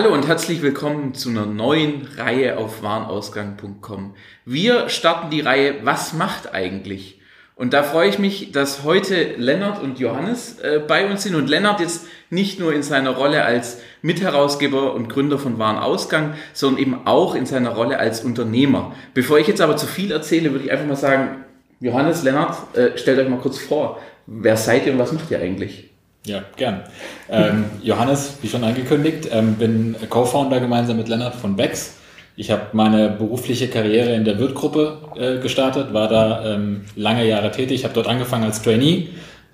Hallo 0.00 0.14
und 0.14 0.28
herzlich 0.28 0.62
willkommen 0.62 1.12
zu 1.14 1.28
einer 1.28 1.44
neuen 1.44 2.06
Reihe 2.16 2.56
auf 2.56 2.84
Warenausgang.com. 2.84 4.14
Wir 4.44 4.88
starten 4.90 5.28
die 5.28 5.40
Reihe 5.40 5.74
Was 5.82 6.12
macht 6.12 6.54
eigentlich? 6.54 7.20
Und 7.56 7.72
da 7.72 7.82
freue 7.82 8.08
ich 8.08 8.20
mich, 8.20 8.52
dass 8.52 8.84
heute 8.84 9.34
Lennart 9.38 9.82
und 9.82 9.98
Johannes 9.98 10.60
äh, 10.60 10.80
bei 10.86 11.10
uns 11.10 11.24
sind 11.24 11.34
und 11.34 11.48
Lennart 11.48 11.80
jetzt 11.80 12.06
nicht 12.30 12.60
nur 12.60 12.72
in 12.72 12.84
seiner 12.84 13.10
Rolle 13.10 13.44
als 13.44 13.80
Mitherausgeber 14.02 14.94
und 14.94 15.08
Gründer 15.08 15.36
von 15.36 15.58
Warenausgang, 15.58 16.34
sondern 16.52 16.80
eben 16.80 17.00
auch 17.04 17.34
in 17.34 17.44
seiner 17.44 17.70
Rolle 17.70 17.98
als 17.98 18.22
Unternehmer. 18.24 18.94
Bevor 19.14 19.40
ich 19.40 19.48
jetzt 19.48 19.60
aber 19.60 19.76
zu 19.76 19.88
viel 19.88 20.12
erzähle, 20.12 20.52
würde 20.52 20.66
ich 20.66 20.70
einfach 20.70 20.86
mal 20.86 20.94
sagen, 20.94 21.44
Johannes, 21.80 22.22
Lennart, 22.22 22.56
äh, 22.76 22.96
stellt 22.96 23.18
euch 23.18 23.28
mal 23.28 23.40
kurz 23.40 23.58
vor, 23.58 24.00
wer 24.28 24.56
seid 24.56 24.86
ihr 24.86 24.92
und 24.92 25.00
was 25.00 25.10
macht 25.10 25.28
ihr 25.32 25.40
eigentlich? 25.40 25.90
Ja, 26.26 26.42
gern. 26.56 26.82
Ähm, 27.30 27.64
Johannes, 27.82 28.38
wie 28.42 28.48
schon 28.48 28.64
angekündigt, 28.64 29.28
ähm, 29.32 29.54
bin 29.54 29.96
Co-Founder 30.10 30.60
gemeinsam 30.60 30.96
mit 30.96 31.08
Lennart 31.08 31.34
von 31.34 31.56
Bex. 31.56 31.96
Ich 32.36 32.50
habe 32.50 32.66
meine 32.72 33.08
berufliche 33.10 33.68
Karriere 33.68 34.14
in 34.14 34.24
der 34.24 34.38
Wirt-Gruppe 34.38 34.98
äh, 35.16 35.38
gestartet, 35.38 35.92
war 35.94 36.08
da 36.08 36.54
ähm, 36.54 36.82
lange 36.96 37.26
Jahre 37.26 37.50
tätig, 37.50 37.84
habe 37.84 37.94
dort 37.94 38.06
angefangen 38.06 38.44
als 38.44 38.62
Trainee, 38.62 39.08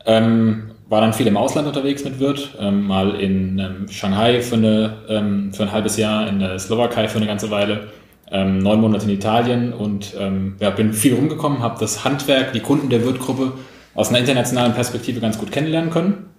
ähm, 0.05 0.73
war 0.89 1.01
dann 1.01 1.13
viel 1.13 1.27
im 1.27 1.37
Ausland 1.37 1.67
unterwegs 1.67 2.05
mit 2.05 2.19
Wirt, 2.19 2.57
ähm, 2.61 2.87
mal 2.87 3.15
in 3.15 3.59
ähm, 3.59 3.89
Shanghai 3.89 4.43
für, 4.43 4.57
eine, 4.57 5.51
für 5.53 5.63
ein 5.63 5.73
halbes 5.73 5.97
Jahr, 5.97 6.29
in 6.29 6.41
der 6.41 6.59
Slowakei 6.59 7.09
für 7.09 7.19
eine 7.19 7.27
ganze 7.27 7.51
Weile, 7.51 7.89
neun 8.31 8.81
Monate 8.81 9.05
in 9.05 9.11
Italien 9.11 9.73
und 9.73 10.15
ja, 10.59 10.71
bin 10.71 10.93
viel 10.93 11.15
rumgekommen, 11.15 11.61
habe 11.61 11.79
das 11.79 12.05
Handwerk, 12.05 12.53
die 12.53 12.61
Kunden 12.61 12.89
der 12.89 13.05
Wirt-Gruppe 13.05 13.53
aus 13.95 14.09
einer 14.09 14.19
internationalen 14.19 14.73
Perspektive 14.73 15.21
ganz 15.21 15.39
gut 15.39 15.53
kennenlernen 15.53 15.91
können 15.91 16.34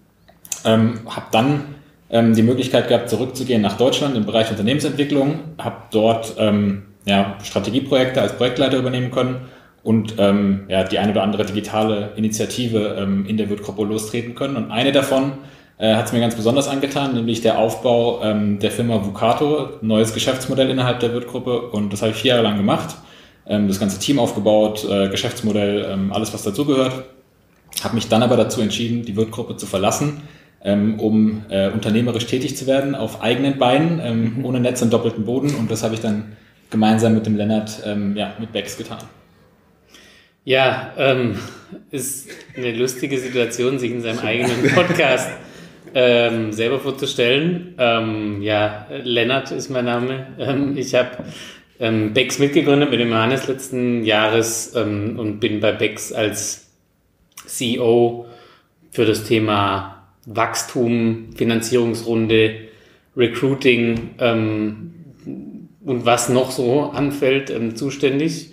ähm, 0.65 0.99
habe 1.07 1.27
dann 1.31 1.75
ähm, 2.09 2.33
die 2.33 2.43
Möglichkeit 2.43 2.87
gehabt, 2.87 3.09
zurückzugehen 3.09 3.61
nach 3.61 3.77
Deutschland 3.77 4.15
im 4.15 4.25
Bereich 4.25 4.49
Unternehmensentwicklung, 4.51 5.39
habe 5.57 5.77
dort 5.91 6.35
ähm, 6.37 6.83
ja, 7.05 7.37
Strategieprojekte 7.43 8.21
als 8.21 8.37
Projektleiter 8.37 8.77
übernehmen 8.77 9.11
können 9.11 9.47
und 9.83 10.15
ähm, 10.17 10.65
ja, 10.67 10.83
die 10.83 10.99
eine 10.99 11.11
oder 11.11 11.23
andere 11.23 11.45
digitale 11.45 12.11
Initiative 12.15 12.95
ähm, 12.97 13.25
in 13.27 13.37
der 13.37 13.49
Wirtgruppe 13.49 13.83
lostreten 13.83 14.35
können. 14.35 14.55
Und 14.55 14.71
eine 14.71 14.91
davon 14.91 15.33
äh, 15.77 15.95
hat 15.95 16.07
es 16.07 16.13
mir 16.13 16.19
ganz 16.19 16.35
besonders 16.35 16.67
angetan, 16.67 17.13
nämlich 17.13 17.41
der 17.41 17.59
Aufbau 17.59 18.23
ähm, 18.23 18.59
der 18.59 18.71
Firma 18.71 19.05
Vucato, 19.05 19.69
neues 19.81 20.13
Geschäftsmodell 20.13 20.69
innerhalb 20.69 20.99
der 21.01 21.13
Wirtgruppe. 21.13 21.61
Und 21.69 21.93
das 21.93 22.01
habe 22.01 22.11
ich 22.11 22.17
vier 22.17 22.29
Jahre 22.31 22.43
lang 22.43 22.57
gemacht. 22.57 22.95
Ähm, 23.47 23.67
das 23.67 23.79
ganze 23.79 23.99
Team 23.99 24.17
aufgebaut, 24.17 24.87
äh, 24.89 25.09
Geschäftsmodell, 25.09 25.87
ähm, 25.91 26.11
alles 26.13 26.33
was 26.33 26.43
dazugehört. 26.43 27.03
Habe 27.83 27.95
mich 27.95 28.07
dann 28.07 28.23
aber 28.23 28.37
dazu 28.37 28.61
entschieden, 28.61 29.03
die 29.03 29.15
Wirtgruppe 29.15 29.57
zu 29.57 29.65
verlassen 29.67 30.21
um 30.73 31.43
äh, 31.49 31.69
unternehmerisch 31.69 32.25
tätig 32.25 32.57
zu 32.57 32.65
werden 32.67 32.95
auf 32.95 33.21
eigenen 33.21 33.57
Beinen, 33.57 33.99
ähm, 34.03 34.37
mhm. 34.37 34.45
ohne 34.45 34.59
Netz 34.59 34.81
und 34.81 34.91
doppelten 34.91 35.25
Boden. 35.25 35.55
Und 35.55 35.69
das 35.69 35.83
habe 35.83 35.93
ich 35.93 36.01
dann 36.01 36.35
gemeinsam 36.69 37.13
mit 37.13 37.25
dem 37.25 37.35
Lennart 37.35 37.83
ähm, 37.85 38.15
ja, 38.17 38.33
mit 38.39 38.51
Bex 38.51 38.77
getan. 38.77 38.99
Ja, 40.43 40.93
ähm, 40.97 41.37
ist 41.91 42.29
eine 42.55 42.71
lustige 42.73 43.17
Situation, 43.19 43.79
sich 43.79 43.91
in 43.91 44.01
seinem 44.01 44.19
eigenen 44.23 44.71
Podcast 44.73 45.29
ähm, 45.93 46.51
selber 46.51 46.79
vorzustellen. 46.79 47.75
Ähm, 47.77 48.41
ja, 48.41 48.87
Lennart 49.03 49.51
ist 49.51 49.69
mein 49.69 49.85
Name. 49.85 50.27
Ähm, 50.37 50.77
ich 50.77 50.93
habe 50.93 51.11
ähm, 51.79 52.13
Bex 52.13 52.39
mitgegründet 52.39 52.89
mit 52.89 52.99
dem 52.99 53.09
Johannes 53.09 53.47
letzten 53.47 54.03
Jahres 54.03 54.73
ähm, 54.75 55.17
und 55.19 55.39
bin 55.39 55.59
bei 55.59 55.71
Bex 55.71 56.11
als 56.11 56.67
CEO 57.45 58.25
für 58.91 59.05
das 59.05 59.23
Thema 59.23 59.94
Wachstum, 60.25 61.29
Finanzierungsrunde, 61.35 62.55
Recruiting 63.15 64.11
ähm, 64.19 64.93
und 65.83 66.05
was 66.05 66.29
noch 66.29 66.51
so 66.51 66.91
anfällt, 66.93 67.49
ähm, 67.49 67.75
zuständig. 67.75 68.51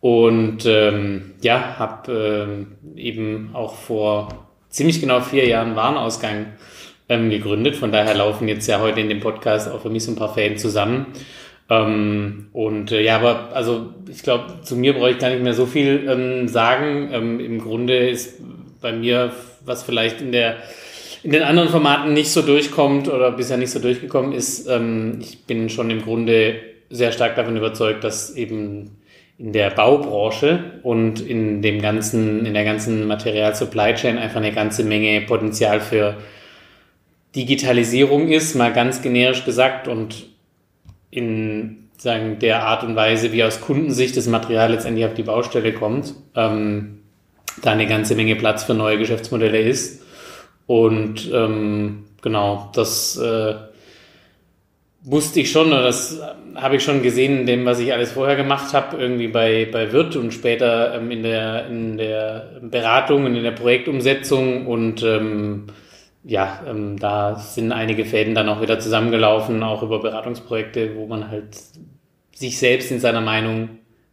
Und 0.00 0.64
ähm, 0.64 1.32
ja, 1.42 1.78
habe 1.78 2.46
ähm, 2.48 2.66
eben 2.96 3.50
auch 3.52 3.74
vor 3.74 4.48
ziemlich 4.70 5.00
genau 5.00 5.20
vier 5.20 5.46
Jahren 5.46 5.76
Warenausgang 5.76 6.46
ähm, 7.08 7.28
gegründet. 7.28 7.76
Von 7.76 7.92
daher 7.92 8.14
laufen 8.14 8.48
jetzt 8.48 8.66
ja 8.66 8.80
heute 8.80 9.00
in 9.00 9.08
dem 9.10 9.20
Podcast 9.20 9.68
auch 9.68 9.82
für 9.82 9.90
mich 9.90 10.04
so 10.04 10.12
ein 10.12 10.16
paar 10.16 10.32
Fäden 10.32 10.56
zusammen. 10.56 11.06
Ähm, 11.68 12.48
und 12.52 12.92
äh, 12.92 13.02
ja, 13.02 13.16
aber 13.16 13.50
also 13.52 13.92
ich 14.08 14.22
glaube, 14.22 14.60
zu 14.62 14.76
mir 14.76 14.94
brauche 14.94 15.10
ich 15.10 15.18
gar 15.18 15.30
nicht 15.30 15.42
mehr 15.42 15.54
so 15.54 15.66
viel 15.66 16.08
ähm, 16.08 16.48
sagen. 16.48 17.10
Ähm, 17.12 17.40
Im 17.40 17.60
Grunde 17.60 18.08
ist 18.08 18.40
bei 18.80 18.92
mir, 18.92 19.32
was 19.64 19.82
vielleicht 19.82 20.22
in 20.22 20.32
der 20.32 20.56
in 21.22 21.32
den 21.32 21.42
anderen 21.42 21.68
Formaten 21.68 22.12
nicht 22.12 22.30
so 22.30 22.42
durchkommt 22.42 23.08
oder 23.08 23.32
bisher 23.32 23.56
nicht 23.56 23.70
so 23.70 23.78
durchgekommen 23.78 24.32
ist. 24.32 24.66
Ähm, 24.68 25.18
ich 25.20 25.44
bin 25.44 25.68
schon 25.68 25.90
im 25.90 26.02
Grunde 26.02 26.56
sehr 26.88 27.12
stark 27.12 27.36
davon 27.36 27.56
überzeugt, 27.56 28.04
dass 28.04 28.34
eben 28.34 28.98
in 29.38 29.52
der 29.52 29.70
Baubranche 29.70 30.80
und 30.82 31.20
in 31.20 31.62
dem 31.62 31.80
ganzen, 31.80 32.44
in 32.44 32.52
der 32.52 32.64
ganzen 32.64 33.06
Material 33.06 33.54
Supply 33.54 33.94
Chain 33.94 34.18
einfach 34.18 34.36
eine 34.36 34.52
ganze 34.52 34.84
Menge 34.84 35.20
Potenzial 35.22 35.80
für 35.80 36.16
Digitalisierung 37.34 38.28
ist, 38.28 38.54
mal 38.54 38.72
ganz 38.72 39.02
generisch 39.02 39.44
gesagt 39.44 39.88
und 39.88 40.26
in 41.10 41.88
sagen, 41.96 42.38
der 42.38 42.64
Art 42.64 42.82
und 42.82 42.96
Weise, 42.96 43.32
wie 43.32 43.44
aus 43.44 43.60
Kundensicht 43.60 44.16
das 44.16 44.26
Material 44.26 44.72
letztendlich 44.72 45.04
auf 45.04 45.14
die 45.14 45.22
Baustelle 45.22 45.72
kommt, 45.72 46.14
ähm, 46.34 47.00
da 47.62 47.72
eine 47.72 47.86
ganze 47.86 48.14
Menge 48.14 48.36
Platz 48.36 48.64
für 48.64 48.74
neue 48.74 48.98
Geschäftsmodelle 48.98 49.60
ist. 49.60 50.02
Und 50.70 51.28
ähm, 51.34 52.04
genau, 52.22 52.70
das 52.76 53.16
äh, 53.16 53.54
wusste 55.02 55.40
ich 55.40 55.50
schon, 55.50 55.66
oder 55.66 55.82
das 55.82 56.20
habe 56.54 56.76
ich 56.76 56.84
schon 56.84 57.02
gesehen 57.02 57.40
in 57.40 57.46
dem, 57.46 57.64
was 57.64 57.80
ich 57.80 57.92
alles 57.92 58.12
vorher 58.12 58.36
gemacht 58.36 58.72
habe, 58.72 58.96
irgendwie 58.96 59.26
bei, 59.26 59.68
bei 59.72 59.90
Wirt 59.90 60.14
und 60.14 60.32
später 60.32 60.94
ähm, 60.94 61.10
in, 61.10 61.24
der, 61.24 61.66
in 61.66 61.96
der 61.96 62.60
Beratung 62.62 63.24
und 63.24 63.34
in 63.34 63.42
der 63.42 63.50
Projektumsetzung. 63.50 64.68
Und 64.68 65.02
ähm, 65.02 65.66
ja, 66.22 66.62
ähm, 66.68 67.00
da 67.00 67.34
sind 67.34 67.72
einige 67.72 68.04
Fäden 68.04 68.36
dann 68.36 68.48
auch 68.48 68.62
wieder 68.62 68.78
zusammengelaufen, 68.78 69.64
auch 69.64 69.82
über 69.82 69.98
Beratungsprojekte, 69.98 70.94
wo 70.94 71.08
man 71.08 71.32
halt 71.32 71.48
sich 72.32 72.60
selbst 72.60 72.92
in 72.92 73.00
seiner 73.00 73.20
Meinung 73.20 73.70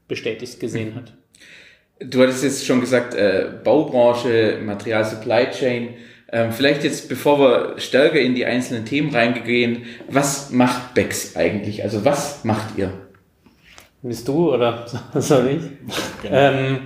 bestätigt 0.08 0.60
gesehen 0.60 0.96
hat. 0.96 1.14
Du 2.00 2.20
hattest 2.24 2.44
jetzt 2.44 2.66
schon 2.66 2.82
gesagt, 2.82 3.14
äh, 3.14 3.46
Baubranche, 3.64 4.58
Material 4.66 5.06
Supply 5.06 5.52
Chain. 5.52 5.90
Ähm, 6.32 6.52
vielleicht 6.52 6.84
jetzt, 6.84 7.08
bevor 7.08 7.40
wir 7.40 7.80
stärker 7.80 8.20
in 8.20 8.36
die 8.36 8.46
einzelnen 8.46 8.86
Themen 8.86 9.14
reingehen, 9.16 9.84
was 10.10 10.52
macht 10.52 10.94
Bex 10.94 11.36
eigentlich? 11.36 11.84
Also 11.84 12.04
was 12.04 12.44
macht 12.44 12.78
ihr? 12.78 12.92
Bist 14.02 14.28
du 14.28 14.54
oder 14.54 14.86
soll 15.16 15.48
ich? 15.48 15.62
Genau. 16.22 16.38
Ähm, 16.38 16.80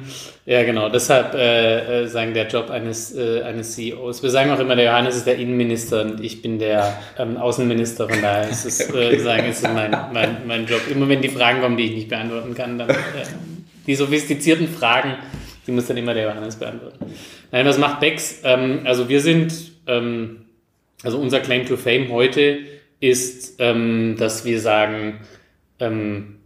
ja, 0.45 0.63
genau. 0.63 0.89
Deshalb 0.89 1.33
äh, 1.33 2.03
äh, 2.03 2.07
sagen 2.07 2.33
der 2.33 2.47
Job 2.47 2.69
eines, 2.69 3.15
äh, 3.15 3.41
eines 3.41 3.75
CEOs. 3.75 4.23
Wir 4.23 4.29
sagen 4.29 4.51
auch 4.51 4.59
immer, 4.59 4.75
der 4.75 4.85
Johannes 4.85 5.17
ist 5.17 5.27
der 5.27 5.37
Innenminister 5.37 6.01
und 6.01 6.23
ich 6.23 6.41
bin 6.41 6.57
der 6.57 6.97
ähm, 7.17 7.37
Außenminister. 7.37 8.09
Von 8.09 8.21
daher 8.21 8.49
ist 8.49 8.65
es, 8.65 8.79
äh, 8.95 9.17
sagen, 9.19 9.49
ist 9.49 9.63
mein, 9.63 9.91
mein, 10.13 10.47
mein 10.47 10.65
Job. 10.65 10.81
Immer 10.89 11.09
wenn 11.09 11.21
die 11.21 11.29
Fragen 11.29 11.61
kommen, 11.61 11.77
die 11.77 11.85
ich 11.85 11.95
nicht 11.95 12.09
beantworten 12.09 12.55
kann, 12.55 12.77
dann 12.77 12.89
äh, 12.89 12.93
die 13.85 13.95
sophistizierten 13.95 14.67
Fragen, 14.67 15.15
die 15.67 15.71
muss 15.71 15.87
dann 15.87 15.97
immer 15.97 16.13
der 16.13 16.25
Johannes 16.25 16.55
beantworten. 16.55 17.05
Nein, 17.51 17.65
was 17.65 17.77
macht 17.77 17.99
Bex? 17.99 18.41
Ähm, 18.43 18.81
also 18.83 19.09
wir 19.09 19.21
sind, 19.21 19.53
ähm, 19.87 20.45
also 21.03 21.19
unser 21.19 21.39
Claim 21.39 21.65
to 21.65 21.77
Fame 21.77 22.11
heute 22.11 22.59
ist, 22.99 23.55
ähm, 23.59 24.15
dass 24.17 24.45
wir 24.45 24.59
sagen, 24.59 25.19
ähm, 25.79 26.37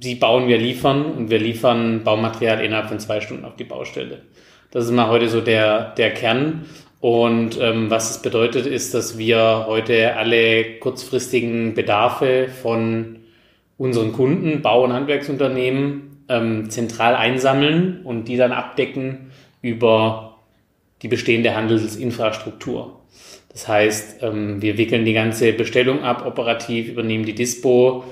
sie 0.00 0.16
bauen, 0.16 0.48
wir 0.48 0.58
liefern 0.58 1.04
und 1.04 1.30
wir 1.30 1.38
liefern 1.38 2.02
Baumaterial 2.04 2.64
innerhalb 2.64 2.88
von 2.88 2.98
zwei 2.98 3.20
Stunden 3.20 3.44
auf 3.44 3.56
die 3.56 3.64
Baustelle. 3.64 4.22
Das 4.70 4.84
ist 4.84 4.90
mal 4.90 5.08
heute 5.08 5.28
so 5.28 5.40
der, 5.40 5.94
der 5.94 6.12
Kern. 6.12 6.66
Und 7.00 7.58
ähm, 7.60 7.90
was 7.90 8.10
es 8.10 8.22
bedeutet, 8.22 8.66
ist, 8.66 8.94
dass 8.94 9.16
wir 9.16 9.66
heute 9.68 10.16
alle 10.16 10.78
kurzfristigen 10.80 11.74
Bedarfe 11.74 12.48
von 12.62 13.20
unseren 13.78 14.12
Kunden, 14.12 14.62
Bau- 14.62 14.84
und 14.84 14.92
Handwerksunternehmen 14.92 16.15
ähm, 16.28 16.70
zentral 16.70 17.14
einsammeln 17.14 18.00
und 18.04 18.24
die 18.26 18.36
dann 18.36 18.52
abdecken 18.52 19.30
über 19.62 20.38
die 21.02 21.08
bestehende 21.08 21.54
Handelsinfrastruktur. 21.54 23.00
Das 23.50 23.68
heißt, 23.68 24.22
ähm, 24.22 24.60
wir 24.60 24.78
wickeln 24.78 25.04
die 25.04 25.12
ganze 25.12 25.52
Bestellung 25.52 26.02
ab, 26.02 26.26
operativ, 26.26 26.88
übernehmen 26.88 27.24
die 27.24 27.34
Dispo, 27.34 28.04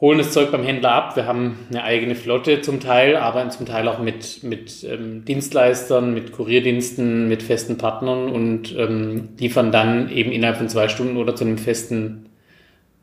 holen 0.00 0.18
das 0.18 0.32
Zeug 0.32 0.50
beim 0.50 0.64
Händler 0.64 0.92
ab. 0.92 1.16
Wir 1.16 1.26
haben 1.26 1.58
eine 1.70 1.84
eigene 1.84 2.14
Flotte 2.14 2.60
zum 2.60 2.80
Teil, 2.80 3.16
arbeiten 3.16 3.50
zum 3.50 3.66
Teil 3.66 3.86
auch 3.88 4.00
mit, 4.00 4.42
mit 4.42 4.84
ähm, 4.84 5.24
Dienstleistern, 5.24 6.12
mit 6.12 6.32
Kurierdiensten, 6.32 7.28
mit 7.28 7.42
festen 7.42 7.78
Partnern 7.78 8.30
und 8.30 8.76
ähm, 8.76 9.28
liefern 9.38 9.70
dann 9.70 10.10
eben 10.10 10.32
innerhalb 10.32 10.56
von 10.56 10.68
zwei 10.68 10.88
Stunden 10.88 11.16
oder 11.16 11.36
zu 11.36 11.44
einem 11.44 11.58
festen 11.58 12.30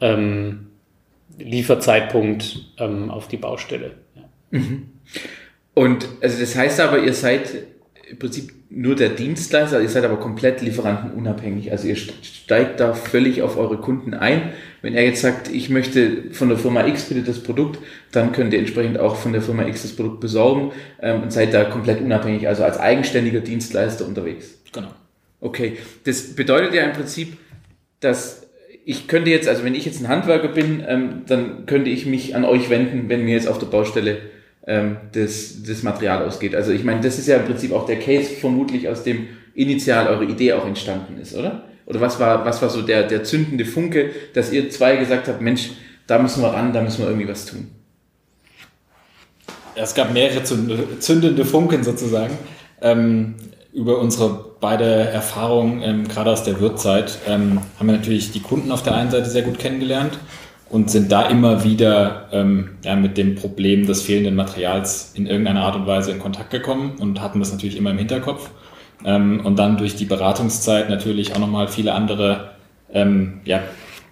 ähm, 0.01 0.68
Lieferzeitpunkt 1.39 2.73
ähm, 2.77 3.09
auf 3.09 3.27
die 3.27 3.37
Baustelle. 3.37 3.91
Ja. 4.15 4.23
Mhm. 4.51 4.89
Und 5.73 6.07
also 6.21 6.39
das 6.39 6.55
heißt 6.55 6.79
aber, 6.81 6.99
ihr 6.99 7.13
seid 7.13 7.49
im 8.09 8.19
Prinzip 8.19 8.51
nur 8.71 8.95
der 8.95 9.09
Dienstleister, 9.09 9.81
ihr 9.81 9.89
seid 9.89 10.03
aber 10.03 10.17
komplett 10.17 10.61
lieferantenunabhängig. 10.61 11.71
Also 11.71 11.87
ihr 11.87 11.95
steigt 11.95 12.79
da 12.79 12.93
völlig 12.93 13.41
auf 13.41 13.57
eure 13.57 13.77
Kunden 13.77 14.13
ein. 14.13 14.53
Wenn 14.81 14.93
er 14.93 15.05
jetzt 15.05 15.21
sagt, 15.21 15.49
ich 15.49 15.69
möchte 15.69 16.31
von 16.33 16.49
der 16.49 16.57
Firma 16.57 16.85
X 16.85 17.05
bitte 17.05 17.23
das 17.23 17.41
Produkt, 17.41 17.79
dann 18.11 18.31
könnt 18.31 18.53
ihr 18.53 18.59
entsprechend 18.59 18.99
auch 18.99 19.15
von 19.15 19.33
der 19.33 19.41
Firma 19.41 19.65
X 19.65 19.83
das 19.83 19.95
Produkt 19.95 20.19
besorgen 20.19 20.71
ähm, 21.01 21.23
und 21.23 21.33
seid 21.33 21.53
da 21.53 21.65
komplett 21.65 22.01
unabhängig, 22.01 22.47
also 22.47 22.63
als 22.63 22.77
eigenständiger 22.77 23.39
Dienstleister 23.39 24.05
unterwegs. 24.05 24.59
Genau. 24.71 24.89
Okay, 25.41 25.77
das 26.03 26.35
bedeutet 26.35 26.73
ja 26.73 26.83
im 26.83 26.93
Prinzip, 26.93 27.37
dass 28.01 28.48
ich 28.89 29.07
könnte 29.07 29.29
jetzt, 29.29 29.47
also 29.47 29.63
wenn 29.63 29.75
ich 29.75 29.85
jetzt 29.85 30.01
ein 30.01 30.07
Handwerker 30.07 30.47
bin, 30.47 30.83
ähm, 30.87 31.21
dann 31.27 31.67
könnte 31.67 31.91
ich 31.91 32.07
mich 32.07 32.35
an 32.35 32.43
euch 32.43 32.71
wenden, 32.71 33.07
wenn 33.07 33.23
mir 33.23 33.35
jetzt 33.35 33.47
auf 33.47 33.59
der 33.59 33.67
Baustelle 33.67 34.17
ähm, 34.65 34.97
das, 35.11 35.61
das 35.61 35.83
Material 35.83 36.25
ausgeht. 36.25 36.55
Also 36.55 36.71
ich 36.71 36.83
meine, 36.83 36.99
das 36.99 37.19
ist 37.19 37.27
ja 37.27 37.37
im 37.37 37.45
Prinzip 37.45 37.71
auch 37.71 37.85
der 37.85 37.99
Case 37.99 38.31
vermutlich, 38.31 38.89
aus 38.89 39.03
dem 39.03 39.27
initial 39.53 40.07
eure 40.07 40.25
Idee 40.25 40.53
auch 40.53 40.65
entstanden 40.65 41.21
ist, 41.21 41.35
oder? 41.35 41.65
Oder 41.85 42.01
was 42.01 42.19
war, 42.19 42.43
was 42.45 42.63
war 42.63 42.71
so 42.71 42.81
der, 42.81 43.03
der 43.03 43.23
zündende 43.23 43.63
Funke, 43.63 44.09
dass 44.33 44.51
ihr 44.51 44.71
zwei 44.71 44.95
gesagt 44.95 45.27
habt, 45.27 45.39
Mensch, 45.39 45.69
da 46.07 46.17
müssen 46.17 46.41
wir 46.41 46.49
ran, 46.49 46.73
da 46.73 46.81
müssen 46.81 47.03
wir 47.03 47.09
irgendwie 47.09 47.27
was 47.27 47.45
tun? 47.45 47.67
Es 49.75 49.93
gab 49.93 50.11
mehrere 50.11 50.43
zündende 50.43 51.45
Funken 51.45 51.83
sozusagen. 51.83 52.35
Ähm, 52.81 53.35
über 53.73 53.99
unsere 53.99 54.45
beide 54.59 54.85
Erfahrungen, 54.85 55.81
ähm, 55.83 56.07
gerade 56.07 56.31
aus 56.31 56.43
der 56.43 56.59
Wirtzeit, 56.59 57.19
ähm, 57.27 57.61
haben 57.77 57.87
wir 57.87 57.95
natürlich 57.95 58.31
die 58.31 58.41
Kunden 58.41 58.71
auf 58.71 58.83
der 58.83 58.95
einen 58.95 59.11
Seite 59.11 59.29
sehr 59.29 59.43
gut 59.43 59.59
kennengelernt 59.59 60.17
und 60.69 60.89
sind 60.89 61.11
da 61.11 61.23
immer 61.23 61.63
wieder 61.63 62.27
ähm, 62.31 62.71
ja, 62.83 62.95
mit 62.95 63.17
dem 63.17 63.35
Problem 63.35 63.85
des 63.87 64.01
fehlenden 64.01 64.35
Materials 64.35 65.13
in 65.15 65.25
irgendeiner 65.25 65.63
Art 65.63 65.75
und 65.75 65.87
Weise 65.87 66.11
in 66.11 66.19
Kontakt 66.19 66.51
gekommen 66.51 66.95
und 66.99 67.21
hatten 67.21 67.39
das 67.39 67.51
natürlich 67.51 67.77
immer 67.77 67.91
im 67.91 67.97
Hinterkopf. 67.97 68.49
Ähm, 69.05 69.45
und 69.45 69.57
dann 69.57 69.77
durch 69.77 69.95
die 69.95 70.05
Beratungszeit 70.05 70.89
natürlich 70.89 71.33
auch 71.33 71.39
nochmal 71.39 71.67
viele 71.67 71.93
andere, 71.93 72.51
ähm, 72.93 73.41
ja, 73.45 73.61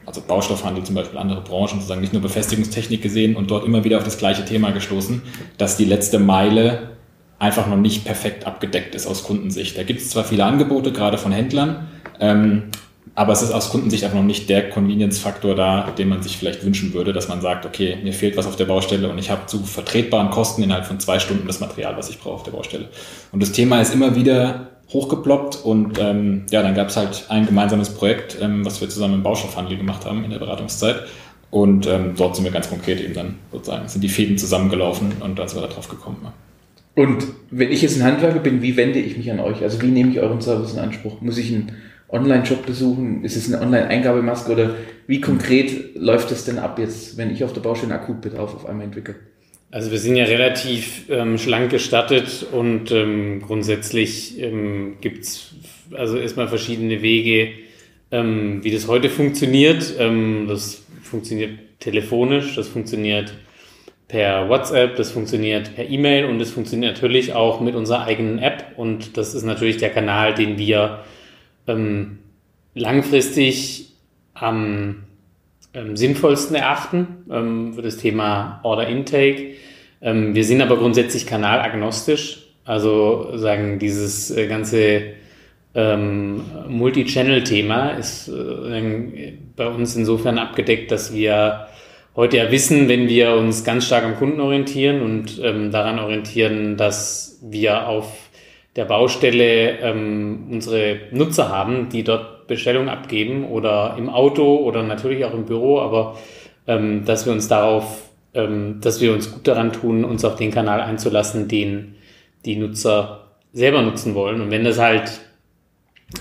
also 0.05 0.21
Baustoffhandel 0.25 0.83
zum 0.83 0.95
Beispiel, 0.95 1.19
andere 1.19 1.41
Branchen, 1.41 1.79
sozusagen 1.79 1.99
nicht 1.99 2.13
nur 2.13 2.21
Befestigungstechnik 2.21 3.01
gesehen 3.01 3.35
und 3.35 3.51
dort 3.51 3.65
immer 3.65 3.83
wieder 3.83 3.97
auf 3.97 4.05
das 4.05 4.17
gleiche 4.17 4.45
Thema 4.45 4.71
gestoßen, 4.71 5.21
dass 5.57 5.75
die 5.75 5.83
letzte 5.83 6.17
Meile 6.17 6.96
einfach 7.39 7.67
noch 7.67 7.77
nicht 7.77 8.05
perfekt 8.05 8.45
abgedeckt 8.45 8.95
ist 8.95 9.07
aus 9.07 9.23
Kundensicht. 9.23 9.77
Da 9.77 9.83
gibt 9.83 10.01
es 10.01 10.09
zwar 10.09 10.23
viele 10.23 10.45
Angebote, 10.45 10.91
gerade 10.91 11.17
von 11.17 11.31
Händlern, 11.31 11.87
ähm, 12.19 12.63
aber 13.15 13.33
es 13.33 13.41
ist 13.41 13.51
aus 13.51 13.71
Kundensicht 13.71 14.03
einfach 14.03 14.17
noch 14.17 14.25
nicht 14.25 14.47
der 14.47 14.69
Convenience-Faktor 14.69 15.55
da, 15.55 15.89
den 15.97 16.09
man 16.09 16.21
sich 16.21 16.37
vielleicht 16.37 16.63
wünschen 16.63 16.93
würde, 16.93 17.13
dass 17.13 17.27
man 17.27 17.41
sagt, 17.41 17.65
okay, 17.65 17.97
mir 18.03 18.13
fehlt 18.13 18.37
was 18.37 18.45
auf 18.45 18.55
der 18.55 18.65
Baustelle 18.65 19.09
und 19.09 19.17
ich 19.17 19.31
habe 19.31 19.47
zu 19.47 19.63
vertretbaren 19.63 20.29
Kosten 20.29 20.61
innerhalb 20.61 20.85
von 20.85 20.99
zwei 20.99 21.17
Stunden 21.17 21.47
das 21.47 21.59
Material, 21.59 21.97
was 21.97 22.09
ich 22.09 22.19
brauche 22.19 22.35
auf 22.35 22.43
der 22.43 22.51
Baustelle. 22.51 22.89
Und 23.31 23.41
das 23.41 23.51
Thema 23.51 23.81
ist 23.81 23.93
immer 23.93 24.15
wieder 24.15 24.67
hochgeploppt 24.93 25.63
und 25.63 25.99
ähm, 25.99 26.45
ja, 26.51 26.61
dann 26.61 26.75
gab 26.75 26.89
es 26.89 26.97
halt 26.97 27.25
ein 27.29 27.45
gemeinsames 27.45 27.89
Projekt, 27.89 28.37
ähm, 28.39 28.63
was 28.65 28.81
wir 28.81 28.89
zusammen 28.89 29.15
im 29.15 29.23
Baustoffhandel 29.23 29.77
gemacht 29.77 30.05
haben 30.05 30.23
in 30.23 30.29
der 30.29 30.39
Beratungszeit. 30.39 31.03
Und 31.49 31.87
ähm, 31.87 32.13
dort 32.15 32.35
sind 32.35 32.45
wir 32.45 32.51
ganz 32.51 32.69
konkret 32.69 33.01
eben 33.01 33.13
dann 33.13 33.35
sozusagen, 33.51 33.87
sind 33.87 34.03
die 34.03 34.09
Fäden 34.09 34.37
zusammengelaufen 34.37 35.13
und 35.21 35.39
dann 35.39 35.47
sind 35.47 35.59
wir 35.59 35.67
da 35.67 35.73
drauf 35.73 35.87
gekommen. 35.87 36.17
Ja. 36.23 36.33
Und 36.97 37.27
wenn 37.51 37.71
ich 37.71 37.83
jetzt 37.83 37.97
ein 37.97 38.03
Handwerker 38.03 38.39
bin, 38.39 38.63
wie 38.63 38.75
wende 38.75 38.97
ich 38.97 39.17
mich 39.17 39.29
an 39.29 39.39
euch? 39.39 39.61
Also 39.61 39.79
wie 39.83 39.91
nehme 39.91 40.09
ich 40.09 40.19
euren 40.19 40.41
Service 40.41 40.73
in 40.73 40.79
Anspruch? 40.79 41.21
Muss 41.21 41.37
ich 41.37 41.53
einen 41.53 41.73
Online-Shop 42.09 42.65
besuchen? 42.65 43.23
Ist 43.23 43.35
es 43.35 43.53
eine 43.53 43.61
Online-Eingabemaske 43.61 44.51
oder 44.51 44.75
wie 45.05 45.21
konkret 45.21 45.95
läuft 45.95 46.31
es 46.31 46.45
denn 46.45 46.57
ab 46.57 46.79
jetzt, 46.79 47.15
wenn 47.15 47.29
ich 47.29 47.43
auf 47.43 47.53
der 47.53 47.61
Baustelle 47.61 47.93
einen 47.93 48.01
Akutbedarf 48.01 48.55
auf 48.55 48.65
einmal 48.65 48.87
entwickle? 48.87 49.13
Also 49.69 49.91
wir 49.91 49.99
sind 49.99 50.15
ja 50.15 50.25
relativ 50.25 51.07
ähm, 51.09 51.37
schlank 51.37 51.69
gestattet 51.69 52.47
und 52.51 52.89
ähm, 52.89 53.43
grundsätzlich 53.45 54.41
ähm, 54.41 54.95
gibt 54.99 55.23
es 55.23 55.53
also 55.91 56.17
erstmal 56.17 56.47
verschiedene 56.47 57.03
Wege, 57.03 57.49
ähm, 58.09 58.63
wie 58.63 58.71
das 58.71 58.87
heute 58.87 59.11
funktioniert. 59.11 59.93
Ähm, 59.99 60.47
das 60.47 60.81
funktioniert 61.03 61.59
telefonisch, 61.79 62.55
das 62.55 62.67
funktioniert 62.67 63.35
per 64.07 64.47
WhatsApp, 64.47 64.95
das 64.95 65.11
funktioniert 65.11 65.75
per 65.75 65.89
E-Mail 65.89 66.25
und 66.25 66.39
es 66.39 66.51
funktioniert 66.51 66.93
natürlich 66.93 67.33
auch 67.33 67.59
mit 67.59 67.75
unserer 67.75 68.05
eigenen 68.05 68.39
App 68.39 68.73
und 68.77 69.17
das 69.17 69.33
ist 69.33 69.43
natürlich 69.43 69.77
der 69.77 69.89
Kanal, 69.89 70.33
den 70.33 70.57
wir 70.57 70.99
ähm, 71.67 72.19
langfristig 72.73 73.91
am 74.33 75.03
ähm, 75.73 75.97
sinnvollsten 75.97 76.55
erachten 76.55 77.25
ähm, 77.29 77.73
für 77.73 77.81
das 77.81 77.97
Thema 77.97 78.61
Order 78.63 78.87
Intake. 78.87 79.55
Ähm, 80.01 80.33
wir 80.35 80.45
sind 80.45 80.61
aber 80.61 80.77
grundsätzlich 80.77 81.27
kanalagnostisch, 81.27 82.47
also 82.63 83.35
sagen 83.37 83.77
dieses 83.79 84.31
äh, 84.31 84.47
ganze 84.47 85.01
ähm, 85.75 86.43
Multi-Channel-Thema 86.67 87.91
ist 87.91 88.29
äh, 88.29 89.33
bei 89.55 89.67
uns 89.67 89.95
insofern 89.95 90.39
abgedeckt, 90.39 90.91
dass 90.91 91.13
wir 91.13 91.67
heute 92.17 92.37
ja 92.37 92.51
wissen, 92.51 92.89
wenn 92.89 93.07
wir 93.07 93.35
uns 93.35 93.63
ganz 93.63 93.85
stark 93.85 94.03
am 94.03 94.17
Kunden 94.17 94.41
orientieren 94.41 95.01
und 95.01 95.39
ähm, 95.41 95.71
daran 95.71 95.99
orientieren, 95.99 96.75
dass 96.75 97.39
wir 97.43 97.87
auf 97.87 98.11
der 98.75 98.85
Baustelle 98.85 99.79
ähm, 99.79 100.47
unsere 100.51 100.99
Nutzer 101.11 101.49
haben, 101.49 101.89
die 101.89 102.03
dort 102.03 102.47
Bestellungen 102.47 102.89
abgeben 102.89 103.45
oder 103.45 103.95
im 103.97 104.09
Auto 104.09 104.57
oder 104.57 104.83
natürlich 104.83 105.23
auch 105.25 105.33
im 105.33 105.45
Büro, 105.45 105.79
aber 105.79 106.17
ähm, 106.65 107.05
dass 107.05 107.25
wir 107.25 107.33
uns 107.33 107.47
darauf, 107.47 108.09
ähm, 108.33 108.79
dass 108.81 108.99
wir 108.99 109.13
uns 109.13 109.31
gut 109.31 109.47
daran 109.47 109.71
tun, 109.71 110.03
uns 110.03 110.25
auf 110.25 110.35
den 110.35 110.51
Kanal 110.51 110.81
einzulassen, 110.81 111.47
den 111.47 111.95
die 112.45 112.55
Nutzer 112.55 113.27
selber 113.53 113.83
nutzen 113.83 114.15
wollen. 114.15 114.41
Und 114.41 114.49
wenn 114.49 114.63
das 114.63 114.79
halt 114.79 115.21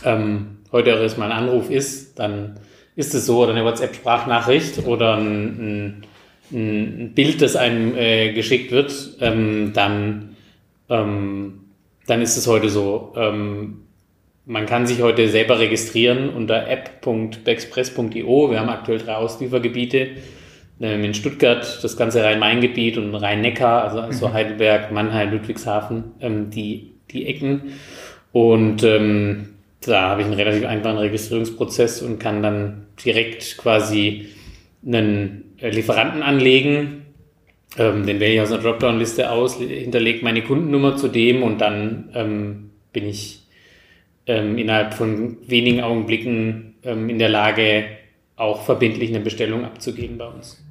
ähm, 0.05 0.59
heute 0.73 0.95
auch 0.95 1.01
erstmal 1.01 1.33
ein 1.33 1.39
Anruf 1.39 1.71
ist, 1.71 2.19
dann 2.19 2.59
ist 2.97 3.15
es 3.15 3.27
so, 3.27 3.43
oder 3.43 3.53
eine 3.53 3.65
WhatsApp-Sprachnachricht 3.65 4.87
oder 4.87 5.17
ein, 5.17 5.23
ein, 5.47 6.03
ein, 6.51 7.13
Bild, 7.15 7.43
das 7.43 7.55
einem 7.55 7.95
äh, 7.97 8.33
geschickt 8.33 8.73
wird, 8.73 9.17
ähm, 9.21 9.73
dann, 9.75 10.37
ähm, 10.89 11.61
dann 12.07 12.23
ist 12.23 12.37
es 12.37 12.47
heute 12.47 12.71
so. 12.71 13.13
Ähm, 13.17 13.83
man 14.47 14.65
kann 14.65 14.87
sich 14.87 15.03
heute 15.03 15.29
selber 15.29 15.59
registrieren 15.59 16.31
unter 16.31 16.69
app.bexpress.io. 16.69 18.51
Wir 18.51 18.61
haben 18.61 18.71
aktuell 18.71 18.99
drei 18.99 19.17
Ausliefergebiete. 19.17 20.11
Ähm, 20.81 21.05
in 21.05 21.15
Stuttgart 21.15 21.81
das 21.83 21.97
ganze 21.97 22.23
Rhein-Main-Gebiet 22.23 22.97
und 22.97 23.15
Rhein-Neckar, 23.15 23.85
also, 23.85 24.01
also. 24.01 24.33
Heidelberg, 24.33 24.93
Mannheim, 24.93 25.33
Ludwigshafen, 25.33 26.13
ähm, 26.21 26.51
die, 26.51 26.93
die 27.11 27.27
Ecken. 27.27 27.73
Und 28.33 28.83
ähm, 28.85 29.55
da 29.81 30.11
habe 30.11 30.21
ich 30.23 30.27
einen 30.27 30.37
relativ 30.37 30.65
einfachen 30.65 30.99
Registrierungsprozess 30.99 32.03
und 32.03 32.19
kann 32.19 32.43
dann 32.43 32.86
direkt 33.05 33.59
quasi 33.59 34.29
einen 34.87 35.55
äh, 35.61 35.71
Lieferanten 35.71 36.23
anlegen. 36.23 37.07
Ähm, 37.79 38.07
den 38.07 38.21
wähle 38.21 38.35
ich 38.35 38.41
aus 38.41 38.53
einer 38.53 38.63
Dropdown-Liste 38.63 39.31
aus, 39.31 39.57
hinterlege 39.57 40.25
meine 40.25 40.43
Kundennummer 40.43 40.97
zu 40.97 41.09
dem 41.09 41.43
und 41.43 41.59
dann 41.61 42.11
ähm, 42.15 42.71
bin 42.93 43.07
ich 43.07 43.43
ähm, 44.27 44.59
innerhalb 44.59 44.95
von 44.95 45.37
wenigen 45.47 45.81
Augenblicken 45.83 46.75
ähm, 46.83 47.09
in 47.11 47.19
der 47.19 47.29
Lage, 47.29 47.87
auch 48.37 48.65
verbindlich 48.65 49.11
eine 49.11 49.21
Bestellung 49.21 49.65
abzugeben 49.65 50.19
bei 50.19 50.27
uns. 50.27 50.63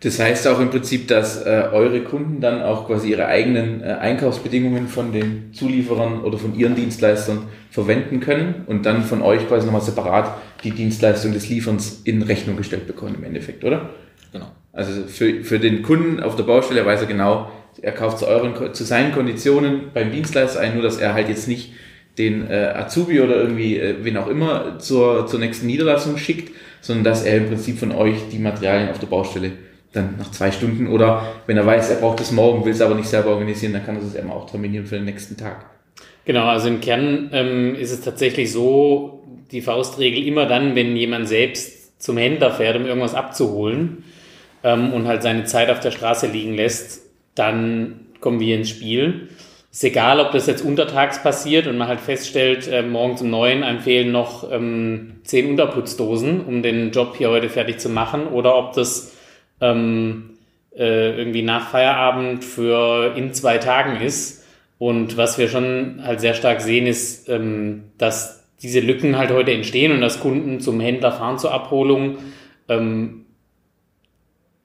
Das 0.00 0.20
heißt 0.20 0.46
auch 0.46 0.60
im 0.60 0.70
Prinzip, 0.70 1.08
dass 1.08 1.44
äh, 1.44 1.64
eure 1.72 2.02
Kunden 2.02 2.40
dann 2.40 2.62
auch 2.62 2.86
quasi 2.86 3.10
ihre 3.10 3.26
eigenen 3.26 3.82
äh, 3.82 3.94
Einkaufsbedingungen 3.94 4.86
von 4.86 5.12
den 5.12 5.52
Zulieferern 5.52 6.20
oder 6.20 6.38
von 6.38 6.54
ihren 6.56 6.76
Dienstleistern 6.76 7.48
verwenden 7.70 8.20
können 8.20 8.62
und 8.66 8.86
dann 8.86 9.02
von 9.02 9.22
euch 9.22 9.48
quasi 9.48 9.66
nochmal 9.66 9.82
separat 9.82 10.36
die 10.62 10.70
Dienstleistung 10.70 11.32
des 11.32 11.48
Lieferns 11.48 12.02
in 12.04 12.22
Rechnung 12.22 12.56
gestellt 12.56 12.86
bekommen 12.86 13.16
im 13.16 13.24
Endeffekt, 13.24 13.64
oder? 13.64 13.90
Genau. 14.32 14.46
Also 14.72 15.02
für, 15.08 15.42
für 15.42 15.58
den 15.58 15.82
Kunden 15.82 16.20
auf 16.20 16.36
der 16.36 16.44
Baustelle 16.44 16.86
weiß 16.86 17.00
er 17.00 17.06
genau, 17.06 17.50
er 17.82 17.92
kauft 17.92 18.18
zu, 18.18 18.28
euren, 18.28 18.74
zu 18.74 18.84
seinen 18.84 19.12
Konditionen 19.12 19.90
beim 19.92 20.12
Dienstleister 20.12 20.60
ein, 20.60 20.74
nur 20.74 20.82
dass 20.82 20.98
er 20.98 21.14
halt 21.14 21.28
jetzt 21.28 21.48
nicht 21.48 21.72
den 22.18 22.48
äh, 22.48 22.72
Azubi 22.74 23.20
oder 23.20 23.36
irgendwie 23.36 23.78
äh, 23.78 23.96
wen 24.02 24.16
auch 24.16 24.28
immer 24.28 24.78
zur, 24.78 25.26
zur 25.26 25.40
nächsten 25.40 25.66
Niederlassung 25.66 26.16
schickt, 26.18 26.52
sondern 26.80 27.04
dass 27.04 27.24
er 27.24 27.38
im 27.38 27.48
Prinzip 27.48 27.78
von 27.78 27.92
euch 27.92 28.28
die 28.30 28.38
Materialien 28.38 28.90
auf 28.90 28.98
der 28.98 29.06
Baustelle 29.08 29.52
dann 29.92 30.16
nach 30.18 30.30
zwei 30.30 30.50
Stunden 30.50 30.86
oder 30.86 31.22
wenn 31.46 31.56
er 31.56 31.66
weiß, 31.66 31.90
er 31.90 31.96
braucht 31.96 32.20
es 32.20 32.30
morgen, 32.30 32.64
will 32.64 32.72
es 32.72 32.80
aber 32.80 32.94
nicht 32.94 33.08
selber 33.08 33.30
organisieren, 33.30 33.72
dann 33.72 33.84
kann 33.84 33.96
er 33.96 34.02
es 34.02 34.14
immer 34.14 34.34
auch 34.34 34.48
terminieren 34.48 34.86
für 34.86 34.96
den 34.96 35.06
nächsten 35.06 35.36
Tag. 35.36 35.66
Genau, 36.24 36.46
also 36.46 36.68
im 36.68 36.80
Kern 36.80 37.30
ähm, 37.32 37.74
ist 37.74 37.90
es 37.90 38.02
tatsächlich 38.02 38.52
so, 38.52 39.24
die 39.50 39.62
Faustregel 39.62 40.26
immer 40.26 40.46
dann, 40.46 40.74
wenn 40.74 40.94
jemand 40.94 41.26
selbst 41.26 42.00
zum 42.02 42.18
Händler 42.18 42.52
fährt, 42.52 42.76
um 42.76 42.84
irgendwas 42.84 43.14
abzuholen 43.14 44.04
ähm, 44.62 44.92
und 44.92 45.06
halt 45.06 45.22
seine 45.22 45.44
Zeit 45.44 45.70
auf 45.70 45.80
der 45.80 45.90
Straße 45.90 46.26
liegen 46.26 46.54
lässt, 46.54 47.02
dann 47.34 48.00
kommen 48.20 48.40
wir 48.40 48.56
ins 48.56 48.68
Spiel. 48.68 49.28
Ist 49.70 49.84
egal, 49.84 50.20
ob 50.20 50.32
das 50.32 50.46
jetzt 50.46 50.64
untertags 50.64 51.22
passiert 51.22 51.66
und 51.66 51.78
man 51.78 51.88
halt 51.88 52.00
feststellt, 52.00 52.68
äh, 52.68 52.82
morgens 52.82 53.22
um 53.22 53.30
neun 53.30 53.62
einem 53.62 53.80
fehlen 53.80 54.12
noch 54.12 54.50
ähm, 54.50 55.20
zehn 55.24 55.48
Unterputzdosen, 55.50 56.44
um 56.44 56.62
den 56.62 56.90
Job 56.90 57.14
hier 57.16 57.30
heute 57.30 57.48
fertig 57.48 57.78
zu 57.78 57.88
machen, 57.88 58.26
oder 58.26 58.56
ob 58.56 58.72
das 58.74 59.14
ähm, 59.60 60.30
äh, 60.76 61.18
irgendwie 61.18 61.42
nach 61.42 61.70
Feierabend 61.70 62.44
für 62.44 63.14
in 63.16 63.32
zwei 63.34 63.58
Tagen 63.58 64.00
ist. 64.00 64.44
Und 64.78 65.16
was 65.16 65.38
wir 65.38 65.48
schon 65.48 66.00
halt 66.04 66.20
sehr 66.20 66.34
stark 66.34 66.60
sehen, 66.60 66.86
ist, 66.86 67.28
ähm, 67.28 67.84
dass 67.98 68.44
diese 68.62 68.80
Lücken 68.80 69.18
halt 69.18 69.30
heute 69.30 69.52
entstehen 69.52 69.92
und 69.92 70.00
dass 70.00 70.20
Kunden 70.20 70.60
zum 70.60 70.80
Händler 70.80 71.12
fahren 71.12 71.38
zur 71.38 71.52
Abholung, 71.52 72.18
ähm, 72.68 73.26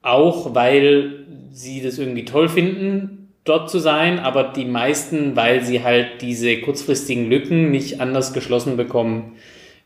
auch 0.02 0.54
weil 0.54 1.24
sie 1.52 1.82
das 1.82 1.98
irgendwie 1.98 2.24
toll 2.24 2.48
finden, 2.48 3.32
dort 3.44 3.70
zu 3.70 3.78
sein, 3.78 4.18
aber 4.18 4.44
die 4.44 4.64
meisten, 4.64 5.36
weil 5.36 5.62
sie 5.62 5.82
halt 5.82 6.22
diese 6.22 6.60
kurzfristigen 6.60 7.28
Lücken 7.28 7.70
nicht 7.70 8.00
anders 8.00 8.32
geschlossen 8.32 8.76
bekommen 8.76 9.36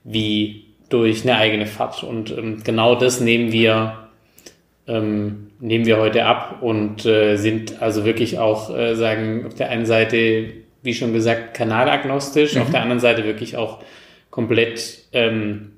wie 0.04 0.64
durch 0.88 1.22
eine 1.22 1.36
eigene 1.36 1.66
Fahrt. 1.66 2.02
Und 2.02 2.30
ähm, 2.30 2.62
genau 2.64 2.94
das 2.94 3.20
nehmen 3.20 3.52
wir, 3.52 4.07
ähm, 4.88 5.50
nehmen 5.60 5.86
wir 5.86 5.98
heute 5.98 6.24
ab 6.24 6.58
und 6.62 7.04
äh, 7.04 7.36
sind 7.36 7.82
also 7.82 8.04
wirklich 8.04 8.38
auch, 8.38 8.74
äh, 8.74 8.94
sagen, 8.94 9.44
auf 9.46 9.54
der 9.54 9.68
einen 9.68 9.86
Seite, 9.86 10.46
wie 10.82 10.94
schon 10.94 11.12
gesagt, 11.12 11.54
kanalagnostisch, 11.54 12.54
mhm. 12.54 12.62
auf 12.62 12.70
der 12.70 12.82
anderen 12.82 13.00
Seite 13.00 13.24
wirklich 13.24 13.56
auch 13.56 13.80
komplett, 14.30 15.04
ähm, 15.12 15.72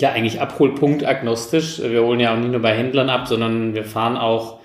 ja, 0.00 0.12
eigentlich 0.12 0.40
abholpunktagnostisch. 0.40 1.80
Wir 1.82 2.02
holen 2.02 2.20
ja 2.20 2.34
auch 2.34 2.38
nicht 2.38 2.50
nur 2.50 2.62
bei 2.62 2.74
Händlern 2.74 3.10
ab, 3.10 3.28
sondern 3.28 3.74
wir 3.74 3.84
fahren 3.84 4.16
auch 4.16 4.60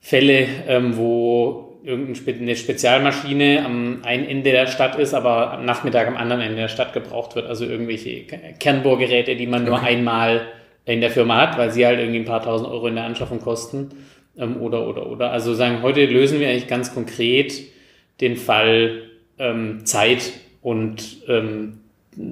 Fälle, 0.00 0.46
ähm, 0.66 0.96
wo 0.96 1.78
irgendeine 1.84 2.56
Spezialmaschine 2.56 3.64
am 3.64 4.02
einen 4.04 4.26
Ende 4.26 4.50
der 4.52 4.66
Stadt 4.66 4.98
ist, 4.98 5.14
aber 5.14 5.52
am 5.52 5.64
Nachmittag 5.64 6.06
am 6.06 6.16
anderen 6.16 6.42
Ende 6.42 6.56
der 6.56 6.68
Stadt 6.68 6.92
gebraucht 6.92 7.34
wird. 7.34 7.46
Also 7.46 7.64
irgendwelche 7.64 8.24
Kernbohrgeräte, 8.58 9.36
die 9.36 9.46
man 9.46 9.64
nur 9.64 9.80
einmal 9.80 10.42
in 10.84 11.00
der 11.00 11.10
Firma 11.10 11.36
hat, 11.40 11.58
weil 11.58 11.70
sie 11.70 11.86
halt 11.86 11.98
irgendwie 11.98 12.18
ein 12.18 12.24
paar 12.24 12.42
tausend 12.42 12.68
Euro 12.68 12.88
in 12.88 12.96
der 12.96 13.04
Anschaffung 13.04 13.40
kosten. 13.40 13.90
Ähm, 14.36 14.60
oder, 14.60 14.86
oder, 14.86 15.06
oder. 15.06 15.30
Also 15.30 15.54
sagen, 15.54 15.82
heute 15.82 16.04
lösen 16.06 16.40
wir 16.40 16.48
eigentlich 16.48 16.68
ganz 16.68 16.94
konkret 16.94 17.54
den 18.20 18.36
Fall 18.36 19.02
ähm, 19.38 19.84
Zeit 19.84 20.32
und 20.60 21.18
ähm, 21.28 21.80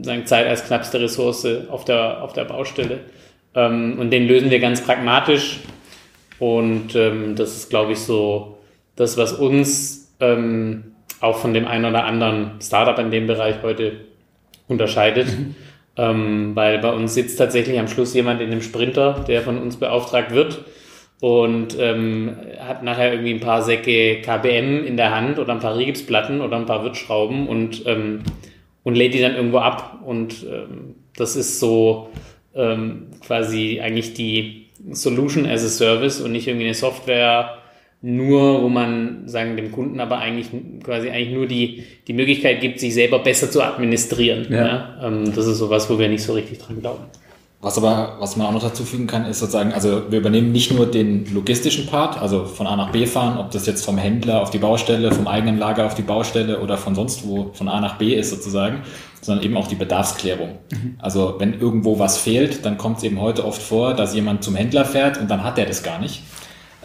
sagen 0.02 0.26
Zeit 0.26 0.46
als 0.46 0.66
knappste 0.66 1.00
Ressource 1.00 1.46
auf 1.68 1.84
der, 1.84 2.22
auf 2.22 2.32
der 2.32 2.44
Baustelle. 2.44 3.00
Ähm, 3.54 3.98
und 3.98 4.10
den 4.10 4.26
lösen 4.26 4.50
wir 4.50 4.60
ganz 4.60 4.82
pragmatisch 4.82 5.58
und 6.38 6.94
ähm, 6.94 7.36
das 7.36 7.56
ist, 7.56 7.70
glaube 7.70 7.92
ich, 7.92 7.98
so 7.98 8.58
das, 8.96 9.16
was 9.16 9.32
uns 9.32 10.14
ähm, 10.20 10.92
auch 11.20 11.38
von 11.38 11.52
dem 11.52 11.66
einen 11.66 11.84
oder 11.84 12.04
anderen 12.04 12.60
Startup 12.62 12.98
in 12.98 13.10
dem 13.10 13.26
Bereich 13.26 13.56
heute 13.62 13.92
unterscheidet. 14.68 15.28
Ähm, 15.96 16.52
weil 16.54 16.78
bei 16.78 16.92
uns 16.92 17.14
sitzt 17.14 17.38
tatsächlich 17.38 17.78
am 17.78 17.88
Schluss 17.88 18.14
jemand 18.14 18.40
in 18.40 18.50
dem 18.50 18.62
Sprinter, 18.62 19.24
der 19.26 19.42
von 19.42 19.58
uns 19.58 19.76
beauftragt 19.76 20.32
wird 20.32 20.64
und 21.20 21.76
ähm, 21.78 22.36
hat 22.58 22.82
nachher 22.82 23.12
irgendwie 23.12 23.34
ein 23.34 23.40
paar 23.40 23.62
Säcke 23.62 24.22
KBM 24.22 24.84
in 24.84 24.96
der 24.96 25.14
Hand 25.14 25.38
oder 25.38 25.52
ein 25.52 25.60
paar 25.60 25.76
Rigipsplatten 25.76 26.40
oder 26.40 26.56
ein 26.56 26.66
paar 26.66 26.84
Wirtschrauben 26.84 27.48
und, 27.48 27.84
ähm, 27.86 28.22
und 28.84 28.94
lädt 28.94 29.14
die 29.14 29.20
dann 29.20 29.34
irgendwo 29.34 29.58
ab. 29.58 29.98
Und 30.04 30.46
ähm, 30.50 30.94
das 31.16 31.36
ist 31.36 31.60
so 31.60 32.10
ähm, 32.54 33.08
quasi 33.20 33.80
eigentlich 33.82 34.14
die, 34.14 34.60
Solution 34.92 35.46
as 35.46 35.64
a 35.64 35.68
Service 35.68 36.20
und 36.20 36.32
nicht 36.32 36.46
irgendwie 36.46 36.66
eine 36.66 36.74
Software 36.74 37.58
nur, 38.02 38.62
wo 38.62 38.68
man 38.68 39.28
sagen 39.28 39.56
dem 39.56 39.72
Kunden 39.72 40.00
aber 40.00 40.18
eigentlich 40.18 40.48
quasi 40.82 41.10
eigentlich 41.10 41.34
nur 41.34 41.46
die 41.46 41.84
die 42.08 42.14
Möglichkeit 42.14 42.60
gibt, 42.60 42.80
sich 42.80 42.94
selber 42.94 43.18
besser 43.18 43.50
zu 43.50 43.62
administrieren. 43.62 44.46
Ja. 44.50 44.66
ja? 44.66 44.96
Ähm, 45.02 45.32
das 45.34 45.46
ist 45.46 45.58
sowas, 45.58 45.88
wo 45.90 45.98
wir 45.98 46.08
nicht 46.08 46.22
so 46.22 46.32
richtig 46.32 46.58
dran 46.58 46.80
glauben. 46.80 47.04
Was 47.62 47.76
aber, 47.76 48.16
was 48.18 48.36
man 48.36 48.46
auch 48.46 48.52
noch 48.52 48.62
dazu 48.62 48.84
fügen 48.84 49.06
kann, 49.06 49.26
ist 49.26 49.40
sozusagen, 49.40 49.74
also 49.74 50.10
wir 50.10 50.20
übernehmen 50.20 50.50
nicht 50.50 50.72
nur 50.72 50.86
den 50.86 51.30
logistischen 51.34 51.84
Part, 51.84 52.18
also 52.18 52.46
von 52.46 52.66
A 52.66 52.74
nach 52.74 52.90
B 52.90 53.04
fahren, 53.04 53.36
ob 53.36 53.50
das 53.50 53.66
jetzt 53.66 53.84
vom 53.84 53.98
Händler 53.98 54.40
auf 54.40 54.48
die 54.48 54.56
Baustelle, 54.56 55.12
vom 55.12 55.28
eigenen 55.28 55.58
Lager 55.58 55.84
auf 55.84 55.94
die 55.94 56.00
Baustelle 56.00 56.60
oder 56.60 56.78
von 56.78 56.94
sonst 56.94 57.28
wo 57.28 57.50
von 57.52 57.68
A 57.68 57.82
nach 57.82 57.98
B 57.98 58.14
ist 58.14 58.30
sozusagen, 58.30 58.80
sondern 59.20 59.44
eben 59.44 59.58
auch 59.58 59.66
die 59.66 59.74
Bedarfsklärung. 59.74 60.58
Mhm. 60.72 60.94
Also 61.00 61.34
wenn 61.36 61.60
irgendwo 61.60 61.98
was 61.98 62.16
fehlt, 62.16 62.64
dann 62.64 62.78
kommt 62.78 62.96
es 62.96 63.04
eben 63.04 63.20
heute 63.20 63.44
oft 63.44 63.60
vor, 63.60 63.92
dass 63.92 64.14
jemand 64.14 64.42
zum 64.42 64.54
Händler 64.54 64.86
fährt 64.86 65.20
und 65.20 65.30
dann 65.30 65.44
hat 65.44 65.58
er 65.58 65.66
das 65.66 65.82
gar 65.82 66.00
nicht. 66.00 66.22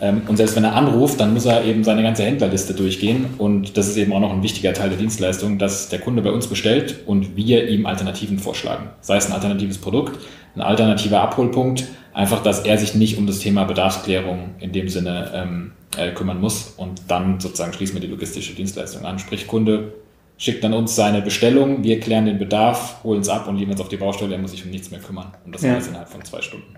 Ähm, 0.01 0.23
und 0.27 0.37
selbst 0.37 0.55
wenn 0.55 0.63
er 0.63 0.75
anruft, 0.75 1.19
dann 1.19 1.33
muss 1.33 1.45
er 1.45 1.63
eben 1.63 1.83
seine 1.83 2.03
ganze 2.03 2.23
Händlerliste 2.23 2.73
durchgehen. 2.73 3.27
Und 3.37 3.77
das 3.77 3.87
ist 3.87 3.97
eben 3.97 4.13
auch 4.13 4.19
noch 4.19 4.31
ein 4.31 4.43
wichtiger 4.43 4.73
Teil 4.73 4.89
der 4.89 4.97
Dienstleistung, 4.97 5.57
dass 5.57 5.89
der 5.89 5.99
Kunde 5.99 6.21
bei 6.21 6.31
uns 6.31 6.47
bestellt 6.47 6.99
und 7.05 7.35
wir 7.35 7.67
ihm 7.67 7.85
Alternativen 7.85 8.39
vorschlagen. 8.39 8.89
Sei 9.01 9.17
es 9.17 9.27
ein 9.27 9.33
alternatives 9.33 9.77
Produkt, 9.77 10.19
ein 10.55 10.61
alternativer 10.61 11.21
Abholpunkt, 11.21 11.85
einfach, 12.13 12.43
dass 12.43 12.61
er 12.61 12.77
sich 12.77 12.95
nicht 12.95 13.17
um 13.17 13.27
das 13.27 13.39
Thema 13.39 13.63
Bedarfsklärung 13.65 14.55
in 14.59 14.71
dem 14.71 14.89
Sinne 14.89 15.31
ähm, 15.33 15.71
äh, 15.97 16.11
kümmern 16.11 16.41
muss. 16.41 16.73
Und 16.77 17.03
dann 17.07 17.39
sozusagen 17.39 17.73
schließen 17.73 17.95
wir 17.95 18.01
die 18.01 18.07
logistische 18.07 18.53
Dienstleistung 18.53 19.05
an. 19.05 19.19
Sprich, 19.19 19.47
Kunde 19.47 19.93
schickt 20.37 20.63
dann 20.63 20.73
uns 20.73 20.95
seine 20.95 21.21
Bestellung, 21.21 21.83
wir 21.83 21.99
klären 22.01 22.25
den 22.25 22.37
Bedarf, 22.37 23.03
holen 23.03 23.21
es 23.21 23.29
ab 23.29 23.47
und 23.47 23.57
liefern 23.57 23.75
es 23.75 23.81
auf 23.81 23.87
die 23.87 23.97
Baustelle, 23.97 24.35
er 24.35 24.41
muss 24.41 24.51
sich 24.51 24.65
um 24.65 24.71
nichts 24.71 24.91
mehr 24.91 24.99
kümmern. 24.99 25.31
Und 25.45 25.55
das 25.55 25.61
ja. 25.61 25.73
alles 25.73 25.87
innerhalb 25.87 26.09
von 26.09 26.23
zwei 26.23 26.41
Stunden. 26.41 26.75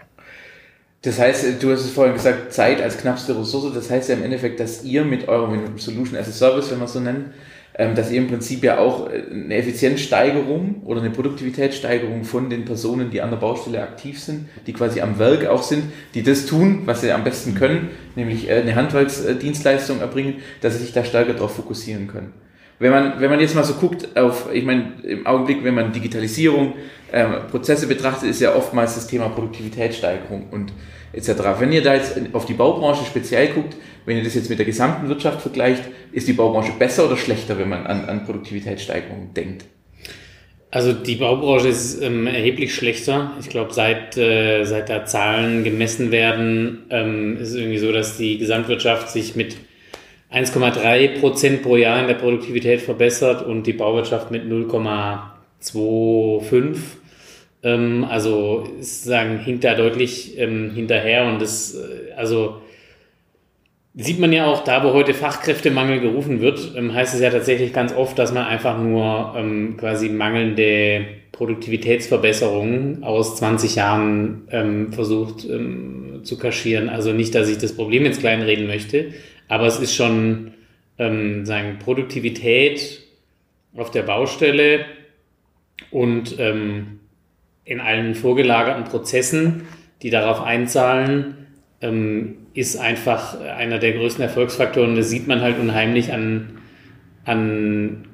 Das 1.04 1.20
heißt, 1.20 1.62
du 1.62 1.72
hast 1.72 1.82
es 1.82 1.92
vorhin 1.92 2.16
gesagt, 2.16 2.54
Zeit 2.54 2.82
als 2.82 2.98
knappste 2.98 3.38
Ressource. 3.38 3.74
Das 3.74 3.90
heißt 3.90 4.10
ja 4.10 4.16
im 4.16 4.24
Endeffekt, 4.24 4.60
dass 4.60 4.84
ihr 4.84 5.06
mit 5.06 5.28
eurem 5.28 5.78
Solution 5.78 6.18
as 6.18 6.28
a 6.28 6.32
Service, 6.32 6.72
wenn 6.72 6.80
wir 6.80 6.86
es 6.86 6.94
so 6.94 7.00
nennen, 7.00 7.34
ähm, 7.78 7.94
dass 7.94 8.10
ihr 8.10 8.18
im 8.18 8.28
Prinzip 8.28 8.64
ja 8.64 8.80
auch 8.80 9.12
äh, 9.12 9.24
eine 9.32 9.56
Effizienzsteigerung 9.56 10.82
oder 10.86 11.00
eine 11.00 11.12
Produktivitätssteigerung 11.12 12.24
von 12.24 12.50
den 12.50 12.66
Personen, 12.66 13.12
die 13.12 13.22
an 13.22 13.30
der 13.30 13.38
Baustelle 13.38 13.84
aktiv 13.84 14.20
sind, 14.20 14.50
die 14.66 14.74
quasi 14.74 15.00
am 15.02 15.20
Werk 15.20 15.46
auch 15.46 15.62
sind, 15.62 15.84
die 16.16 16.24
das 16.24 16.48
tun, 16.48 16.82
was 16.86 17.02
sie 17.02 17.12
am 17.12 17.24
besten 17.24 17.54
können, 17.54 17.92
nämlich 18.16 18.50
äh, 18.50 18.62
eine 18.62 18.74
Handwerksdienstleistung 18.74 20.00
erbringen, 20.00 20.42
dass 20.62 20.74
sie 20.74 20.80
sich 20.80 20.94
da 20.94 21.06
stärker 21.06 21.34
darauf 21.34 21.56
fokussieren 21.56 22.08
können 22.08 22.34
wenn 22.80 22.92
man, 22.92 23.20
wenn 23.20 23.30
man 23.30 23.40
jetzt 23.40 23.56
mal 23.56 23.64
so 23.64 23.74
guckt 23.74 24.16
auf, 24.16 24.50
ich 24.54 24.64
meine, 24.64 24.92
im 25.04 25.26
Augenblick, 25.26 25.64
wenn 25.64 25.74
man 25.74 25.92
Digitalisierung, 25.92 26.74
ähm, 27.14 27.36
Prozesse 27.50 27.88
betrachtet, 27.88 28.30
ist 28.30 28.42
ja 28.42 28.56
oftmals 28.56 28.96
das 28.96 29.08
Thema 29.08 29.30
Produktivitätssteigerung 29.30 30.50
und 30.52 30.74
etc. 31.14 31.30
Wenn 31.60 31.72
ihr 31.72 31.82
da 31.82 31.96
jetzt 31.96 32.20
auf 32.34 32.46
die 32.46 32.54
Baubranche 32.54 33.06
speziell 33.06 33.48
guckt, 33.50 33.76
wenn 34.06 34.18
ihr 34.18 34.24
das 34.24 34.36
jetzt 34.36 34.50
mit 34.50 34.60
der 34.60 34.66
gesamten 34.66 35.08
Wirtschaft 35.10 35.42
vergleicht, 35.42 35.84
ist 36.12 36.28
die 36.28 36.34
Baubranche 36.34 36.74
besser 36.78 37.06
oder 37.06 37.18
schlechter, 37.18 37.58
wenn 37.58 37.70
man 37.70 37.86
an, 37.88 38.06
an 38.06 38.26
Produktivitätssteigerung 38.26 39.34
denkt? 39.34 39.66
Also 40.70 40.92
die 40.92 41.16
Baubranche 41.16 41.70
ist 41.70 42.02
ähm, 42.02 42.28
erheblich 42.28 42.76
schlechter. 42.76 43.32
Ich 43.40 43.50
glaube, 43.50 43.74
seit, 43.74 44.18
äh, 44.18 44.66
seit 44.66 44.90
da 44.90 45.06
Zahlen 45.06 45.64
gemessen 45.64 46.12
werden, 46.12 46.86
ähm, 46.90 47.38
ist 47.38 47.50
es 47.50 47.56
irgendwie 47.56 47.78
so, 47.78 47.92
dass 47.94 48.18
die 48.18 48.38
Gesamtwirtschaft 48.38 49.10
sich 49.10 49.36
mit 49.36 49.56
1,3 50.32 51.20
Prozent 51.20 51.64
pro 51.64 51.78
Jahr 51.78 52.02
in 52.02 52.08
der 52.08 52.16
Produktivität 52.16 52.82
verbessert 52.82 53.46
und 53.46 53.64
die 53.64 53.74
Bauwirtschaft 53.74 54.30
mit 54.30 54.46
0,25. 55.62 56.78
Ähm, 57.64 58.06
also 58.08 58.68
sagen, 58.80 59.40
hinkt 59.40 59.64
da 59.64 59.76
deutlich 59.76 60.38
ähm, 60.38 60.72
hinterher 60.74 61.26
und 61.26 61.42
das, 61.42 61.76
äh, 61.76 62.14
also 62.16 62.62
sieht 63.96 64.20
man 64.20 64.32
ja 64.32 64.46
auch 64.46 64.64
da, 64.64 64.84
wo 64.84 64.94
heute 64.94 65.16
Fachkräftemangel 65.16 66.00
gerufen 66.00 66.40
wird, 66.40 66.74
ähm, 66.76 66.94
heißt 66.94 67.16
es 67.16 67.22
ja 67.22 67.32
tatsächlich 67.32 67.74
ganz 67.74 67.94
oft, 67.94 68.18
dass 68.20 68.32
man 68.32 68.46
einfach 68.46 68.78
nur 68.78 69.34
ähm, 69.36 69.76
quasi 69.78 70.10
mangelnde 70.10 71.06
Produktivitätsverbesserungen 71.32 73.04
aus 73.04 73.38
20 73.38 73.76
Jahren 73.76 74.48
ähm, 74.52 74.94
versucht 74.94 75.46
ähm, 75.46 76.22
zu 76.24 76.38
kaschieren. 76.38 76.90
Also 76.90 77.12
nicht, 77.12 77.34
dass 77.34 77.50
ich 77.50 77.58
das 77.58 77.76
Problem 77.76 78.06
jetzt 78.06 78.20
kleinreden 78.20 78.68
möchte, 78.68 79.14
aber 79.48 79.66
es 79.66 79.80
ist 79.80 79.96
schon, 79.96 80.54
ähm, 81.00 81.46
sagen, 81.46 81.80
Produktivität 81.80 83.02
auf 83.76 83.92
der 83.92 84.04
Baustelle 84.04 84.86
und 85.92 86.40
ähm, 86.40 87.00
in 87.66 87.80
allen 87.80 88.16
vorgelagerten 88.16 88.86
Prozessen, 88.86 89.64
die 90.02 90.10
darauf 90.10 90.42
einzahlen, 90.42 91.48
ähm, 91.82 92.38
ist 92.54 92.78
einfach 92.78 93.40
einer 93.42 93.78
der 93.78 93.94
größten 93.94 94.24
Erfolgsfaktoren. 94.24 94.96
Das 94.96 95.10
sieht 95.10 95.28
man 95.28 95.42
halt 95.42 95.60
unheimlich 95.60 96.12
an, 96.12 96.60
an 97.26 98.06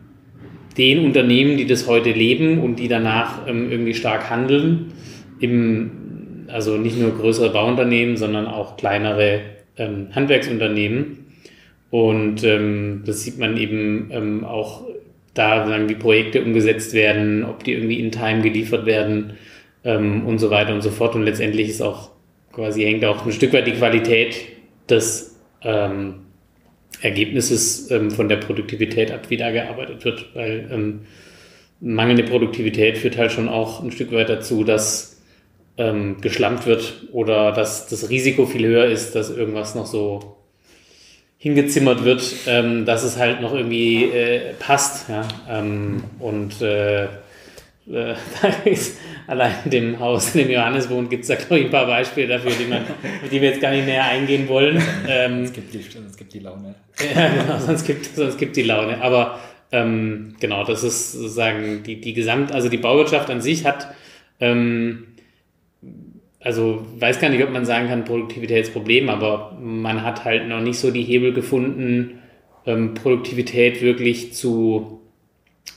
den 0.77 1.05
Unternehmen, 1.05 1.57
die 1.57 1.67
das 1.67 1.87
heute 1.87 2.11
leben 2.11 2.59
und 2.59 2.77
die 2.77 2.87
danach 2.87 3.47
ähm, 3.47 3.71
irgendwie 3.71 3.93
stark 3.93 4.29
handeln. 4.29 4.93
Im, 5.39 6.47
also 6.47 6.77
nicht 6.77 6.99
nur 6.99 7.11
größere 7.11 7.51
Bauunternehmen, 7.51 8.17
sondern 8.17 8.47
auch 8.47 8.75
kleinere 8.75 9.41
ähm, 9.77 10.07
Handwerksunternehmen. 10.13 11.25
Und 11.89 12.43
ähm, 12.43 13.03
das 13.05 13.21
sieht 13.23 13.37
man 13.37 13.55
eben 13.57 14.09
ähm, 14.11 14.43
auch 14.43 14.83
da, 15.33 15.67
sagen, 15.67 15.89
wie 15.89 15.95
Projekte 15.95 16.43
umgesetzt 16.43 16.93
werden, 16.93 17.43
ob 17.43 17.63
die 17.63 17.73
irgendwie 17.73 17.99
in 17.99 18.11
Time 18.11 18.41
geliefert 18.41 18.85
werden 18.85 19.33
ähm, 19.83 20.25
und 20.25 20.39
so 20.39 20.49
weiter 20.49 20.73
und 20.73 20.81
so 20.81 20.91
fort. 20.91 21.15
Und 21.15 21.23
letztendlich 21.23 21.69
ist 21.69 21.81
auch 21.81 22.11
quasi 22.51 22.83
hängt 22.83 23.03
auch 23.05 23.25
ein 23.25 23.31
Stück 23.31 23.53
weit 23.53 23.67
die 23.67 23.73
Qualität 23.73 24.35
des 24.89 25.39
ähm, 25.63 26.21
Ergebnisses 27.01 27.89
ähm, 27.91 28.11
von 28.11 28.29
der 28.29 28.37
Produktivität 28.37 29.11
ab, 29.11 29.29
wie 29.29 29.37
da 29.37 29.51
gearbeitet 29.51 30.05
wird, 30.05 30.29
weil 30.35 30.69
ähm, 30.71 31.01
mangelnde 31.79 32.23
Produktivität 32.23 32.97
führt 32.97 33.17
halt 33.17 33.31
schon 33.31 33.49
auch 33.49 33.83
ein 33.83 33.91
Stück 33.91 34.11
weit 34.11 34.29
dazu, 34.29 34.63
dass 34.63 35.21
ähm, 35.77 36.21
geschlampt 36.21 36.65
wird 36.67 37.07
oder 37.11 37.51
dass 37.51 37.87
das 37.87 38.09
Risiko 38.09 38.45
viel 38.45 38.65
höher 38.67 38.85
ist, 38.85 39.15
dass 39.15 39.35
irgendwas 39.35 39.73
noch 39.73 39.87
so 39.87 40.37
hingezimmert 41.43 42.05
wird, 42.05 42.23
ähm, 42.47 42.85
dass 42.85 43.03
es 43.03 43.17
halt 43.17 43.41
noch 43.41 43.53
irgendwie 43.53 44.05
äh, 44.05 44.53
passt. 44.59 45.09
Ja? 45.09 45.27
Ähm, 45.49 46.01
und 46.19 46.61
äh, 46.61 47.03
äh, 47.03 47.09
allein 49.27 49.51
in 49.65 49.71
dem 49.71 49.99
Haus, 49.99 50.33
in 50.35 50.43
dem 50.43 50.51
Johannes 50.51 50.89
wohnt, 50.89 51.09
gibt 51.09 51.23
es 51.23 51.27
da, 51.27 51.35
glaube 51.35 51.59
ich, 51.59 51.65
ein 51.65 51.71
paar 51.71 51.85
Beispiele 51.85 52.29
dafür, 52.29 52.53
die, 52.57 52.63
man, 52.63 52.83
die 53.29 53.41
wir 53.41 53.49
jetzt 53.49 53.59
gar 53.59 53.71
nicht 53.71 53.85
näher 53.85 54.05
eingehen 54.05 54.47
wollen. 54.47 54.81
Ähm, 55.05 55.43
es, 55.43 55.51
gibt 55.51 55.73
die, 55.73 55.79
es 55.79 56.15
gibt 56.15 56.33
die 56.33 56.39
Laune. 56.39 56.75
ja, 57.13 57.27
genau, 57.27 57.59
sonst 57.59 57.85
gibt, 57.85 58.05
sonst 58.05 58.37
gibt 58.37 58.55
die 58.55 58.63
Laune. 58.63 59.01
Aber 59.01 59.37
ähm, 59.73 60.35
genau, 60.39 60.63
das 60.63 60.81
ist 60.81 61.11
sozusagen 61.11 61.83
die, 61.83 61.99
die 61.99 62.13
Gesamt, 62.13 62.53
also 62.53 62.69
die 62.69 62.77
Bauwirtschaft 62.77 63.29
an 63.29 63.41
sich 63.41 63.65
hat, 63.65 63.93
ähm, 64.39 65.07
also 66.43 66.85
weiß 66.99 67.19
gar 67.19 67.29
nicht, 67.29 67.43
ob 67.43 67.51
man 67.51 67.65
sagen 67.65 67.87
kann, 67.87 68.05
Produktivitätsproblem, 68.05 69.09
aber 69.09 69.57
man 69.61 70.03
hat 70.03 70.25
halt 70.25 70.47
noch 70.47 70.61
nicht 70.61 70.77
so 70.77 70.91
die 70.91 71.03
Hebel 71.03 71.33
gefunden, 71.33 72.19
ähm, 72.65 72.93
Produktivität 72.93 73.81
wirklich 73.81 74.33
zu 74.33 74.99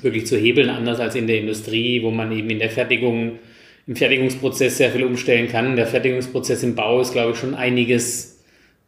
wirklich 0.00 0.26
zu 0.26 0.36
hebeln, 0.36 0.68
anders 0.68 1.00
als 1.00 1.14
in 1.14 1.26
der 1.26 1.40
Industrie, 1.40 2.02
wo 2.02 2.10
man 2.10 2.32
eben 2.32 2.50
in 2.50 2.58
der 2.58 2.70
Fertigung, 2.70 3.38
im 3.86 3.96
Fertigungsprozess 3.96 4.76
sehr 4.76 4.90
viel 4.90 5.04
umstellen 5.04 5.48
kann. 5.48 5.76
Der 5.76 5.86
Fertigungsprozess 5.86 6.62
im 6.62 6.74
Bau 6.74 7.00
ist, 7.00 7.12
glaube 7.12 7.32
ich, 7.32 7.38
schon 7.38 7.54
einiges 7.54 8.44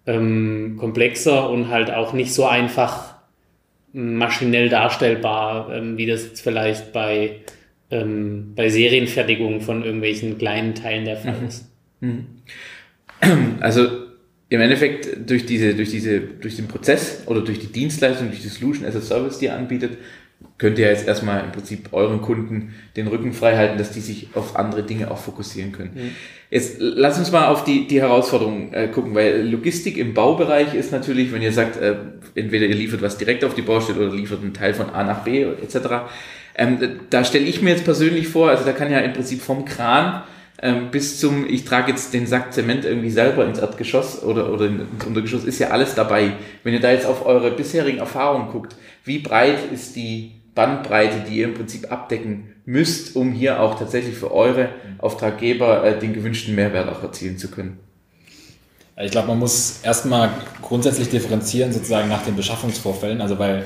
ähm, 0.06 0.76
komplexer 0.78 1.48
und 1.50 1.68
halt 1.68 1.90
auch 1.90 2.12
nicht 2.12 2.32
so 2.32 2.46
einfach 2.46 3.14
maschinell 3.92 4.68
darstellbar, 4.68 5.72
ähm, 5.72 5.96
wie 5.96 6.06
das 6.06 6.24
jetzt 6.24 6.40
vielleicht 6.40 6.92
bei, 6.92 7.36
ähm, 7.90 8.52
bei 8.54 8.68
Serienfertigung 8.68 9.60
von 9.60 9.84
irgendwelchen 9.84 10.36
kleinen 10.36 10.74
Teilen 10.74 11.04
der 11.04 11.16
Fall 11.16 11.40
mhm. 11.40 11.46
ist. 11.46 11.67
Mhm. 12.00 12.26
Also 13.60 13.88
im 14.50 14.60
Endeffekt 14.60 15.28
durch 15.28 15.44
diese, 15.44 15.74
durch 15.74 15.90
diese, 15.90 16.20
durch 16.20 16.56
den 16.56 16.68
Prozess 16.68 17.22
oder 17.26 17.42
durch 17.42 17.58
die 17.58 17.66
Dienstleistung, 17.66 18.28
durch 18.28 18.40
die 18.40 18.48
Solution 18.48 18.86
as 18.86 18.96
a 18.96 19.00
Service, 19.00 19.38
die 19.38 19.46
ihr 19.46 19.54
anbietet, 19.54 19.98
könnt 20.56 20.78
ihr 20.78 20.86
jetzt 20.86 21.06
erstmal 21.06 21.44
im 21.44 21.52
Prinzip 21.52 21.92
euren 21.92 22.20
Kunden 22.20 22.74
den 22.96 23.08
Rücken 23.08 23.32
frei 23.32 23.56
halten, 23.56 23.78
dass 23.78 23.92
die 23.92 24.00
sich 24.00 24.28
auf 24.34 24.56
andere 24.56 24.84
Dinge 24.84 25.10
auch 25.10 25.18
fokussieren 25.18 25.72
können. 25.72 25.90
Mhm. 25.94 26.10
Jetzt 26.50 26.76
lass 26.78 27.18
uns 27.18 27.30
mal 27.30 27.48
auf 27.48 27.64
die, 27.64 27.86
die 27.86 28.00
Herausforderungen 28.00 28.72
äh, 28.72 28.88
gucken, 28.88 29.14
weil 29.14 29.46
Logistik 29.46 29.98
im 29.98 30.14
Baubereich 30.14 30.74
ist 30.74 30.92
natürlich, 30.92 31.32
wenn 31.32 31.42
ihr 31.42 31.52
sagt, 31.52 31.76
äh, 31.76 31.96
entweder 32.34 32.66
ihr 32.66 32.74
liefert 32.74 33.02
was 33.02 33.18
direkt 33.18 33.44
auf 33.44 33.54
die 33.54 33.62
Baustelle 33.62 34.06
oder 34.06 34.16
liefert 34.16 34.42
einen 34.42 34.54
Teil 34.54 34.74
von 34.74 34.90
A 34.90 35.04
nach 35.04 35.24
B 35.24 35.42
etc. 35.42 35.76
Ähm, 36.54 36.78
da 37.10 37.22
stelle 37.24 37.44
ich 37.44 37.60
mir 37.60 37.70
jetzt 37.70 37.84
persönlich 37.84 38.28
vor, 38.28 38.50
also 38.50 38.64
da 38.64 38.72
kann 38.72 38.90
ja 38.90 38.98
im 39.00 39.12
Prinzip 39.12 39.42
vom 39.42 39.64
Kran 39.64 40.22
ähm, 40.60 40.90
bis 40.90 41.20
zum, 41.20 41.48
ich 41.48 41.64
trage 41.64 41.90
jetzt 41.92 42.12
den 42.12 42.26
Sack 42.26 42.52
Zement 42.52 42.84
irgendwie 42.84 43.10
selber 43.10 43.46
ins 43.46 43.58
Erdgeschoss 43.58 44.22
oder, 44.22 44.52
oder 44.52 44.66
ins 44.66 45.04
Untergeschoss, 45.06 45.44
ist 45.44 45.58
ja 45.58 45.68
alles 45.68 45.94
dabei. 45.94 46.32
Wenn 46.64 46.74
ihr 46.74 46.80
da 46.80 46.90
jetzt 46.90 47.06
auf 47.06 47.24
eure 47.24 47.52
bisherigen 47.52 47.98
Erfahrungen 47.98 48.50
guckt, 48.50 48.74
wie 49.04 49.20
breit 49.20 49.58
ist 49.72 49.94
die 49.94 50.32
Bandbreite, 50.54 51.24
die 51.28 51.38
ihr 51.38 51.44
im 51.44 51.54
Prinzip 51.54 51.92
abdecken 51.92 52.54
müsst, 52.64 53.14
um 53.14 53.32
hier 53.32 53.60
auch 53.60 53.78
tatsächlich 53.78 54.16
für 54.16 54.32
eure 54.32 54.70
Auftraggeber 54.98 55.84
äh, 55.84 55.98
den 55.98 56.12
gewünschten 56.12 56.56
Mehrwert 56.56 56.88
auch 56.88 57.02
erzielen 57.04 57.38
zu 57.38 57.48
können? 57.48 57.78
Ich 59.00 59.12
glaube, 59.12 59.28
man 59.28 59.38
muss 59.38 59.80
erstmal 59.84 60.30
grundsätzlich 60.60 61.08
differenzieren 61.08 61.72
sozusagen 61.72 62.08
nach 62.08 62.24
den 62.24 62.34
Beschaffungsvorfällen. 62.34 63.20
Also 63.20 63.36
bei, 63.36 63.62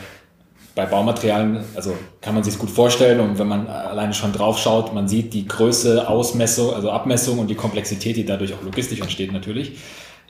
bei 0.75 0.87
Baumaterialien, 0.87 1.65
also 1.75 1.95
kann 2.21 2.35
man 2.35 2.45
sich 2.45 2.59
gut 2.59 2.71
vorstellen 2.71 3.21
und 3.21 3.39
wenn 3.39 3.49
man 3.49 3.67
alleine 3.67 4.15
schon 4.15 4.33
drauf 4.33 4.59
schaut, 4.59 4.95
man 4.95 5.07
sieht 5.07 5.35
die 5.35 5.47
Größe, 5.47 6.09
Ausmessung, 6.09 6.73
also 6.73 6.91
Abmessung 6.91 7.39
und 7.39 7.49
die 7.49 7.55
Komplexität, 7.55 8.17
die 8.17 8.25
dadurch 8.25 8.55
auch 8.55 8.63
logistisch 8.63 9.01
entsteht 9.01 9.33
natürlich. 9.33 9.79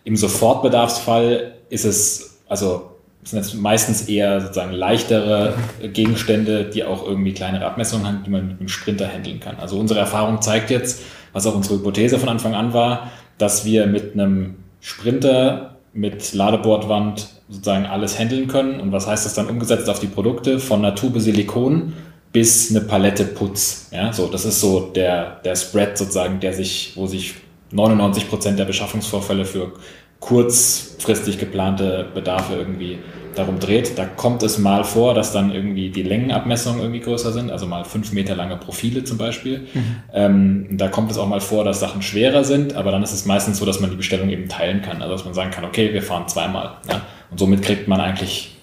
Im 0.05 0.17
Sofortbedarfsfall 0.17 1.55
ist 1.69 1.85
es, 1.85 2.41
also 2.49 2.91
sind 3.25 3.39
jetzt 3.39 3.55
meistens 3.55 4.09
eher 4.09 4.41
sozusagen 4.41 4.73
leichtere 4.73 5.55
Gegenstände, 5.81 6.65
die 6.65 6.83
auch 6.83 7.07
irgendwie 7.07 7.33
kleinere 7.33 7.67
Abmessungen 7.67 8.07
haben, 8.07 8.23
die 8.25 8.31
man 8.31 8.49
mit 8.49 8.59
einem 8.59 8.69
Sprinter 8.69 9.07
handeln 9.07 9.39
kann. 9.39 9.57
Also 9.61 9.79
unsere 9.79 10.01
Erfahrung 10.01 10.43
zeigt 10.43 10.71
jetzt, 10.71 11.03
was 11.33 11.47
auch 11.47 11.55
unsere 11.55 11.77
Hypothese 11.77 12.19
von 12.19 12.29
Anfang 12.29 12.55
an 12.55 12.73
war, 12.73 13.13
dass 13.39 13.65
wir 13.65 13.87
mit 13.87 14.15
einem 14.15 14.57
Sprinter 14.81 15.77
mit 15.93 16.33
Ladebordwand 16.33 17.29
sozusagen 17.53 17.87
alles 17.87 18.19
handeln 18.19 18.49
können. 18.49 18.81
Und 18.81 18.93
was 18.93 19.07
heißt 19.07 19.27
das 19.27 19.35
dann 19.35 19.49
umgesetzt 19.49 19.89
auf 19.89 20.01
die 20.01 20.07
Produkte? 20.07 20.59
Von 20.59 20.85
einer 20.85 20.95
Tube 20.95 21.21
Silikon 21.21 21.93
bis 22.33 22.71
eine 22.71 22.81
Palette 22.81 23.25
Putz. 23.25 23.89
Ja, 23.93 24.13
so, 24.13 24.27
das 24.27 24.45
ist 24.45 24.61
so 24.61 24.91
der, 24.95 25.41
der 25.45 25.55
Spread 25.55 25.99
sozusagen, 25.99 26.41
der 26.41 26.55
sich, 26.55 26.93
wo 26.95 27.07
sich 27.07 27.35
99 27.73 28.29
Prozent 28.29 28.59
der 28.59 28.65
Beschaffungsvorfälle 28.65 29.45
für 29.45 29.73
kurzfristig 30.21 31.39
geplante 31.39 32.07
Bedarfe 32.15 32.55
irgendwie 32.55 32.99
darum 33.35 33.59
dreht. 33.59 33.99
Da 33.99 34.05
kommt 34.05 34.43
es 34.43 34.59
mal 34.59 34.85
vor, 34.85 35.15
dass 35.15 35.33
dann 35.33 35.53
irgendwie 35.53 35.91
die 35.91 36.03
Längenabmessungen 36.03 36.81
irgendwie 36.81 37.01
größer 37.01 37.33
sind, 37.33 37.51
also 37.51 37.67
mal 37.67 37.85
fünf 37.85 38.13
Meter 38.13 38.37
lange 38.37 38.57
Profile 38.57 39.05
zum 39.05 39.19
Beispiel. 39.19 39.67
Mhm. 39.73 39.97
Ähm, 40.13 40.67
da 40.73 40.89
kommt 40.89 41.11
es 41.11 41.19
auch 41.19 41.27
mal 41.27 41.41
vor, 41.41 41.65
dass 41.65 41.81
Sachen 41.81 42.03
schwerer 42.03 42.45
sind, 42.45 42.77
aber 42.77 42.91
dann 42.91 43.03
ist 43.03 43.13
es 43.13 43.25
meistens 43.27 43.59
so, 43.59 43.65
dass 43.65 43.81
man 43.81 43.91
die 43.91 43.97
Bestellung 43.97 44.29
eben 44.29 44.49
teilen 44.49 44.83
kann. 44.83 45.03
Also 45.03 45.15
dass 45.15 45.25
man 45.25 45.35
sagen 45.35 45.51
kann, 45.51 45.65
okay, 45.65 45.93
wir 45.93 46.03
fahren 46.03 46.29
zweimal. 46.29 46.77
Ja? 46.89 47.03
Und 47.33 47.39
somit 47.39 47.63
kriegt 47.63 47.89
man 47.89 48.01
eigentlich 48.01 48.57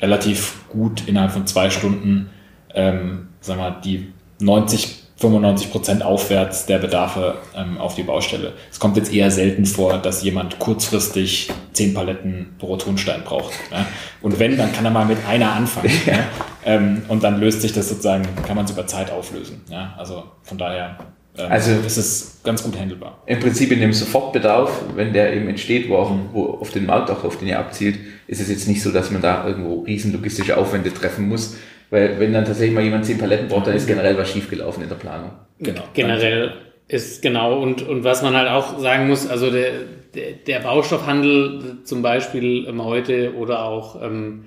relativ 0.00 0.68
gut 0.68 1.06
innerhalb 1.06 1.30
von 1.30 1.46
zwei 1.46 1.70
Stunden, 1.70 2.30
ähm, 2.74 3.28
sagen 3.40 3.60
wir, 3.60 3.70
die 3.82 4.12
90 4.40 5.00
95 5.20 5.70
Prozent 5.70 6.02
aufwärts 6.02 6.64
der 6.64 6.78
Bedarfe 6.78 7.36
ähm, 7.54 7.76
auf 7.76 7.94
die 7.94 8.02
Baustelle. 8.02 8.54
Es 8.70 8.80
kommt 8.80 8.96
jetzt 8.96 9.12
eher 9.12 9.30
selten 9.30 9.66
vor, 9.66 9.98
dass 9.98 10.22
jemand 10.22 10.58
kurzfristig 10.58 11.50
zehn 11.74 11.92
Paletten 11.92 12.56
Rotonstein 12.62 13.22
braucht. 13.22 13.52
Ja? 13.70 13.86
Und 14.22 14.38
wenn, 14.38 14.56
dann 14.56 14.72
kann 14.72 14.86
er 14.86 14.90
mal 14.90 15.04
mit 15.04 15.18
einer 15.28 15.52
anfangen. 15.52 15.92
Ja? 16.06 16.20
Ähm, 16.64 17.02
und 17.08 17.22
dann 17.22 17.38
löst 17.38 17.60
sich 17.60 17.72
das 17.72 17.90
sozusagen, 17.90 18.26
kann 18.46 18.56
man 18.56 18.64
es 18.64 18.70
über 18.70 18.86
Zeit 18.86 19.10
auflösen. 19.10 19.62
Ja? 19.68 19.94
Also 19.98 20.24
von 20.42 20.56
daher 20.56 20.96
ähm, 21.38 21.50
also 21.50 21.72
ist 21.72 21.96
es 21.96 22.40
ganz 22.44 22.62
gut 22.62 22.78
handelbar. 22.78 23.22
Im 23.26 23.40
Prinzip 23.40 23.70
in 23.72 23.80
dem 23.80 23.92
Sofortbedarf, 23.92 24.82
wenn 24.94 25.12
der 25.12 25.34
eben 25.34 25.48
entsteht, 25.48 25.88
wo, 25.88 25.96
auch, 25.96 26.12
wo 26.32 26.44
auf 26.46 26.70
den 26.70 26.86
Markt 26.86 27.10
auch 27.10 27.24
auf 27.24 27.38
den 27.38 27.48
ihr 27.48 27.58
abzielt, 27.58 27.98
ist 28.26 28.40
es 28.40 28.48
jetzt 28.48 28.68
nicht 28.68 28.82
so, 28.82 28.90
dass 28.90 29.10
man 29.10 29.22
da 29.22 29.46
irgendwo 29.46 29.80
riesen 29.80 30.12
logistische 30.12 30.56
Aufwände 30.56 30.92
treffen 30.92 31.28
muss, 31.28 31.56
weil 31.90 32.18
wenn 32.18 32.32
dann 32.32 32.44
tatsächlich 32.44 32.74
mal 32.74 32.84
jemand 32.84 33.04
zehn 33.04 33.18
Paletten 33.18 33.48
braucht, 33.48 33.66
dann 33.66 33.74
ist 33.74 33.86
generell 33.86 34.16
was 34.16 34.30
schiefgelaufen 34.30 34.82
in 34.82 34.88
der 34.88 34.96
Planung. 34.96 35.30
Genau. 35.58 35.82
Generell 35.94 36.52
ist 36.88 37.22
genau 37.22 37.60
und, 37.60 37.82
und 37.82 38.02
was 38.04 38.22
man 38.22 38.34
halt 38.34 38.48
auch 38.48 38.78
sagen 38.78 39.08
muss, 39.08 39.28
also 39.28 39.50
der, 39.50 39.70
der, 40.14 40.32
der 40.46 40.60
Baustoffhandel 40.60 41.78
zum 41.84 42.02
Beispiel 42.02 42.66
ähm, 42.68 42.84
heute 42.84 43.34
oder 43.36 43.64
auch 43.64 44.02
ähm, 44.02 44.46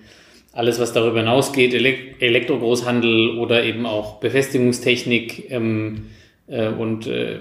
alles, 0.51 0.79
was 0.79 0.93
darüber 0.93 1.19
hinausgeht, 1.19 1.73
Elekt 1.73 2.21
Elektrogroßhandel 2.21 3.37
oder 3.37 3.63
eben 3.63 3.85
auch 3.85 4.19
Befestigungstechnik 4.19 5.49
ähm, 5.51 5.95
äh, 5.95 6.22
und 6.47 7.07
äh, 7.07 7.39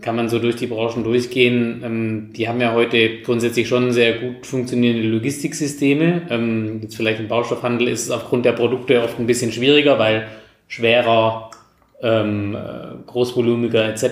kann 0.00 0.14
man 0.14 0.28
so 0.28 0.38
durch 0.38 0.56
die 0.56 0.66
Branchen 0.66 1.02
durchgehen. 1.02 1.82
Ähm, 1.84 2.30
die 2.32 2.48
haben 2.48 2.60
ja 2.60 2.72
heute 2.72 3.22
grundsätzlich 3.22 3.66
schon 3.68 3.92
sehr 3.92 4.18
gut 4.18 4.46
funktionierende 4.46 5.08
Logistiksysteme. 5.08 6.22
Ähm, 6.30 6.80
jetzt 6.82 6.96
vielleicht 6.96 7.20
im 7.20 7.28
Baustoffhandel 7.28 7.88
ist 7.88 8.04
es 8.04 8.10
aufgrund 8.10 8.44
der 8.44 8.52
Produkte 8.52 9.02
oft 9.02 9.18
ein 9.18 9.26
bisschen 9.26 9.52
schwieriger, 9.52 9.98
weil 9.98 10.28
schwerer, 10.68 11.50
ähm, 12.02 12.54
äh, 12.54 12.96
großvolumiger 13.06 13.88
etc. 13.88 14.06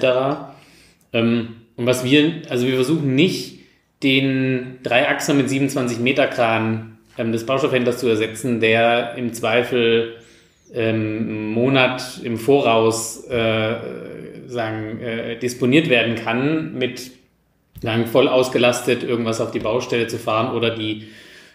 Und 1.12 1.87
was 1.87 2.05
wir, 2.05 2.42
also 2.49 2.66
wir 2.66 2.75
versuchen 2.75 3.14
nicht, 3.14 3.61
den 4.03 4.79
Dreiachser 4.83 5.35
mit 5.35 5.49
27 5.49 5.99
Meter 6.01 6.27
Kran 6.27 6.99
des 7.16 7.47
Baustoffhändlers 7.47 7.99
zu 7.99 8.09
ersetzen, 8.09 8.61
der 8.61 9.14
im 9.16 9.33
Zweifel 9.33 10.14
ähm, 10.74 11.52
Monat 11.52 12.20
im 12.22 12.37
Voraus 12.37 13.24
äh, 13.28 13.76
sagen, 14.46 15.00
äh, 15.00 15.37
disponiert 15.38 15.88
werden 15.88 16.16
kann, 16.16 16.74
mit 16.74 17.12
sagen, 17.80 18.06
voll 18.06 18.28
ausgelastet 18.28 19.02
irgendwas 19.02 19.40
auf 19.40 19.50
die 19.50 19.60
Baustelle 19.60 20.06
zu 20.06 20.18
fahren 20.18 20.54
oder 20.54 20.70
die 20.70 21.08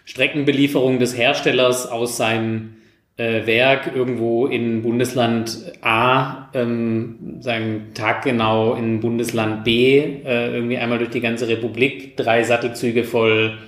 Streckenbelieferung 0.04 0.98
des 0.98 1.16
Herstellers 1.16 1.86
aus 1.86 2.16
seinem 2.16 2.76
äh, 3.16 3.46
Werk 3.46 3.92
irgendwo 3.94 4.46
in 4.46 4.82
Bundesland 4.82 5.72
A, 5.82 6.48
ähm, 6.54 7.36
sagen 7.40 7.90
taggenau 7.94 8.74
in 8.74 9.00
Bundesland 9.00 9.64
B, 9.64 9.98
äh, 9.98 10.54
irgendwie 10.54 10.78
einmal 10.78 10.98
durch 10.98 11.10
die 11.10 11.20
ganze 11.20 11.46
Republik, 11.48 12.16
drei 12.16 12.42
Sattelzüge 12.42 13.04
voll 13.04 13.58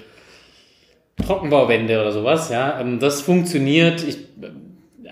Trockenbauwände 1.27 2.01
oder 2.01 2.13
sowas, 2.13 2.51
ja. 2.51 2.81
Ähm, 2.81 2.99
das 2.99 3.21
funktioniert. 3.21 4.03
Ich 4.07 4.19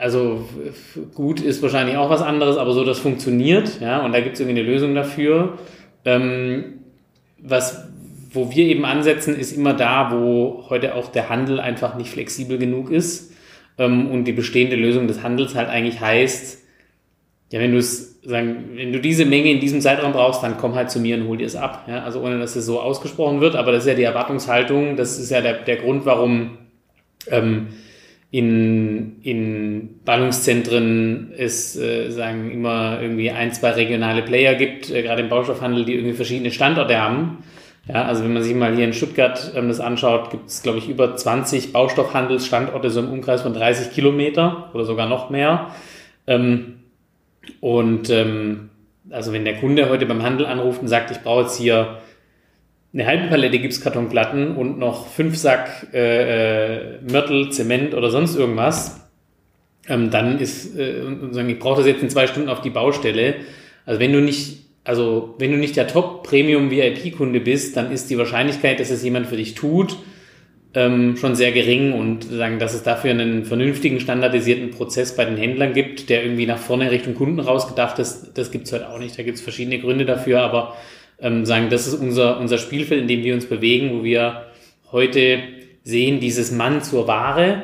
also 0.01 0.49
gut 1.15 1.41
ist 1.41 1.63
wahrscheinlich 1.63 1.97
auch 1.97 2.11
was 2.11 2.23
anderes, 2.23 2.57
aber 2.57 2.73
so, 2.73 2.85
das 2.85 2.99
funktioniert, 2.99 3.81
ja, 3.81 4.05
und 4.05 4.13
da 4.13 4.21
gibt 4.21 4.35
es 4.35 4.41
irgendwie 4.41 4.61
eine 4.61 4.69
Lösung 4.69 4.95
dafür. 4.95 5.59
Ähm, 6.05 6.81
was, 7.39 7.89
wo 8.33 8.51
wir 8.51 8.65
eben 8.65 8.85
ansetzen, 8.85 9.39
ist 9.39 9.53
immer 9.53 9.75
da, 9.75 10.11
wo 10.13 10.65
heute 10.71 10.95
auch 10.95 11.09
der 11.13 11.29
Handel 11.29 11.61
einfach 11.61 11.97
nicht 11.97 12.11
flexibel 12.11 12.59
genug 12.59 12.91
ist 12.91 13.33
ähm, 13.79 14.11
und 14.11 14.25
die 14.25 14.33
bestehende 14.33 14.77
Lösung 14.77 15.07
des 15.07 15.23
Handels 15.23 15.55
halt 15.55 15.69
eigentlich 15.69 16.01
heißt, 16.01 16.59
ja, 17.53 17.61
wenn 17.61 17.73
du 17.73 17.79
es 17.79 18.21
sagen, 18.23 18.71
wenn 18.75 18.93
du 18.93 19.01
diese 19.01 19.25
Menge 19.25 19.51
in 19.51 19.61
diesem 19.61 19.81
Zeitraum 19.81 20.13
brauchst, 20.13 20.43
dann 20.43 20.57
komm 20.57 20.75
halt 20.75 20.91
zu 20.91 21.01
mir 21.01 21.17
und 21.17 21.27
hol 21.27 21.37
dir 21.37 21.47
es 21.47 21.57
ab. 21.57 21.87
Ja? 21.89 22.05
Also 22.05 22.21
ohne 22.21 22.39
dass 22.39 22.57
es 22.57 22.65
so 22.65 22.81
ausgesprochen 22.81 23.41
wird, 23.41 23.57
aber 23.57 23.73
das 23.73 23.85
ist 23.85 23.89
ja 23.89 23.95
die 23.95 24.03
Erwartungshaltung, 24.03 24.97
das 24.97 25.19
ist 25.19 25.31
ja 25.31 25.41
der, 25.41 25.65
der 25.65 25.77
Grund, 25.77 26.07
warum 26.07 26.59
ähm, 27.31 27.69
in, 28.31 29.21
in 29.23 30.01
Ballungszentren 30.05 31.33
es 31.37 31.77
äh, 31.77 32.11
sagen 32.11 32.53
immer 32.53 33.01
irgendwie 33.03 33.31
ein, 33.31 33.53
zwei 33.53 33.71
regionale 33.71 34.23
Player 34.23 34.55
gibt, 34.55 34.90
äh, 34.90 35.03
gerade 35.03 35.23
im 35.23 35.29
Baustoffhandel, 35.29 35.85
die 35.85 35.95
irgendwie 35.95 36.14
verschiedene 36.14 36.53
Standorte 36.53 36.99
haben. 36.99 37.38
Ja, 37.88 38.05
also 38.05 38.23
wenn 38.23 38.33
man 38.33 38.43
sich 38.43 38.55
mal 38.55 38.77
hier 38.77 38.85
in 38.85 38.93
Stuttgart 38.93 39.53
ähm, 39.57 39.66
das 39.66 39.81
anschaut, 39.81 40.31
gibt 40.31 40.49
es, 40.49 40.62
glaube 40.62 40.79
ich, 40.79 40.88
über 40.88 41.16
20 41.16 41.73
Baustoffhandelsstandorte 41.73 42.90
so 42.90 43.01
im 43.01 43.11
Umkreis 43.11 43.43
von 43.43 43.53
30 43.53 43.93
Kilometer 43.93 44.71
oder 44.75 44.85
sogar 44.85 45.09
noch 45.09 45.31
mehr. 45.31 45.75
Ähm, 46.29 46.77
und 47.61 48.11
ähm, 48.11 48.71
also 49.11 49.33
wenn 49.33 49.45
der 49.45 49.57
Kunde 49.57 49.88
heute 49.88 50.07
beim 50.07 50.23
Handel 50.23 50.47
anruft 50.47 50.83
und 50.83 50.88
sagt, 50.88 51.11
ich 51.11 51.21
brauche 51.21 51.43
jetzt 51.43 51.57
hier 51.57 51.99
eine 52.92 53.07
halbe 53.07 53.29
Palette 53.29 53.59
Gipskartonplatten 53.59 54.57
und 54.57 54.79
noch 54.79 55.07
fünf 55.07 55.37
Sack 55.37 55.88
äh, 55.92 56.96
äh, 56.96 56.98
Mörtel, 57.09 57.50
Zement 57.50 57.94
oder 57.94 58.11
sonst 58.11 58.37
irgendwas, 58.37 59.09
ähm, 59.88 60.11
dann 60.11 60.38
ist, 60.38 60.76
äh, 60.76 61.03
ich 61.48 61.59
brauche 61.59 61.79
das 61.79 61.87
jetzt 61.87 62.03
in 62.03 62.11
zwei 62.11 62.26
Stunden 62.26 62.48
auf 62.48 62.62
die 62.62 62.70
Baustelle. 62.70 63.37
Also 63.87 64.00
wenn 64.00 64.12
du 64.12 64.20
nicht, 64.20 64.64
also 64.85 65.35
wenn 65.38 65.53
du 65.53 65.57
nicht 65.57 65.76
der 65.76 65.87
Top-Premium-VIP-Kunde 65.87 67.40
bist, 67.40 67.76
dann 67.76 67.92
ist 67.92 68.11
die 68.11 68.18
Wahrscheinlichkeit, 68.18 68.81
dass 68.81 68.90
es 68.90 69.05
jemand 69.05 69.29
für 69.29 69.37
dich 69.37 69.55
tut, 69.55 69.96
ähm, 70.74 71.16
schon 71.16 71.35
sehr 71.35 71.53
gering 71.53 71.92
und 71.92 72.24
sagen, 72.24 72.59
dass 72.59 72.74
es 72.74 72.83
dafür 72.83 73.11
einen 73.11 73.44
vernünftigen, 73.44 74.00
standardisierten 74.00 74.70
Prozess 74.70 75.16
bei 75.16 75.24
den 75.24 75.37
Händlern 75.37 75.72
gibt, 75.72 76.09
der 76.09 76.22
irgendwie 76.22 76.46
nach 76.46 76.59
vorne 76.59 76.90
Richtung 76.90 77.14
Kunden 77.14 77.40
rausgedacht 77.40 77.98
ist, 77.98 78.33
das 78.35 78.50
gibt's 78.50 78.72
halt 78.72 78.85
auch 78.85 78.98
nicht. 78.98 79.18
Da 79.18 79.22
gibt's 79.22 79.40
verschiedene 79.40 79.81
Gründe 79.81 80.05
dafür, 80.05 80.42
aber 80.42 80.76
ähm, 81.20 81.44
sagen, 81.44 81.68
das 81.70 81.87
ist 81.87 81.94
unser, 81.94 82.38
unser 82.38 82.59
Spielfeld, 82.59 83.02
in 83.02 83.09
dem 83.09 83.24
wir 83.24 83.35
uns 83.35 83.46
bewegen, 83.46 83.98
wo 83.98 84.04
wir 84.04 84.46
heute 84.92 85.40
sehen, 85.85 86.20
dieses 86.20 86.50
Mann 86.50 86.83
zur 86.83 87.06
Ware, 87.06 87.62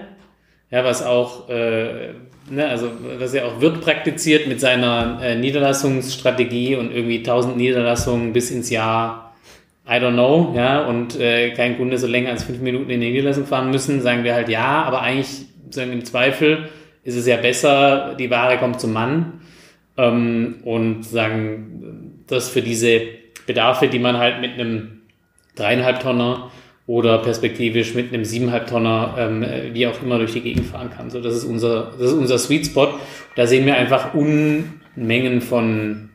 ja, 0.70 0.84
was 0.84 1.04
auch, 1.04 1.48
äh, 1.48 2.12
ne, 2.50 2.68
also 2.68 2.90
was 3.18 3.34
er 3.34 3.46
auch 3.46 3.60
wird 3.60 3.80
praktiziert 3.80 4.46
mit 4.46 4.60
seiner 4.60 5.20
äh, 5.22 5.36
Niederlassungsstrategie 5.36 6.76
und 6.76 6.92
irgendwie 6.92 7.18
1000 7.18 7.56
Niederlassungen 7.56 8.32
bis 8.32 8.50
ins 8.50 8.70
Jahr 8.70 9.34
I 9.88 10.00
don't 10.00 10.14
know, 10.14 10.52
ja, 10.56 10.84
und 10.84 11.18
äh, 11.20 11.52
kein 11.52 11.76
Kunde 11.76 11.96
so 11.98 12.08
länger 12.08 12.30
als 12.30 12.42
fünf 12.42 12.60
Minuten 12.60 12.90
in 12.90 13.00
die 13.00 13.10
Niederlassung 13.10 13.46
fahren 13.46 13.70
müssen, 13.70 14.02
sagen 14.02 14.24
wir 14.24 14.34
halt 14.34 14.48
ja, 14.48 14.82
aber 14.82 15.00
eigentlich 15.02 15.46
sagen 15.70 15.92
im 15.92 16.04
Zweifel 16.04 16.68
ist 17.04 17.14
es 17.14 17.26
ja 17.26 17.36
besser, 17.36 18.16
die 18.18 18.30
Ware 18.30 18.58
kommt 18.58 18.80
zum 18.80 18.92
Mann 18.92 19.42
ähm, 19.96 20.56
und 20.64 21.04
sagen, 21.04 22.16
das 22.26 22.48
für 22.48 22.62
diese 22.62 23.00
Bedarfe, 23.46 23.88
die 23.88 23.98
man 23.98 24.18
halt 24.18 24.40
mit 24.40 24.52
einem 24.52 25.02
dreieinhalb 25.54 26.00
Tonner 26.00 26.50
oder 26.86 27.18
perspektivisch 27.18 27.94
mit 27.94 28.12
einem 28.12 28.24
siebeneinhalb 28.24 28.68
Tonner, 28.68 29.14
ähm, 29.18 29.44
wie 29.72 29.86
auch 29.86 30.00
immer, 30.02 30.18
durch 30.18 30.32
die 30.32 30.40
Gegend 30.40 30.66
fahren 30.66 30.90
kann. 30.90 31.10
So, 31.10 31.20
das 31.20 31.34
ist 31.34 31.44
unser, 31.44 31.92
das 31.98 32.12
ist 32.12 32.18
unser 32.18 32.38
Sweet 32.38 32.66
Spot. 32.66 32.94
Da 33.34 33.46
sehen 33.46 33.66
wir 33.66 33.76
einfach 33.76 34.14
Unmengen 34.14 35.40
von 35.40 36.10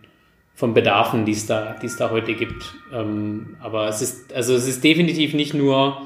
von 0.62 0.76
Bedarfen, 0.76 1.26
die 1.26 1.32
es 1.32 1.48
da, 1.48 1.76
die 1.82 1.88
es 1.88 1.98
da 1.98 2.12
heute 2.12 2.36
gibt. 2.36 2.76
Ähm, 2.94 3.58
aber 3.62 3.88
es 3.88 4.04
ist, 4.04 4.32
also 4.32 4.54
es 4.54 4.68
ist 4.68 4.84
definitiv 4.84 5.34
nicht 5.34 5.56
nur 5.56 6.04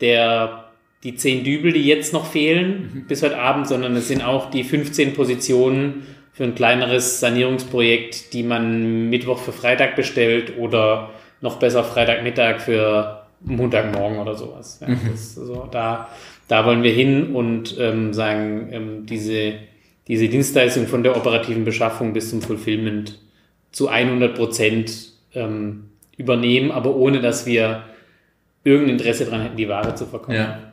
der, 0.00 0.64
die 1.04 1.14
zehn 1.14 1.44
Dübel, 1.44 1.72
die 1.72 1.86
jetzt 1.86 2.12
noch 2.12 2.26
fehlen 2.26 2.90
mhm. 2.92 3.06
bis 3.06 3.22
heute 3.22 3.38
Abend, 3.38 3.68
sondern 3.68 3.94
es 3.94 4.08
sind 4.08 4.20
auch 4.20 4.50
die 4.50 4.64
15 4.64 5.14
Positionen 5.14 6.04
für 6.34 6.42
ein 6.44 6.56
kleineres 6.56 7.20
Sanierungsprojekt, 7.20 8.32
die 8.32 8.42
man 8.42 9.08
Mittwoch 9.08 9.38
für 9.38 9.52
Freitag 9.52 9.94
bestellt 9.94 10.58
oder 10.58 11.10
noch 11.40 11.60
besser 11.60 11.84
Freitagmittag 11.84 12.60
für 12.60 13.22
Montagmorgen 13.40 14.18
oder 14.18 14.34
sowas. 14.34 14.80
Ja, 14.80 14.88
mhm. 14.88 15.12
so, 15.14 15.68
da, 15.70 16.08
da 16.48 16.66
wollen 16.66 16.82
wir 16.82 16.92
hin 16.92 17.36
und 17.36 17.76
ähm, 17.78 18.12
sagen, 18.12 18.68
ähm, 18.72 19.06
diese, 19.06 19.54
diese 20.08 20.28
Dienstleistung 20.28 20.88
von 20.88 21.04
der 21.04 21.16
operativen 21.16 21.64
Beschaffung 21.64 22.12
bis 22.12 22.30
zum 22.30 22.42
Fulfillment 22.42 23.20
zu 23.70 23.88
100 23.88 24.34
Prozent 24.34 25.12
ähm, 25.34 25.90
übernehmen, 26.16 26.72
aber 26.72 26.96
ohne 26.96 27.20
dass 27.20 27.46
wir 27.46 27.84
irgendein 28.64 28.96
Interesse 28.96 29.26
daran 29.26 29.42
hätten, 29.42 29.56
die 29.56 29.68
Ware 29.68 29.94
zu 29.94 30.06
verkaufen. 30.06 30.34
Ja. 30.34 30.63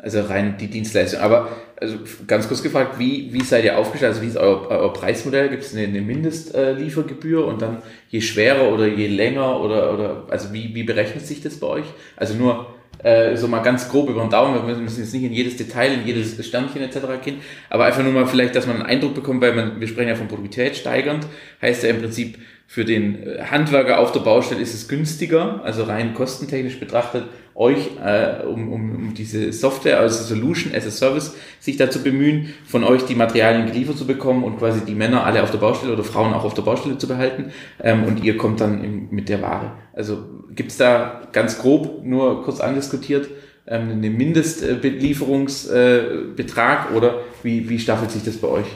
Also 0.00 0.22
rein 0.22 0.56
die 0.58 0.68
Dienstleistung. 0.68 1.20
Aber 1.20 1.48
also 1.80 1.96
ganz 2.26 2.46
kurz 2.46 2.62
gefragt, 2.62 2.98
wie, 2.98 3.32
wie 3.32 3.42
seid 3.42 3.64
ihr 3.64 3.76
aufgestellt? 3.76 4.12
Also 4.12 4.22
wie 4.22 4.28
ist 4.28 4.36
euer, 4.36 4.68
euer 4.70 4.92
Preismodell? 4.92 5.48
Gibt 5.48 5.64
es 5.64 5.74
eine, 5.74 5.86
eine 5.86 6.00
Mindestliefergebühr 6.00 7.44
und 7.44 7.62
dann 7.62 7.82
je 8.08 8.20
schwerer 8.20 8.72
oder 8.72 8.86
je 8.86 9.08
länger 9.08 9.60
oder, 9.60 9.92
oder 9.92 10.26
also 10.28 10.52
wie, 10.52 10.72
wie 10.74 10.84
berechnet 10.84 11.26
sich 11.26 11.42
das 11.42 11.58
bei 11.58 11.66
euch? 11.66 11.86
Also 12.16 12.34
nur 12.34 12.66
äh, 13.02 13.36
so 13.36 13.48
mal 13.48 13.62
ganz 13.62 13.88
grob 13.88 14.08
über 14.08 14.22
den 14.22 14.30
Daumen, 14.30 14.54
wir 14.54 14.74
müssen 14.74 15.00
jetzt 15.00 15.14
nicht 15.14 15.24
in 15.24 15.32
jedes 15.32 15.56
Detail, 15.56 15.92
in 15.92 16.06
jedes 16.06 16.44
Sternchen 16.44 16.82
etc. 16.82 16.98
gehen, 17.24 17.36
aber 17.70 17.84
einfach 17.84 18.02
nur 18.02 18.12
mal 18.12 18.26
vielleicht, 18.26 18.56
dass 18.56 18.66
man 18.66 18.76
einen 18.76 18.86
Eindruck 18.86 19.14
bekommt, 19.14 19.40
weil 19.40 19.54
man, 19.54 19.80
wir 19.80 19.86
sprechen 19.86 20.08
ja 20.08 20.14
von 20.16 20.26
Produktivität 20.26 20.76
steigernd, 20.76 21.26
heißt 21.62 21.84
ja 21.84 21.90
im 21.90 22.00
Prinzip, 22.00 22.38
für 22.66 22.84
den 22.84 23.22
äh, 23.22 23.44
Handwerker 23.44 23.98
auf 23.98 24.12
der 24.12 24.20
Baustelle 24.20 24.60
ist 24.60 24.74
es 24.74 24.88
günstiger, 24.88 25.62
also 25.64 25.84
rein 25.84 26.12
kostentechnisch 26.12 26.78
betrachtet, 26.78 27.24
euch 27.58 27.90
äh, 28.02 28.46
um, 28.46 28.72
um, 28.72 28.94
um 28.94 29.12
diese 29.14 29.52
Software, 29.52 29.98
also 29.98 30.22
Solution 30.22 30.72
as 30.74 30.86
a 30.86 30.90
Service, 30.90 31.34
sich 31.58 31.76
dazu 31.76 32.04
bemühen, 32.04 32.54
von 32.64 32.84
euch 32.84 33.02
die 33.02 33.16
Materialien 33.16 33.66
geliefert 33.66 33.98
zu 33.98 34.06
bekommen 34.06 34.44
und 34.44 34.58
quasi 34.58 34.82
die 34.86 34.94
Männer 34.94 35.24
alle 35.24 35.42
auf 35.42 35.50
der 35.50 35.58
Baustelle 35.58 35.92
oder 35.92 36.04
Frauen 36.04 36.32
auch 36.34 36.44
auf 36.44 36.54
der 36.54 36.62
Baustelle 36.62 36.98
zu 36.98 37.08
behalten 37.08 37.50
ähm, 37.82 38.04
und 38.04 38.22
ihr 38.22 38.36
kommt 38.36 38.60
dann 38.60 38.84
im, 38.84 39.08
mit 39.10 39.28
der 39.28 39.42
Ware. 39.42 39.72
Also 39.92 40.18
gibt's 40.54 40.76
da 40.76 41.22
ganz 41.32 41.58
grob, 41.58 42.04
nur 42.04 42.44
kurz 42.44 42.60
andiskutiert, 42.60 43.28
ähm, 43.66 43.90
einen 43.90 44.16
Mindestbelieferungsbetrag 44.16 46.92
äh, 46.92 46.94
oder 46.94 47.22
wie, 47.42 47.68
wie 47.68 47.80
staffelt 47.80 48.12
sich 48.12 48.22
das 48.22 48.36
bei 48.36 48.46
euch? 48.46 48.66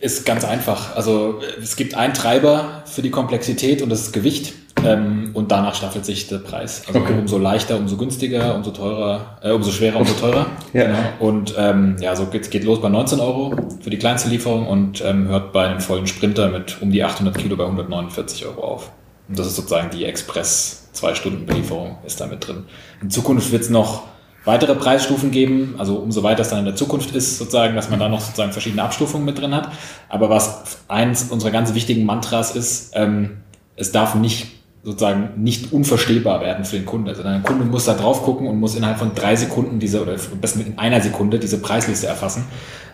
Ist 0.00 0.26
ganz 0.26 0.44
einfach. 0.44 0.96
Also 0.96 1.38
es 1.62 1.76
gibt 1.76 1.94
einen 1.94 2.14
Treiber 2.14 2.82
für 2.86 3.02
die 3.02 3.10
Komplexität 3.10 3.80
und 3.80 3.90
das 3.90 4.00
ist 4.02 4.12
Gewicht. 4.12 4.54
Ähm, 4.86 5.30
und 5.34 5.50
danach 5.50 5.74
staffelt 5.74 6.04
sich 6.04 6.28
der 6.28 6.38
Preis. 6.38 6.82
Also 6.86 7.00
okay. 7.00 7.14
umso 7.18 7.38
leichter, 7.38 7.76
umso 7.76 7.96
günstiger, 7.96 8.54
umso 8.54 8.70
teurer, 8.70 9.38
äh, 9.42 9.52
umso 9.52 9.70
schwerer, 9.70 9.98
umso 9.98 10.14
teurer. 10.14 10.46
ja. 10.72 10.86
Genau. 10.86 10.98
Und 11.18 11.54
ähm, 11.58 11.96
ja, 12.00 12.14
so 12.16 12.26
geht, 12.26 12.50
geht 12.50 12.64
los 12.64 12.80
bei 12.80 12.88
19 12.88 13.20
Euro 13.20 13.54
für 13.80 13.90
die 13.90 13.98
kleinste 13.98 14.28
Lieferung 14.28 14.66
und 14.66 15.02
ähm, 15.04 15.28
hört 15.28 15.52
bei 15.52 15.66
einem 15.66 15.80
vollen 15.80 16.06
Sprinter 16.06 16.48
mit 16.48 16.80
um 16.80 16.90
die 16.90 17.02
800 17.02 17.36
Kilo 17.36 17.56
bei 17.56 17.64
149 17.64 18.46
Euro 18.46 18.62
auf. 18.62 18.90
Und 19.28 19.38
das 19.38 19.46
ist 19.46 19.56
sozusagen 19.56 19.90
die 19.90 20.04
Express 20.04 20.88
zwei 20.92 21.14
Stunden 21.14 21.46
Belieferung 21.46 21.98
ist 22.04 22.20
da 22.20 22.26
mit 22.26 22.46
drin. 22.46 22.64
In 23.02 23.10
Zukunft 23.10 23.52
wird 23.52 23.62
es 23.62 23.70
noch 23.70 24.04
weitere 24.44 24.74
Preisstufen 24.74 25.30
geben, 25.30 25.74
also 25.78 25.96
umso 25.96 26.22
weiter 26.22 26.42
es 26.42 26.48
dann 26.48 26.60
in 26.60 26.64
der 26.64 26.76
Zukunft 26.76 27.14
ist, 27.14 27.38
sozusagen, 27.38 27.74
dass 27.74 27.90
man 27.90 27.98
da 27.98 28.08
noch 28.08 28.20
sozusagen 28.20 28.52
verschiedene 28.52 28.82
Abstufungen 28.82 29.26
mit 29.26 29.38
drin 29.38 29.54
hat. 29.54 29.70
Aber 30.08 30.30
was 30.30 30.78
eins 30.88 31.24
unserer 31.30 31.50
ganz 31.50 31.74
wichtigen 31.74 32.06
Mantras 32.06 32.54
ist, 32.54 32.92
ähm, 32.94 33.38
es 33.76 33.92
darf 33.92 34.14
nicht 34.14 34.55
sozusagen 34.86 35.42
nicht 35.42 35.72
unverstehbar 35.72 36.40
werden 36.40 36.64
für 36.64 36.76
den 36.76 36.86
Kunde. 36.86 37.10
Also 37.10 37.24
der 37.24 37.40
Kunde 37.40 37.64
muss 37.64 37.86
da 37.86 37.94
drauf 37.94 38.22
gucken 38.22 38.46
und 38.46 38.60
muss 38.60 38.76
innerhalb 38.76 38.98
von 38.98 39.16
drei 39.16 39.34
Sekunden 39.34 39.80
diese, 39.80 40.00
oder 40.00 40.14
besten 40.40 40.60
in 40.60 40.78
einer 40.78 41.00
Sekunde 41.00 41.40
diese 41.40 41.60
Preisliste 41.60 42.06
erfassen. 42.06 42.44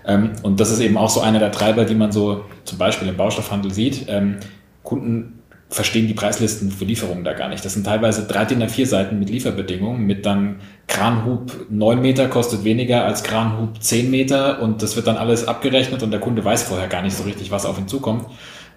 Ähm, 0.06 0.30
und 0.42 0.58
das 0.58 0.70
ist 0.70 0.80
eben 0.80 0.96
auch 0.96 1.10
so 1.10 1.20
einer 1.20 1.38
der 1.38 1.52
Treiber, 1.52 1.84
die 1.84 1.94
man 1.94 2.10
so 2.10 2.46
zum 2.64 2.78
Beispiel 2.78 3.08
im 3.08 3.18
Baustoffhandel 3.18 3.74
sieht. 3.74 4.06
Ähm, 4.08 4.38
Kunden 4.82 5.40
verstehen 5.68 6.06
die 6.06 6.14
Preislisten 6.14 6.70
für 6.70 6.86
Lieferungen 6.86 7.24
da 7.24 7.34
gar 7.34 7.50
nicht. 7.50 7.62
Das 7.62 7.74
sind 7.74 7.84
teilweise 7.84 8.26
drei 8.26 8.46
DIN 8.46 8.62
A4 8.62 8.86
Seiten 8.86 9.18
mit 9.18 9.28
Lieferbedingungen, 9.28 10.06
mit 10.06 10.24
dann 10.24 10.60
Kranhub 10.86 11.66
9 11.68 12.00
Meter 12.00 12.28
kostet 12.28 12.64
weniger 12.64 13.04
als 13.04 13.22
Kranhub 13.22 13.82
10 13.82 14.10
Meter 14.10 14.62
und 14.62 14.82
das 14.82 14.96
wird 14.96 15.08
dann 15.08 15.18
alles 15.18 15.46
abgerechnet 15.46 16.02
und 16.02 16.10
der 16.10 16.20
Kunde 16.20 16.42
weiß 16.42 16.62
vorher 16.62 16.88
gar 16.88 17.02
nicht 17.02 17.16
so 17.16 17.24
richtig, 17.24 17.50
was 17.50 17.66
auf 17.66 17.78
ihn 17.78 17.86
zukommt. 17.86 18.24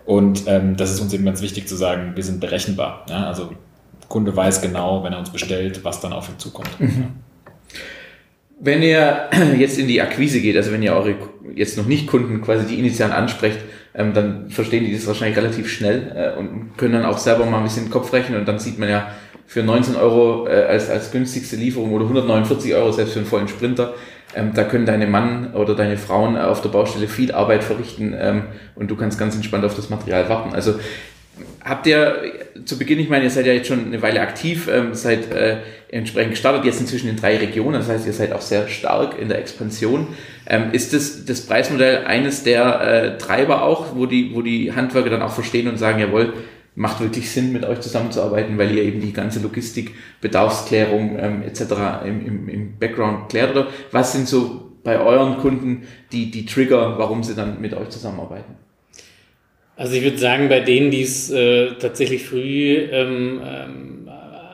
Und 0.06 0.44
ähm, 0.48 0.76
das 0.78 0.92
ist 0.92 1.00
uns 1.02 1.14
eben 1.14 1.26
ganz 1.26 1.42
wichtig 1.42 1.68
zu 1.68 1.76
sagen, 1.76 2.14
wir 2.16 2.24
sind 2.24 2.40
berechenbar. 2.40 3.06
Ja? 3.10 3.28
Also 3.28 3.50
Kunde 4.08 4.36
weiß 4.36 4.62
genau, 4.62 5.04
wenn 5.04 5.14
er 5.14 5.20
uns 5.20 5.32
bestellt, 5.32 5.84
was 5.84 6.00
dann 6.00 6.14
auf 6.14 6.30
ihn 6.30 6.38
zukommt. 6.38 6.80
Mhm. 6.80 7.08
Wenn 8.60 8.82
ihr 8.82 9.30
jetzt 9.58 9.80
in 9.80 9.88
die 9.88 10.02
Akquise 10.02 10.40
geht, 10.42 10.56
also 10.56 10.72
wenn 10.72 10.84
ihr 10.84 10.94
eure 10.94 11.16
jetzt 11.56 11.78
noch 11.78 11.86
nicht 11.86 12.08
Kunden 12.08 12.42
quasi 12.42 12.66
die 12.68 12.80
initialen 12.80 13.14
ansprecht, 13.14 13.60
ähm, 13.96 14.14
dann 14.14 14.50
verstehen 14.50 14.86
die 14.86 14.94
das 14.94 15.08
wahrscheinlich 15.08 15.38
relativ 15.38 15.70
schnell 15.70 16.12
äh, 16.16 16.40
und 16.40 16.78
können 16.78 16.94
dann 16.94 17.06
auch 17.06 17.18
selber 17.18 17.46
mal 17.46 17.58
ein 17.58 17.64
bisschen 17.64 17.86
den 17.86 17.92
Kopf 17.92 18.14
rechnen 18.14 18.40
und 18.40 18.48
dann 18.48 18.60
sieht 18.60 18.78
man 18.78 18.90
ja 18.90 19.12
für 19.48 19.64
19 19.64 19.96
Euro 19.96 20.48
äh, 20.48 20.66
als, 20.66 20.90
als 20.90 21.12
günstigste 21.12 21.56
Lieferung 21.56 21.92
oder 21.94 22.06
149 22.06 22.74
Euro 22.74 22.92
selbst 22.92 23.14
für 23.14 23.20
einen 23.20 23.28
vollen 23.28 23.48
Sprinter, 23.48 23.94
ähm, 24.36 24.52
da 24.54 24.64
können 24.64 24.86
deine 24.86 25.08
Mann 25.08 25.54
oder 25.54 25.76
deine 25.76 25.98
Frauen 25.98 26.38
auf 26.38 26.62
der 26.62 26.70
Baustelle 26.70 27.08
viel 27.08 27.32
Arbeit 27.32 27.64
verrichten 27.64 28.16
ähm, 28.18 28.44
und 28.76 28.92
du 28.92 28.96
kannst 28.96 29.18
ganz 29.18 29.36
entspannt 29.36 29.66
auf 29.66 29.76
das 29.76 29.90
Material 29.90 30.30
warten. 30.30 30.54
Also 30.54 30.76
habt 31.64 31.88
ihr 31.88 32.22
zu 32.66 32.78
Beginn, 32.78 33.00
ich 33.00 33.10
meine, 33.10 33.26
ihr 33.26 33.30
seid 33.30 33.46
ja 33.46 33.54
jetzt 33.54 33.68
schon 33.68 33.86
eine 33.86 34.02
Weile 34.02 34.22
aktiv, 34.22 34.70
ähm, 34.72 34.94
seid 34.94 35.32
äh, 35.32 35.58
entsprechend 35.90 36.32
gestartet, 36.32 36.66
jetzt 36.66 36.80
inzwischen 36.80 37.10
in 37.10 37.16
drei 37.16 37.38
Regionen, 37.38 37.74
das 37.74 37.90
heißt, 37.90 38.06
ihr 38.06 38.14
seid 38.14 38.34
auch 38.34 38.42
sehr 38.42 38.68
stark 38.68 39.20
in 39.20 39.30
der 39.30 39.40
Expansion. 39.40 40.08
Ähm, 40.48 40.72
ist 40.72 40.94
das, 40.94 41.26
das 41.26 41.42
Preismodell 41.42 42.06
eines 42.06 42.44
der 42.44 42.82
äh, 42.82 43.18
Treiber 43.18 43.64
auch, 43.64 43.96
wo 43.96 44.06
die, 44.06 44.36
wo 44.36 44.42
die 44.42 44.74
Handwerker 44.74 45.10
dann 45.10 45.22
auch 45.22 45.34
verstehen 45.34 45.68
und 45.68 45.78
sagen, 45.78 46.00
jawohl, 46.00 46.34
macht 46.76 47.02
wirklich 47.02 47.32
Sinn, 47.32 47.52
mit 47.54 47.66
euch 47.66 47.80
zusammenzuarbeiten, 47.80 48.58
weil 48.58 48.76
ihr 48.76 48.84
eben 48.84 49.00
die 49.02 49.14
ganze 49.14 49.40
Logistik, 49.40 49.96
Bedarfsklärung 50.22 51.18
ähm, 51.20 51.44
etc. 51.44 52.06
Im, 52.06 52.26
im, 52.26 52.50
im 52.50 52.80
Background 52.80 53.30
klärt? 53.30 53.52
Oder 53.52 53.68
was 53.92 54.12
sind 54.12 54.28
so 54.28 54.72
bei 54.84 55.00
euren 55.00 55.38
Kunden 55.38 55.88
die, 56.12 56.30
die 56.30 56.46
Trigger, 56.46 56.98
warum 56.98 57.24
sie 57.24 57.34
dann 57.34 57.60
mit 57.62 57.74
euch 57.74 57.90
zusammenarbeiten? 57.90 58.56
Also 59.78 59.96
ich 59.96 60.04
würde 60.04 60.18
sagen, 60.18 60.48
bei 60.48 60.62
denen, 60.62 60.92
die 60.92 61.02
es 61.02 61.30
äh, 61.32 61.74
tatsächlich 61.80 62.26
früh 62.26 62.78
ähm, 62.92 63.42
ähm, 63.44 64.10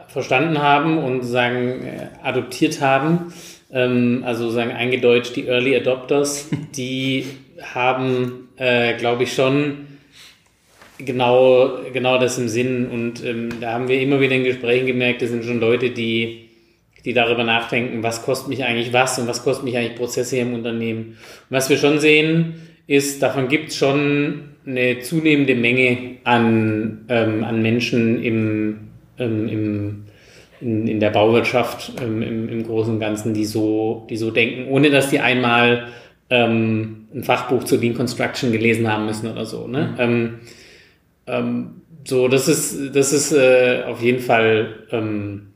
verstanden 0.08 0.60
haben 0.60 0.98
und 0.98 1.24
sagen 1.24 1.86
äh, 1.86 2.08
adoptiert 2.24 2.82
haben, 2.82 3.34
ähm, 3.72 4.24
also 4.26 4.50
sagen 4.50 4.72
eingedeutscht 4.72 5.36
die 5.36 5.48
Early 5.48 5.76
Adopters, 5.76 6.50
die 6.76 7.26
haben, 7.62 8.50
äh, 8.58 8.98
glaube 8.98 9.24
ich, 9.24 9.34
schon 9.34 9.88
genau, 11.06 11.80
genau 11.94 12.18
das 12.18 12.38
im 12.38 12.48
Sinn. 12.48 12.88
Und 12.88 13.24
ähm, 13.26 13.50
da 13.60 13.74
haben 13.74 13.88
wir 13.88 14.02
immer 14.02 14.20
wieder 14.20 14.36
in 14.36 14.44
Gesprächen 14.44 14.86
gemerkt, 14.86 15.22
das 15.22 15.30
sind 15.30 15.44
schon 15.44 15.60
Leute, 15.60 15.92
die, 15.92 16.50
die 17.06 17.14
darüber 17.14 17.44
nachdenken, 17.44 18.04
was 18.04 18.24
kostet 18.24 18.50
mich 18.50 18.64
eigentlich 18.64 18.94
was 18.94 19.20
und 19.20 19.28
was 19.28 19.44
kostet 19.44 19.66
mich 19.66 19.78
eigentlich 19.78 19.96
Prozesse 19.96 20.36
hier 20.36 20.46
im 20.46 20.54
Unternehmen. 20.54 21.18
Und 21.50 21.50
was 21.50 21.70
wir 21.70 21.78
schon 21.78 22.00
sehen, 22.00 22.56
ist, 22.88 23.22
davon 23.22 23.48
gibt 23.48 23.70
es 23.70 23.78
schon 23.78 24.52
eine 24.66 25.00
zunehmende 25.00 25.56
Menge 25.56 26.18
an, 26.24 27.06
ähm, 27.10 27.44
an 27.44 27.62
Menschen 27.62 28.24
im, 28.24 28.78
ähm, 29.18 29.48
im, 29.48 30.04
in, 30.60 30.88
in 30.88 31.00
der 31.00 31.10
Bauwirtschaft 31.10 31.94
ähm, 32.02 32.22
im, 32.22 32.50
im 32.50 32.64
Großen 32.64 32.94
und 32.94 33.00
Ganzen, 33.00 33.34
die 33.34 33.46
so, 33.46 34.06
die 34.10 34.18
so 34.18 34.30
denken, 34.32 34.70
ohne 34.70 34.92
dass 34.92 35.10
die 35.10 35.20
einmal 35.20 35.88
ähm, 36.30 37.08
ein 37.14 37.24
Fachbuch 37.24 37.64
zu 37.64 37.78
Lean 37.78 37.94
Construction 37.94 38.52
gelesen 38.52 38.92
haben 38.92 39.06
müssen 39.06 39.30
oder 39.30 39.46
so. 39.46 39.68
Ne? 39.68 39.94
Mhm. 39.94 40.00
Ähm, 40.00 40.34
ähm, 41.28 41.82
so, 42.04 42.28
das 42.28 42.48
ist, 42.48 42.96
das 42.96 43.14
ist 43.14 43.32
äh, 43.32 43.84
auf 43.86 44.02
jeden 44.02 44.20
Fall 44.20 44.88
ähm, 44.92 45.48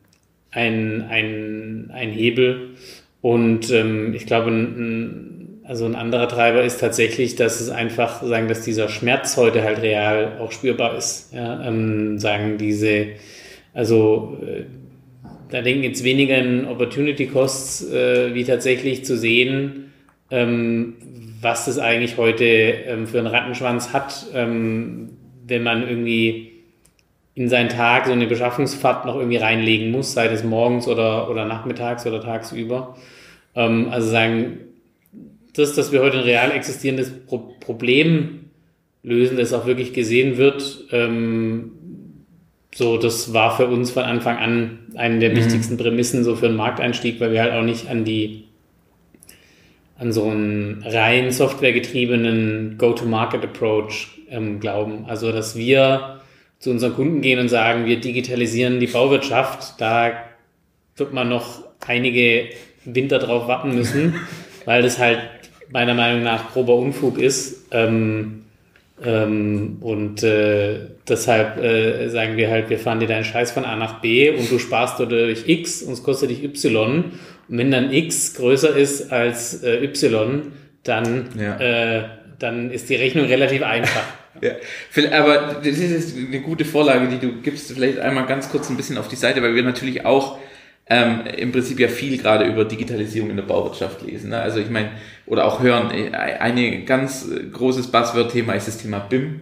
ein, 0.51 1.05
ein, 1.09 1.91
ein 1.93 2.09
Hebel. 2.11 2.75
Und 3.21 3.71
ähm, 3.71 4.13
ich 4.13 4.25
glaube, 4.25 4.51
ein, 4.51 5.61
also 5.63 5.85
ein 5.85 5.95
anderer 5.95 6.27
Treiber 6.27 6.63
ist 6.63 6.79
tatsächlich, 6.79 7.35
dass 7.35 7.59
es 7.59 7.69
einfach 7.69 8.21
sagen, 8.21 8.47
dass 8.47 8.61
dieser 8.61 8.87
Schmerz 8.87 9.35
heute 9.37 9.63
halt 9.63 9.81
real 9.81 10.37
auch 10.39 10.51
spürbar 10.51 10.95
ist. 10.95 11.33
Ja, 11.33 11.67
ähm, 11.67 12.19
sagen 12.19 12.57
diese, 12.57 13.07
also 13.73 14.37
äh, 14.45 14.63
da 15.49 15.61
denken 15.61 15.83
jetzt 15.83 16.03
weniger 16.03 16.37
in 16.37 16.65
Opportunity 16.65 17.27
Costs, 17.27 17.89
äh, 17.91 18.33
wie 18.33 18.43
tatsächlich 18.43 19.05
zu 19.05 19.17
sehen, 19.17 19.91
ähm, 20.29 20.95
was 21.41 21.65
das 21.65 21.79
eigentlich 21.79 22.17
heute 22.17 22.45
ähm, 22.45 23.07
für 23.07 23.19
einen 23.19 23.27
Rattenschwanz 23.27 23.93
hat, 23.93 24.27
ähm, 24.33 25.14
wenn 25.47 25.63
man 25.63 25.87
irgendwie 25.87 26.51
in 27.35 27.49
seinen 27.49 27.69
Tag 27.69 28.05
so 28.05 28.13
eine 28.13 28.27
Beschaffungsfahrt 28.27 29.05
noch 29.05 29.15
irgendwie 29.15 29.37
reinlegen 29.37 29.91
muss, 29.91 30.13
sei 30.13 30.27
es 30.27 30.43
morgens 30.43 30.87
oder, 30.87 31.29
oder 31.29 31.45
nachmittags 31.45 32.05
oder 32.07 32.21
tagsüber. 32.21 32.95
Ähm, 33.55 33.89
also 33.91 34.09
sagen, 34.09 34.59
das, 35.53 35.75
dass 35.75 35.91
wir 35.91 36.01
heute 36.01 36.17
ein 36.17 36.23
real 36.23 36.51
existierendes 36.51 37.11
Pro 37.25 37.53
Problem 37.59 38.41
lösen, 39.03 39.37
das 39.37 39.53
auch 39.53 39.65
wirklich 39.65 39.93
gesehen 39.93 40.37
wird, 40.37 40.85
ähm, 40.91 41.71
so, 42.73 42.97
das 42.97 43.33
war 43.33 43.55
für 43.55 43.67
uns 43.67 43.91
von 43.91 44.03
Anfang 44.03 44.37
an 44.37 44.79
eine 44.95 45.19
der 45.19 45.29
mhm. 45.29 45.37
wichtigsten 45.37 45.77
Prämissen 45.77 46.25
so 46.25 46.35
für 46.35 46.47
einen 46.47 46.57
Markteinstieg, 46.57 47.21
weil 47.21 47.31
wir 47.31 47.41
halt 47.41 47.53
auch 47.53 47.63
nicht 47.63 47.87
an 47.87 48.03
die 48.03 48.43
an 49.97 50.11
so 50.11 50.25
einen 50.25 50.83
rein 50.85 51.31
softwaregetriebenen 51.31 52.75
Go-to-Market-Approach 52.77 54.14
ähm, 54.29 54.59
glauben. 54.59 55.05
Also, 55.07 55.31
dass 55.31 55.55
wir 55.55 56.21
zu 56.59 56.71
unseren 56.71 56.93
Kunden 56.93 57.21
gehen 57.21 57.39
und 57.39 57.49
sagen, 57.49 57.85
wir 57.85 57.99
digitalisieren 57.99 58.79
die 58.79 58.87
Bauwirtschaft, 58.87 59.79
da 59.79 60.13
wird 60.95 61.13
man 61.13 61.29
noch 61.29 61.63
einige 61.85 62.49
Winter 62.85 63.19
drauf 63.19 63.47
warten 63.47 63.75
müssen, 63.75 64.15
weil 64.65 64.81
das 64.81 64.97
halt 64.97 65.19
meiner 65.69 65.93
Meinung 65.93 66.23
nach 66.23 66.53
grober 66.53 66.75
Unfug 66.75 67.17
ist. 67.17 67.67
Ähm, 67.71 68.45
ähm, 69.03 69.77
und 69.81 70.23
äh, 70.23 70.79
deshalb 71.07 71.57
äh, 71.57 72.07
sagen 72.09 72.37
wir 72.37 72.49
halt, 72.49 72.69
wir 72.69 72.79
fahren 72.79 72.99
dir 72.99 73.07
deinen 73.07 73.25
Scheiß 73.25 73.51
von 73.51 73.65
A 73.65 73.75
nach 73.75 73.99
B 73.99 74.29
und 74.29 74.49
du 74.49 74.57
sparst 74.57 74.99
dadurch 74.99 75.47
X 75.47 75.81
und 75.81 75.93
es 75.93 76.03
kostet 76.03 76.29
dich 76.29 76.43
Y. 76.43 77.03
Und 77.49 77.57
wenn 77.57 77.71
dann 77.71 77.91
X 77.91 78.35
größer 78.35 78.75
ist 78.75 79.11
als 79.11 79.63
äh, 79.63 79.83
Y, 79.83 80.53
dann, 80.83 81.29
ja. 81.37 82.09
Äh, 82.35 82.39
dann 82.39 82.71
ist 82.71 82.89
die 82.89 82.95
Rechnung 82.95 83.25
relativ 83.25 83.63
einfach. 83.63 84.03
Ja, 84.41 84.51
aber 85.17 85.61
das 85.63 85.77
ist 85.77 86.17
eine 86.17 86.41
gute 86.41 86.65
Vorlage, 86.65 87.07
die 87.07 87.19
du 87.19 87.41
gibst. 87.41 87.71
Vielleicht 87.71 87.99
einmal 87.99 88.25
ganz 88.25 88.49
kurz 88.49 88.69
ein 88.69 88.75
bisschen 88.75 88.97
auf 88.97 89.07
die 89.07 89.15
Seite, 89.15 89.41
weil 89.41 89.55
wir 89.55 89.63
natürlich 89.63 90.05
auch 90.05 90.37
ähm, 90.87 91.21
im 91.37 91.51
Prinzip 91.51 91.79
ja 91.79 91.87
viel 91.87 92.17
gerade 92.17 92.45
über 92.45 92.65
Digitalisierung 92.65 93.29
in 93.29 93.37
der 93.37 93.43
Bauwirtschaft 93.43 94.01
lesen. 94.01 94.31
Ne? 94.31 94.39
Also 94.41 94.59
ich 94.59 94.69
meine, 94.69 94.89
oder 95.25 95.45
auch 95.45 95.61
hören, 95.61 95.89
äh, 95.91 96.11
ein 96.13 96.85
ganz 96.85 97.27
großes 97.53 97.87
Buzzword-Thema 97.91 98.53
ist 98.53 98.67
das 98.67 98.77
Thema 98.77 98.99
BIM, 98.99 99.41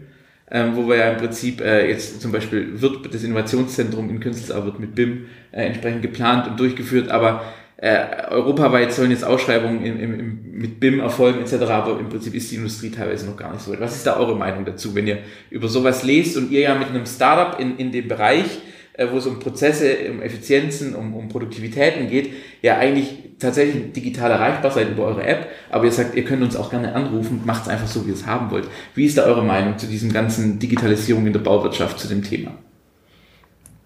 ähm, 0.51 0.75
wo 0.75 0.87
wir 0.87 0.97
ja 0.97 1.11
im 1.11 1.17
Prinzip 1.17 1.59
äh, 1.61 1.89
jetzt 1.89 2.21
zum 2.21 2.31
Beispiel 2.31 2.79
wird 2.81 3.13
das 3.13 3.23
Innovationszentrum 3.23 4.09
in 4.09 4.19
Künstelsau 4.19 4.63
wird 4.63 4.79
mit 4.79 4.95
BIM 4.95 5.25
äh, 5.51 5.65
entsprechend 5.65 6.01
geplant 6.01 6.47
und 6.47 6.59
durchgeführt, 6.59 7.09
aber 7.09 7.43
äh, 7.83 8.29
europaweit 8.29 8.93
sollen 8.93 9.11
jetzt 9.11 9.25
Ausschreibungen 9.25 9.83
im, 9.83 9.99
im, 9.99 10.19
im, 10.19 10.51
mit 10.53 10.79
BIM 10.79 11.01
erfolgen 11.01 11.41
etc., 11.41 11.63
aber 11.63 11.99
im 11.99 12.07
Prinzip 12.07 12.33
ist 12.33 12.49
die 12.49 12.55
Industrie 12.55 12.89
teilweise 12.89 13.25
noch 13.25 13.35
gar 13.35 13.51
nicht 13.51 13.61
so 13.61 13.73
weit. 13.73 13.81
Was 13.81 13.97
ist 13.97 14.07
da 14.07 14.15
eure 14.15 14.37
Meinung 14.37 14.63
dazu, 14.63 14.95
wenn 14.95 15.05
ihr 15.05 15.17
über 15.49 15.67
sowas 15.67 16.03
lest 16.03 16.37
und 16.37 16.49
ihr 16.49 16.61
ja 16.61 16.75
mit 16.75 16.87
einem 16.87 17.05
Startup 17.05 17.59
in, 17.59 17.75
in 17.77 17.91
dem 17.91 18.07
Bereich 18.07 18.61
äh, 18.93 19.07
wo 19.11 19.17
es 19.17 19.25
um 19.25 19.39
Prozesse, 19.39 19.97
um 20.11 20.21
Effizienzen, 20.21 20.95
um, 20.95 21.13
um 21.13 21.27
Produktivitäten 21.27 22.07
geht, 22.07 22.31
ja 22.61 22.77
eigentlich 22.77 23.17
tatsächlich 23.39 23.91
digital 23.91 24.31
erreichbar 24.31 24.71
seid 24.71 24.91
über 24.91 25.05
eure 25.05 25.25
App, 25.25 25.47
aber 25.69 25.85
ihr 25.85 25.91
sagt, 25.91 26.15
ihr 26.15 26.23
könnt 26.23 26.43
uns 26.43 26.55
auch 26.55 26.69
gerne 26.69 26.95
anrufen, 26.95 27.41
macht 27.43 27.63
es 27.63 27.69
einfach 27.69 27.87
so, 27.87 28.05
wie 28.05 28.09
ihr 28.09 28.15
es 28.15 28.27
haben 28.27 28.51
wollt. 28.51 28.67
Wie 28.95 29.05
ist 29.05 29.17
da 29.17 29.23
eure 29.23 29.43
Meinung 29.43 29.77
zu 29.77 29.87
diesem 29.87 30.13
ganzen 30.13 30.59
Digitalisierung 30.59 31.25
in 31.25 31.33
der 31.33 31.39
Bauwirtschaft, 31.39 31.99
zu 31.99 32.07
dem 32.07 32.23
Thema? 32.23 32.51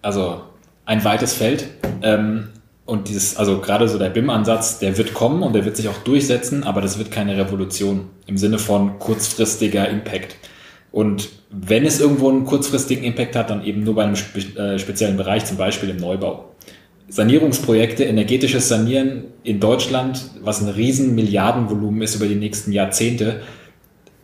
Also 0.02 0.42
ein 0.86 1.04
weites 1.04 1.34
Feld. 1.34 1.68
Ähm, 2.04 2.50
und 2.88 3.10
dieses, 3.10 3.36
also 3.36 3.60
gerade 3.60 3.88
so 3.90 4.00
der 4.00 4.10
BIM-Ansatz, 4.10 4.80
der 4.80 4.98
wird 4.98 5.14
kommen 5.14 5.44
und 5.44 5.54
der 5.54 5.66
wird 5.66 5.76
sich 5.76 5.90
auch 5.90 5.98
durchsetzen, 6.00 6.64
aber 6.64 6.80
das 6.80 6.98
wird 6.98 7.12
keine 7.12 7.38
Revolution 7.38 8.06
im 8.28 8.38
Sinne 8.38 8.60
von 8.60 8.98
kurzfristiger 8.98 9.90
Impact. 9.90 10.38
Und 10.94 11.28
wenn 11.50 11.86
es 11.86 12.00
irgendwo 12.00 12.30
einen 12.30 12.46
kurzfristigen 12.46 13.04
Impact 13.04 13.36
hat, 13.36 13.50
dann 13.50 13.66
eben 13.66 13.84
nur 13.84 13.96
bei 13.96 14.06
einem 14.06 14.16
spe 14.16 14.40
äh, 14.58 14.80
speziellen 14.80 15.18
Bereich, 15.18 15.44
zum 15.44 15.58
Beispiel 15.58 15.90
im 15.90 15.98
Neubau. 15.98 16.56
Sanierungsprojekte, 17.10 18.06
energetisches 18.06 18.70
Sanieren 18.70 19.26
in 19.44 19.60
Deutschland, 19.60 20.32
was 20.42 20.62
ein 20.62 20.70
riesen 20.70 21.14
Milliardenvolumen 21.14 22.02
ist 22.02 22.16
über 22.16 22.26
die 22.26 22.36
nächsten 22.36 22.72
Jahrzehnte, 22.72 23.42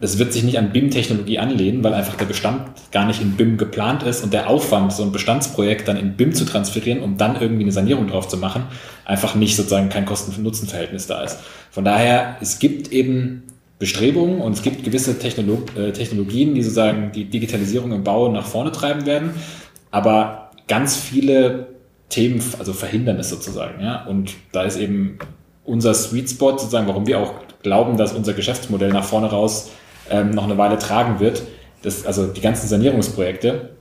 das 0.04 0.20
wird 0.20 0.34
sich 0.34 0.44
nicht 0.44 0.58
an 0.58 0.74
BIM-Technologie 0.74 1.40
anlehnen, 1.40 1.82
weil 1.82 1.94
einfach 1.94 2.16
der 2.16 2.26
Bestand 2.26 2.62
gar 2.92 3.06
nicht 3.06 3.22
in 3.22 3.38
BIM 3.38 3.56
geplant 3.56 4.04
ist 4.04 4.22
und 4.22 4.34
der 4.34 4.50
Aufwand, 4.50 4.92
so 4.92 5.02
ein 5.02 5.14
Bestandsprojekt 5.14 5.88
dann 5.88 5.96
in 5.96 6.18
BIM 6.18 6.34
zu 6.34 6.44
transferieren, 6.44 7.02
um 7.02 7.16
dann 7.16 7.40
irgendwie 7.40 7.64
eine 7.64 7.72
Sanierung 7.72 8.08
drauf 8.08 8.28
zu 8.28 8.36
machen, 8.36 8.66
einfach 9.06 9.34
nicht 9.36 9.56
sozusagen 9.56 9.88
kein 9.88 10.06
Kosten-Nutzen-Verhältnis 10.06 11.08
da 11.08 11.24
ist. 11.24 11.40
Von 11.72 11.86
daher, 11.86 12.36
es 12.42 12.60
gibt 12.60 12.92
eben 12.92 13.44
Bestrebungen 13.80 14.42
und 14.42 14.52
es 14.52 14.62
gibt 14.62 14.84
gewisse 14.84 15.18
Technolo 15.20 15.64
äh, 15.78 15.94
Technologien, 15.94 16.54
die 16.54 16.64
sozusagen 16.64 17.14
die 17.14 17.24
Digitalisierung 17.24 17.94
im 17.94 18.04
Bau 18.04 18.30
nach 18.30 18.46
vorne 18.46 18.74
treiben 18.74 19.06
werden, 19.06 19.30
aber 19.90 20.52
ganz 20.68 20.98
viele 20.98 21.68
Themen, 22.10 22.44
also 22.60 22.74
verhindern 22.74 23.20
es 23.20 23.30
sozusagen. 23.30 23.82
Ja? 23.82 24.04
Und 24.04 24.34
da 24.52 24.64
ist 24.64 24.78
eben 24.78 25.18
unser 25.64 25.94
Sweet 25.94 26.30
Spot 26.30 26.58
sozusagen, 26.58 26.90
warum 26.90 27.08
wir 27.08 27.20
auch 27.20 27.36
glauben, 27.62 27.96
dass 27.96 28.12
unser 28.12 28.34
Geschäftsmodell 28.34 28.92
nach 28.92 29.06
vorne 29.06 29.28
raus 29.28 29.70
ähm, 30.10 30.32
noch 30.32 30.44
eine 30.44 30.58
Weile 30.58 30.78
tragen 30.78 31.20
wird. 31.20 31.44
Das, 31.82 32.06
also 32.06 32.28
die 32.28 32.42
ganzen 32.42 32.68
Sanierungsprojekte, 32.68 33.72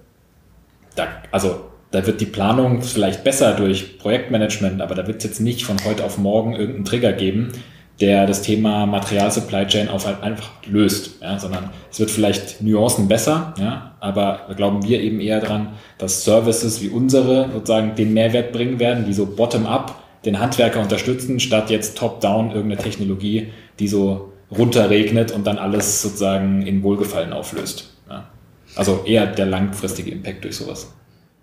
da, 0.96 1.06
also 1.30 1.60
da 1.92 2.06
wird 2.06 2.20
die 2.20 2.26
Planung 2.26 2.82
vielleicht 2.82 3.22
besser 3.22 3.54
durch 3.54 3.98
Projektmanagement, 3.98 4.80
aber 4.80 4.94
da 4.94 5.06
wird 5.06 5.18
es 5.18 5.24
jetzt 5.24 5.40
nicht 5.40 5.64
von 5.64 5.76
heute 5.84 6.04
auf 6.04 6.18
morgen 6.18 6.54
irgendeinen 6.54 6.84
Trigger 6.84 7.12
geben, 7.12 7.52
der 8.00 8.26
das 8.26 8.42
Thema 8.42 8.86
Material 8.86 9.30
Supply 9.30 9.66
Chain 9.66 9.88
auf 9.88 10.06
einfach 10.22 10.50
löst, 10.66 11.22
ja, 11.22 11.38
sondern 11.38 11.70
es 11.90 12.00
wird 12.00 12.10
vielleicht 12.10 12.62
Nuancen 12.62 13.06
besser, 13.06 13.54
ja, 13.58 13.94
aber 14.00 14.40
da 14.48 14.54
glauben 14.54 14.82
wir 14.82 15.00
eben 15.00 15.20
eher 15.20 15.40
dran, 15.40 15.74
dass 15.98 16.24
Services 16.24 16.80
wie 16.80 16.88
unsere 16.88 17.50
sozusagen 17.52 17.94
den 17.94 18.14
Mehrwert 18.14 18.52
bringen 18.52 18.80
werden, 18.80 19.04
die 19.04 19.12
so 19.12 19.26
bottom-up 19.26 20.02
den 20.24 20.40
Handwerker 20.40 20.80
unterstützen, 20.80 21.40
statt 21.40 21.70
jetzt 21.70 21.98
top-down 21.98 22.52
irgendeine 22.52 22.82
Technologie, 22.82 23.52
die 23.78 23.88
so 23.88 24.31
runterregnet 24.56 25.32
und 25.32 25.46
dann 25.46 25.58
alles 25.58 26.02
sozusagen 26.02 26.66
in 26.66 26.82
Wohlgefallen 26.82 27.32
auflöst. 27.32 27.94
Ja. 28.08 28.30
Also 28.76 29.02
eher 29.06 29.26
der 29.26 29.46
langfristige 29.46 30.10
Impact 30.10 30.44
durch 30.44 30.56
sowas. 30.56 30.94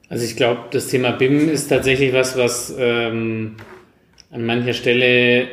Also 0.10 0.26
ich 0.26 0.36
glaube, 0.36 0.62
das 0.72 0.88
Thema 0.88 1.12
BIM 1.12 1.50
ist 1.50 1.68
tatsächlich 1.68 2.14
was, 2.14 2.38
was 2.38 2.74
ähm, 2.78 3.58
an 4.32 4.46
mancher 4.46 4.74
Stelle 4.74 5.48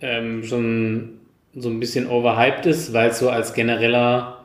ähm, 0.00 0.44
schon 0.44 1.20
so 1.54 1.68
ein 1.68 1.80
bisschen 1.80 2.06
overhyped 2.06 2.66
ist, 2.66 2.92
weil 2.92 3.10
es 3.10 3.18
so 3.18 3.30
als 3.30 3.54
genereller 3.54 4.42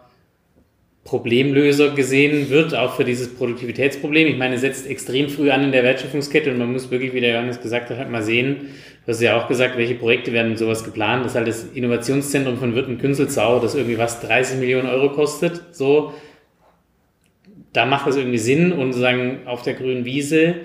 Problemlöser 1.04 1.92
gesehen 1.92 2.50
wird, 2.50 2.76
auch 2.76 2.96
für 2.96 3.06
dieses 3.06 3.34
Produktivitätsproblem. 3.34 4.28
Ich 4.28 4.38
meine, 4.38 4.56
es 4.56 4.62
setzt 4.62 4.88
extrem 4.88 5.30
früh 5.30 5.52
an 5.52 5.64
in 5.64 5.72
der 5.72 5.84
Wertschöpfungskette 5.84 6.52
und 6.52 6.58
man 6.58 6.72
muss 6.72 6.92
wirklich, 6.92 7.14
wie 7.14 7.22
der 7.22 7.34
Johannes 7.34 7.62
gesagt 7.62 7.90
hat, 7.90 8.12
mal 8.12 8.24
sehen, 8.24 8.68
du 9.08 9.14
hast 9.14 9.22
ja 9.22 9.42
auch 9.42 9.48
gesagt, 9.48 9.78
welche 9.78 9.96
Projekte 9.96 10.34
werden 10.34 10.58
sowas 10.58 10.84
geplant. 10.84 11.24
Das 11.24 11.32
ist 11.32 11.38
halt 11.38 11.48
das 11.48 11.64
Innovationszentrum 11.74 12.58
von 12.58 12.76
Wirten-Künzelsau, 12.76 13.60
das 13.60 13.74
irgendwie 13.74 13.98
was 13.98 14.20
30 14.20 14.60
Millionen 14.60 14.88
Euro 14.88 15.14
kostet, 15.14 15.62
so. 15.72 16.14
Da 17.72 17.86
macht 17.86 18.06
das 18.06 18.18
irgendwie 18.18 18.38
Sinn 18.38 18.74
und 18.74 18.92
sozusagen 18.92 19.48
auf 19.48 19.62
der 19.62 19.76
grünen 19.76 20.04
Wiese. 20.04 20.56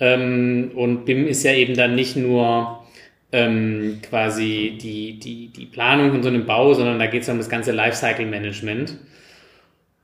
Ähm, 0.00 0.70
und 0.74 1.04
BIM 1.04 1.26
ist 1.26 1.42
ja 1.42 1.52
eben 1.52 1.74
dann 1.74 1.94
nicht 1.94 2.16
nur 2.16 2.82
ähm, 3.32 3.98
quasi 4.08 4.78
die, 4.80 5.18
die, 5.18 5.48
die 5.48 5.66
Planung 5.66 6.10
von 6.10 6.22
so 6.22 6.28
einem 6.30 6.46
Bau, 6.46 6.72
sondern 6.72 6.98
da 6.98 7.06
geht 7.06 7.22
es 7.22 7.28
um 7.28 7.36
das 7.36 7.50
ganze 7.50 7.72
Lifecycle-Management. 7.72 8.96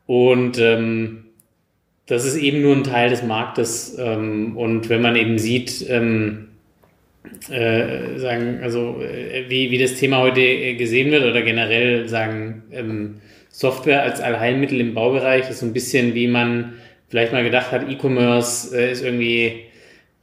Und 0.06 0.58
ähm, 0.58 1.24
das 2.04 2.26
ist 2.26 2.36
eben 2.36 2.60
nur 2.60 2.76
ein 2.76 2.84
Teil 2.84 3.08
des 3.08 3.22
Marktes. 3.22 3.96
Ähm, 3.98 4.58
und 4.58 4.90
wenn 4.90 5.00
man 5.00 5.16
eben 5.16 5.38
sieht, 5.38 5.86
ähm, 5.88 6.49
äh, 7.50 8.18
sagen, 8.18 8.60
also 8.62 9.02
äh, 9.02 9.44
wie, 9.48 9.70
wie 9.70 9.78
das 9.78 9.94
Thema 9.94 10.18
heute 10.18 10.74
gesehen 10.76 11.10
wird 11.10 11.24
oder 11.24 11.42
generell 11.42 12.08
sagen, 12.08 12.62
ähm, 12.72 13.20
Software 13.50 14.02
als 14.02 14.20
Allheilmittel 14.20 14.80
im 14.80 14.94
Baubereich 14.94 15.50
ist 15.50 15.60
so 15.60 15.66
ein 15.66 15.72
bisschen, 15.72 16.14
wie 16.14 16.28
man 16.28 16.74
vielleicht 17.08 17.32
mal 17.32 17.42
gedacht 17.42 17.72
hat, 17.72 17.90
E-Commerce 17.90 18.76
äh, 18.76 18.92
ist 18.92 19.04
irgendwie 19.04 19.64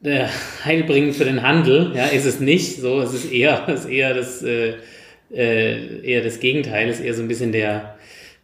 äh, 0.03 0.25
heilbringend 0.65 1.15
für 1.15 1.25
den 1.25 1.43
Handel. 1.43 1.91
Ja, 1.95 2.05
ist 2.05 2.25
es 2.25 2.39
nicht. 2.39 2.77
So, 2.77 2.99
es 3.01 3.13
ist 3.13 3.31
eher, 3.31 3.67
ist 3.73 3.85
eher 3.85 4.13
das, 4.13 4.41
äh, 4.41 4.75
äh, 5.31 6.01
eher 6.03 6.23
das 6.23 6.39
Gegenteil, 6.39 6.89
ist 6.89 7.01
eher 7.01 7.13
so 7.13 7.21
ein 7.21 7.27
bisschen 7.27 7.51
der, 7.51 7.97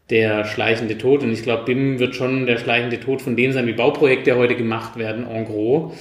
der 0.10 0.46
schleichende 0.46 0.98
Tod. 0.98 1.24
Und 1.24 1.32
ich 1.32 1.44
glaube, 1.44 1.64
BIM 1.64 2.00
wird 2.00 2.16
schon 2.16 2.46
der 2.46 2.58
schleichende 2.58 3.00
Tod 3.00 3.22
von 3.22 3.36
dem 3.36 3.52
sein, 3.52 3.66
wie 3.68 3.74
Bauprojekte 3.74 4.36
heute 4.36 4.56
gemacht 4.56 4.98
werden, 4.98 5.26
en 5.26 5.46
gros. 5.46 5.94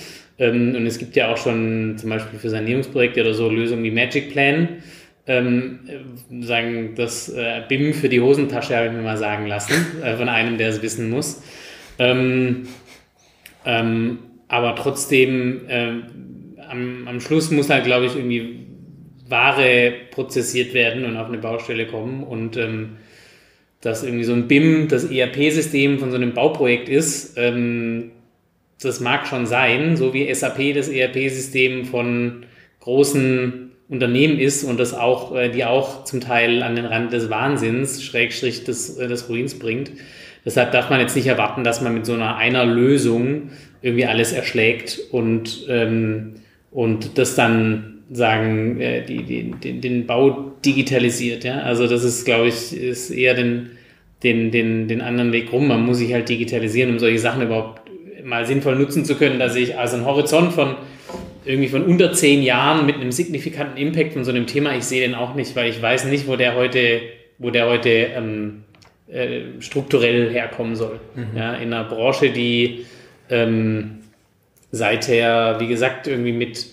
Ähm, 0.43 0.75
und 0.75 0.87
es 0.87 0.99
gibt 0.99 1.15
ja 1.15 1.33
auch 1.33 1.37
schon 1.37 1.97
zum 1.99 2.11
Beispiel 2.11 2.39
für 2.39 2.51
Sanierungsprojekte 2.51 3.21
oder 3.21 3.33
so 3.33 3.49
Lösungen 3.49 3.85
wie 3.85 3.93
Magic 3.93 4.33
Plan. 4.33 4.69
Ähm, 5.25 5.79
sagen, 6.41 6.95
das 6.97 7.29
äh, 7.29 7.63
BIM 7.69 7.95
für 7.95 8.09
die 8.09 8.21
Hosentasche 8.21 8.77
habe 8.77 8.87
ich 8.87 8.93
mir 8.93 9.03
mal 9.03 9.17
sagen 9.17 9.47
lassen, 9.47 10.03
äh, 10.03 10.17
von 10.17 10.29
einem, 10.29 10.59
der 10.59 10.71
es 10.71 10.83
wissen 10.83 11.11
muss. 11.11 11.45
Ähm, 12.01 12.67
ähm, 13.65 14.19
aber 14.49 14.75
trotzdem, 14.75 15.61
ähm, 15.69 16.03
am, 16.69 17.07
am 17.07 17.21
Schluss 17.21 17.53
muss 17.53 17.71
halt, 17.71 17.85
glaube 17.85 18.07
ich, 18.07 18.17
irgendwie 18.17 18.67
Ware 19.29 19.93
prozessiert 20.11 20.75
werden 20.75 21.05
und 21.05 21.17
auf 21.17 21.29
eine 21.29 21.39
Baustelle 21.39 21.87
kommen 21.87 22.25
und 22.25 22.57
ähm, 22.57 22.97
dass 23.81 24.03
irgendwie 24.03 24.25
so 24.25 24.33
ein 24.33 24.49
BIM 24.49 24.89
das 24.89 25.05
ERP-System 25.05 26.01
von 26.01 26.11
so 26.11 26.17
einem 26.17 26.35
Bauprojekt 26.35 26.89
ist, 26.89 27.35
ähm, 27.37 28.11
das 28.85 29.01
mag 29.01 29.27
schon 29.27 29.47
sein, 29.47 29.97
so 29.97 30.13
wie 30.15 30.33
SAP 30.33 30.75
das 30.75 30.89
ERP-System 30.89 31.85
von 31.85 32.45
großen 32.81 33.71
Unternehmen 33.89 34.39
ist 34.39 34.65
und 34.65 34.81
das 34.81 34.95
auch, 34.95 35.35
äh, 35.35 35.51
die 35.51 35.65
auch 35.65 36.05
zum 36.05 36.21
Teil 36.21 36.63
an 36.63 36.77
den 36.77 36.87
Rand 36.87 37.13
des 37.13 37.31
Wahnsinns, 37.31 38.03
Schrägstrich 38.03 38.65
des, 38.65 38.97
äh, 38.97 39.07
des 39.07 39.29
Ruins 39.29 39.59
bringt. 39.59 39.93
Deshalb 40.45 40.73
darf 40.73 40.91
man 40.91 40.99
jetzt 40.99 41.15
nicht 41.15 41.27
erwarten, 41.27 41.63
dass 41.63 41.83
man 41.83 41.95
mit 41.95 42.07
so 42.07 42.15
einer 42.15 42.37
einer 42.37 42.65
Lösung 42.65 43.51
irgendwie 43.83 44.07
alles 44.07 44.33
erschlägt 44.33 44.99
und, 45.11 45.67
ähm, 45.69 46.35
und 46.71 47.19
das 47.19 47.35
dann 47.35 47.93
sagen, 48.11 48.81
äh, 48.81 49.05
die, 49.05 49.23
die, 49.25 49.51
den, 49.51 49.81
den 49.81 50.07
Bau 50.07 50.53
digitalisiert. 50.65 51.45
Ja? 51.45 51.61
Also 51.61 51.87
das 51.87 52.05
ist, 52.05 52.25
glaube 52.25 52.49
ich, 52.49 52.77
ist 52.77 53.11
eher 53.11 53.35
den, 53.35 53.71
den, 54.23 54.51
den, 54.51 54.89
den 54.89 55.01
anderen 55.01 55.33
Weg 55.33 55.53
rum. 55.53 55.69
Man 55.69 55.85
muss 55.85 55.99
sich 55.99 56.13
halt 56.13 56.29
digitalisieren, 56.29 56.91
um 56.91 56.99
solche 56.99 57.19
Sachen 57.19 57.43
überhaupt 57.43 57.82
mal 58.25 58.47
sinnvoll 58.47 58.77
nutzen 58.77 59.05
zu 59.05 59.17
können. 59.17 59.39
Da 59.39 59.49
sehe 59.49 59.65
ich 59.65 59.79
also 59.79 59.97
einen 59.97 60.07
Horizont 60.07 60.53
von 60.53 60.77
irgendwie 61.45 61.69
von 61.69 61.85
unter 61.85 62.13
zehn 62.13 62.43
Jahren 62.43 62.87
mit 62.87 62.97
einem 62.97 63.13
signifikanten 63.13 63.77
Impact 63.77 64.13
von 64.13 64.25
so 64.25 64.31
einem 64.31 64.47
Thema. 64.47 64.77
Ich 64.77 64.85
sehe 64.85 65.01
den 65.01 65.15
auch 65.15 65.35
nicht, 65.35 65.57
weil 65.57 65.71
ich 65.71 65.81
weiß 65.81 66.05
nicht, 66.07 66.29
wo 66.29 66.37
der 66.37 66.55
heute, 66.55 67.01
wo 67.39 67.51
der 67.51 67.67
heute 67.67 67.89
ähm, 67.89 68.65
äh, 69.09 69.61
strukturell 69.61 70.31
herkommen 70.31 70.77
soll. 70.77 71.01
Mhm. 71.15 71.37
Ja, 71.37 71.55
in 71.55 71.73
einer 71.73 71.85
Branche, 71.85 72.31
die 72.31 72.87
ähm, 73.29 73.99
seither, 74.71 75.57
wie 75.59 75.67
gesagt, 75.67 76.07
irgendwie 76.07 76.33
mit 76.33 76.67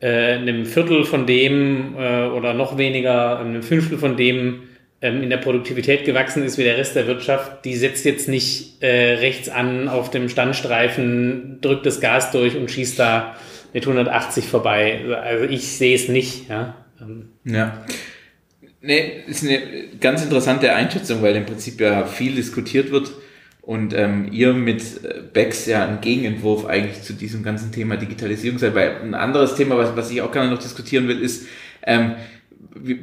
äh, 0.00 0.34
einem 0.34 0.64
Viertel 0.64 1.04
von 1.04 1.26
dem 1.26 1.94
äh, 1.98 2.26
oder 2.26 2.54
noch 2.54 2.78
weniger, 2.78 3.38
einem 3.38 3.62
Fünftel 3.62 3.98
von 3.98 4.16
dem 4.16 4.62
in 5.08 5.30
der 5.30 5.36
Produktivität 5.36 6.04
gewachsen 6.04 6.44
ist 6.44 6.56
wie 6.56 6.64
der 6.64 6.78
Rest 6.78 6.96
der 6.96 7.06
Wirtschaft, 7.06 7.64
die 7.64 7.76
setzt 7.76 8.04
jetzt 8.04 8.28
nicht 8.28 8.82
äh, 8.82 9.14
rechts 9.14 9.48
an 9.48 9.88
auf 9.88 10.10
dem 10.10 10.28
Standstreifen, 10.28 11.58
drückt 11.60 11.84
das 11.84 12.00
Gas 12.00 12.30
durch 12.30 12.56
und 12.56 12.70
schießt 12.70 12.98
da 12.98 13.36
mit 13.74 13.84
180 13.84 14.46
vorbei. 14.46 15.00
Also 15.22 15.44
ich 15.44 15.68
sehe 15.68 15.94
es 15.94 16.08
nicht. 16.08 16.48
Ja. 16.48 16.76
Ähm. 17.00 17.28
ja. 17.44 17.84
Nee, 18.80 19.24
ist 19.26 19.44
eine 19.44 19.60
ganz 20.00 20.22
interessante 20.22 20.72
Einschätzung, 20.72 21.22
weil 21.22 21.36
im 21.36 21.46
Prinzip 21.46 21.80
ja 21.80 22.06
viel 22.06 22.34
diskutiert 22.34 22.90
wird 22.90 23.10
und 23.60 23.94
ähm, 23.94 24.28
ihr 24.30 24.52
mit 24.52 25.04
äh, 25.04 25.22
Bex 25.32 25.66
ja 25.66 25.86
ein 25.86 26.00
Gegenentwurf 26.00 26.66
eigentlich 26.66 27.02
zu 27.02 27.14
diesem 27.14 27.42
ganzen 27.42 27.72
Thema 27.72 27.96
Digitalisierung 27.96 28.58
seid. 28.58 28.74
Weil 28.74 28.96
ein 29.02 29.14
anderes 29.14 29.54
Thema, 29.54 29.76
was, 29.76 29.96
was 29.96 30.10
ich 30.10 30.22
auch 30.22 30.32
gerne 30.32 30.50
noch 30.50 30.58
diskutieren 30.58 31.08
will, 31.08 31.20
ist, 31.20 31.46
ähm, 31.86 32.12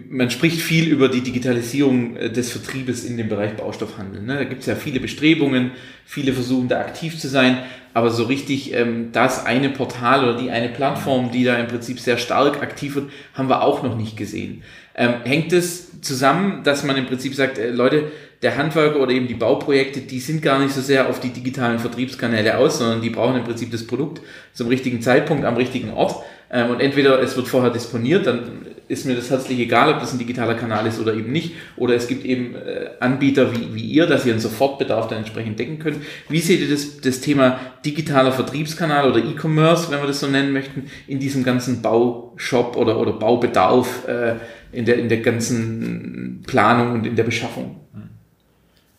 man 0.10 0.30
spricht 0.30 0.62
viel 0.62 0.90
über 0.90 1.08
die 1.08 1.22
Digitalisierung 1.22 2.18
äh, 2.18 2.30
des 2.30 2.52
Vertriebes 2.52 3.06
in 3.06 3.18
dem 3.18 3.30
Bereich 3.30 3.56
Baustoffhandel. 3.56 4.22
Ne? 4.22 4.36
Da 4.36 4.44
gibt 4.44 4.62
es 4.62 4.68
ja 4.68 4.76
viele 4.76 5.00
Bestrebungen, 5.00 5.72
viele 6.06 6.34
versuchen 6.34 6.68
da 6.68 6.80
aktiv 6.80 7.18
zu 7.18 7.28
sein, 7.28 7.60
aber 7.94 8.10
so 8.10 8.24
richtig 8.24 8.74
ähm, 8.74 9.10
das 9.12 9.46
eine 9.46 9.70
Portal 9.70 10.24
oder 10.24 10.38
die 10.38 10.52
eine 10.52 10.70
Plattform, 10.70 11.32
die 11.32 11.44
da 11.44 11.56
im 11.56 11.68
Prinzip 11.68 12.00
sehr 12.00 12.18
stark 12.18 12.62
aktiv 12.62 12.96
wird, 12.96 13.10
haben 13.34 13.50
wir 13.50 13.64
auch 13.64 13.84
noch 13.84 13.98
nicht 13.98 14.18
gesehen. 14.18 14.64
Ähm, 14.96 15.16
hängt 15.24 15.54
es 15.54 16.02
zusammen, 16.02 16.64
dass 16.64 16.84
man 16.84 16.98
im 16.98 17.06
Prinzip 17.06 17.34
sagt, 17.34 17.58
äh, 17.58 17.72
Leute, 17.72 18.12
der 18.42 18.58
Handwerker 18.58 19.00
oder 19.00 19.12
eben 19.12 19.28
die 19.28 19.36
Bauprojekte, 19.36 20.02
die 20.02 20.20
sind 20.20 20.42
gar 20.42 20.60
nicht 20.60 20.74
so 20.74 20.82
sehr 20.82 21.10
auf 21.10 21.20
die 21.20 21.30
digitalen 21.30 21.80
Vertriebskanäle 21.80 22.58
aus, 22.58 22.80
sondern 22.80 23.02
die 23.02 23.12
brauchen 23.12 23.38
im 23.38 23.44
Prinzip 23.44 23.72
das 23.72 23.86
Produkt 23.86 24.22
zum 24.54 24.68
richtigen 24.68 25.02
Zeitpunkt 25.02 25.46
am 25.46 25.56
richtigen 25.56 25.92
Ort. 25.92 26.24
Ähm, 26.52 26.72
und 26.72 26.82
entweder 26.82 27.22
es 27.22 27.38
wird 27.38 27.48
vorher 27.48 27.70
disponiert, 27.70 28.28
dann 28.28 28.66
ist 28.92 29.06
mir 29.06 29.16
das 29.16 29.30
herzlich 29.30 29.58
egal, 29.58 29.94
ob 29.94 30.00
das 30.02 30.12
ein 30.12 30.20
digitaler 30.20 30.56
Kanal 30.56 30.86
ist 30.86 31.00
oder 31.00 31.14
eben 31.14 31.32
nicht. 31.32 31.56
Oder 31.78 31.96
es 31.96 32.08
gibt 32.08 32.26
eben 32.26 32.56
äh, 32.56 32.90
Anbieter 33.00 33.56
wie, 33.56 33.74
wie 33.74 33.86
ihr, 33.86 34.06
dass 34.06 34.26
ihr 34.26 34.34
einen 34.34 34.42
Sofortbedarf 34.42 35.08
dann 35.08 35.20
entsprechend 35.20 35.58
decken 35.58 35.80
könnt. 35.80 35.98
Wie 36.28 36.42
seht 36.42 36.60
ihr 36.60 36.70
das, 36.70 37.00
das 37.00 37.22
Thema 37.22 37.60
digitaler 37.86 38.34
Vertriebskanal 38.34 39.10
oder 39.10 39.24
E-Commerce, 39.24 39.90
wenn 39.90 40.02
wir 40.02 40.08
das 40.08 40.20
so 40.20 40.28
nennen 40.28 40.52
möchten, 40.52 40.88
in 41.08 41.20
diesem 41.20 41.44
ganzen 41.46 41.82
Baushop 41.82 42.76
oder, 42.76 43.00
oder 43.00 43.14
Baubedarf 43.14 44.08
äh, 44.08 44.36
in, 44.74 44.84
der, 44.84 44.98
in 44.98 45.08
der 45.08 45.22
ganzen 45.22 46.44
Planung 46.46 46.92
und 46.92 47.08
in 47.08 47.16
der 47.16 47.24
Beschaffung? 47.24 47.78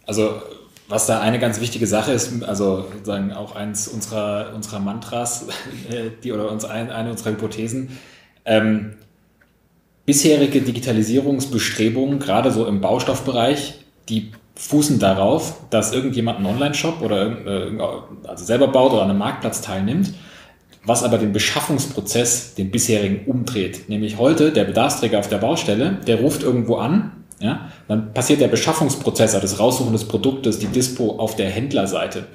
Also 0.07 0.41
was 0.89 1.07
da 1.07 1.21
eine 1.21 1.39
ganz 1.39 1.61
wichtige 1.61 1.87
Sache 1.87 2.13
ist, 2.13 2.43
also 2.45 2.87
sozusagen 2.93 3.33
auch 3.33 3.55
eins 3.55 3.89
unserer, 3.89 4.53
unserer 4.55 4.81
Mantras, 4.81 5.49
äh, 5.91 6.11
die 6.23 6.33
oder 6.33 6.51
uns 6.51 6.65
ein, 6.65 6.91
eine 6.91 7.11
unserer 7.11 7.33
Hypothesen, 7.33 7.99
ähm, 8.45 8.95
bisherige 10.07 10.63
Digitalisierungsbestrebungen, 10.63 12.19
gerade 12.19 12.51
so 12.51 12.67
im 12.67 12.81
Baustoffbereich, 12.81 13.75
die 14.09 14.33
fußen 14.57 14.99
darauf, 14.99 15.55
dass 15.71 15.93
irgendjemand 15.93 16.39
einen 16.39 16.47
Online-Shop 16.47 17.01
oder 17.03 17.47
äh, 17.47 17.79
also 18.27 18.45
selber 18.45 18.69
baut 18.69 18.93
oder 18.93 19.03
an 19.03 19.11
einem 19.11 19.19
Marktplatz 19.19 19.63
teilnimmt, 19.63 20.13
was 20.85 21.05
aber 21.05 21.19
den 21.19 21.33
Beschaffungsprozess, 21.33 22.55
den 22.55 22.71
bisherigen 22.71 23.25
umdreht. 23.27 23.89
Nämlich 23.89 24.19
heute 24.19 24.53
der 24.53 24.65
Bedarfsträger 24.65 25.19
auf 25.19 25.29
der 25.29 25.39
Baustelle, 25.39 25.99
der 26.07 26.21
ruft 26.21 26.43
irgendwo 26.43 26.77
an, 26.77 27.13
ja, 27.41 27.73
dann 27.89 28.13
passiert 28.15 28.41
der 28.41 28.49
Beschaffungsprozess, 28.49 29.35
also 29.35 29.47
das 29.47 29.59
Raussuchen 29.59 29.93
des 29.93 30.07
Produktes, 30.07 30.59
die 30.59 30.67
Dispo 30.67 31.17
auf 31.19 31.35
der 31.35 31.51
Händlerseite. 31.51 32.27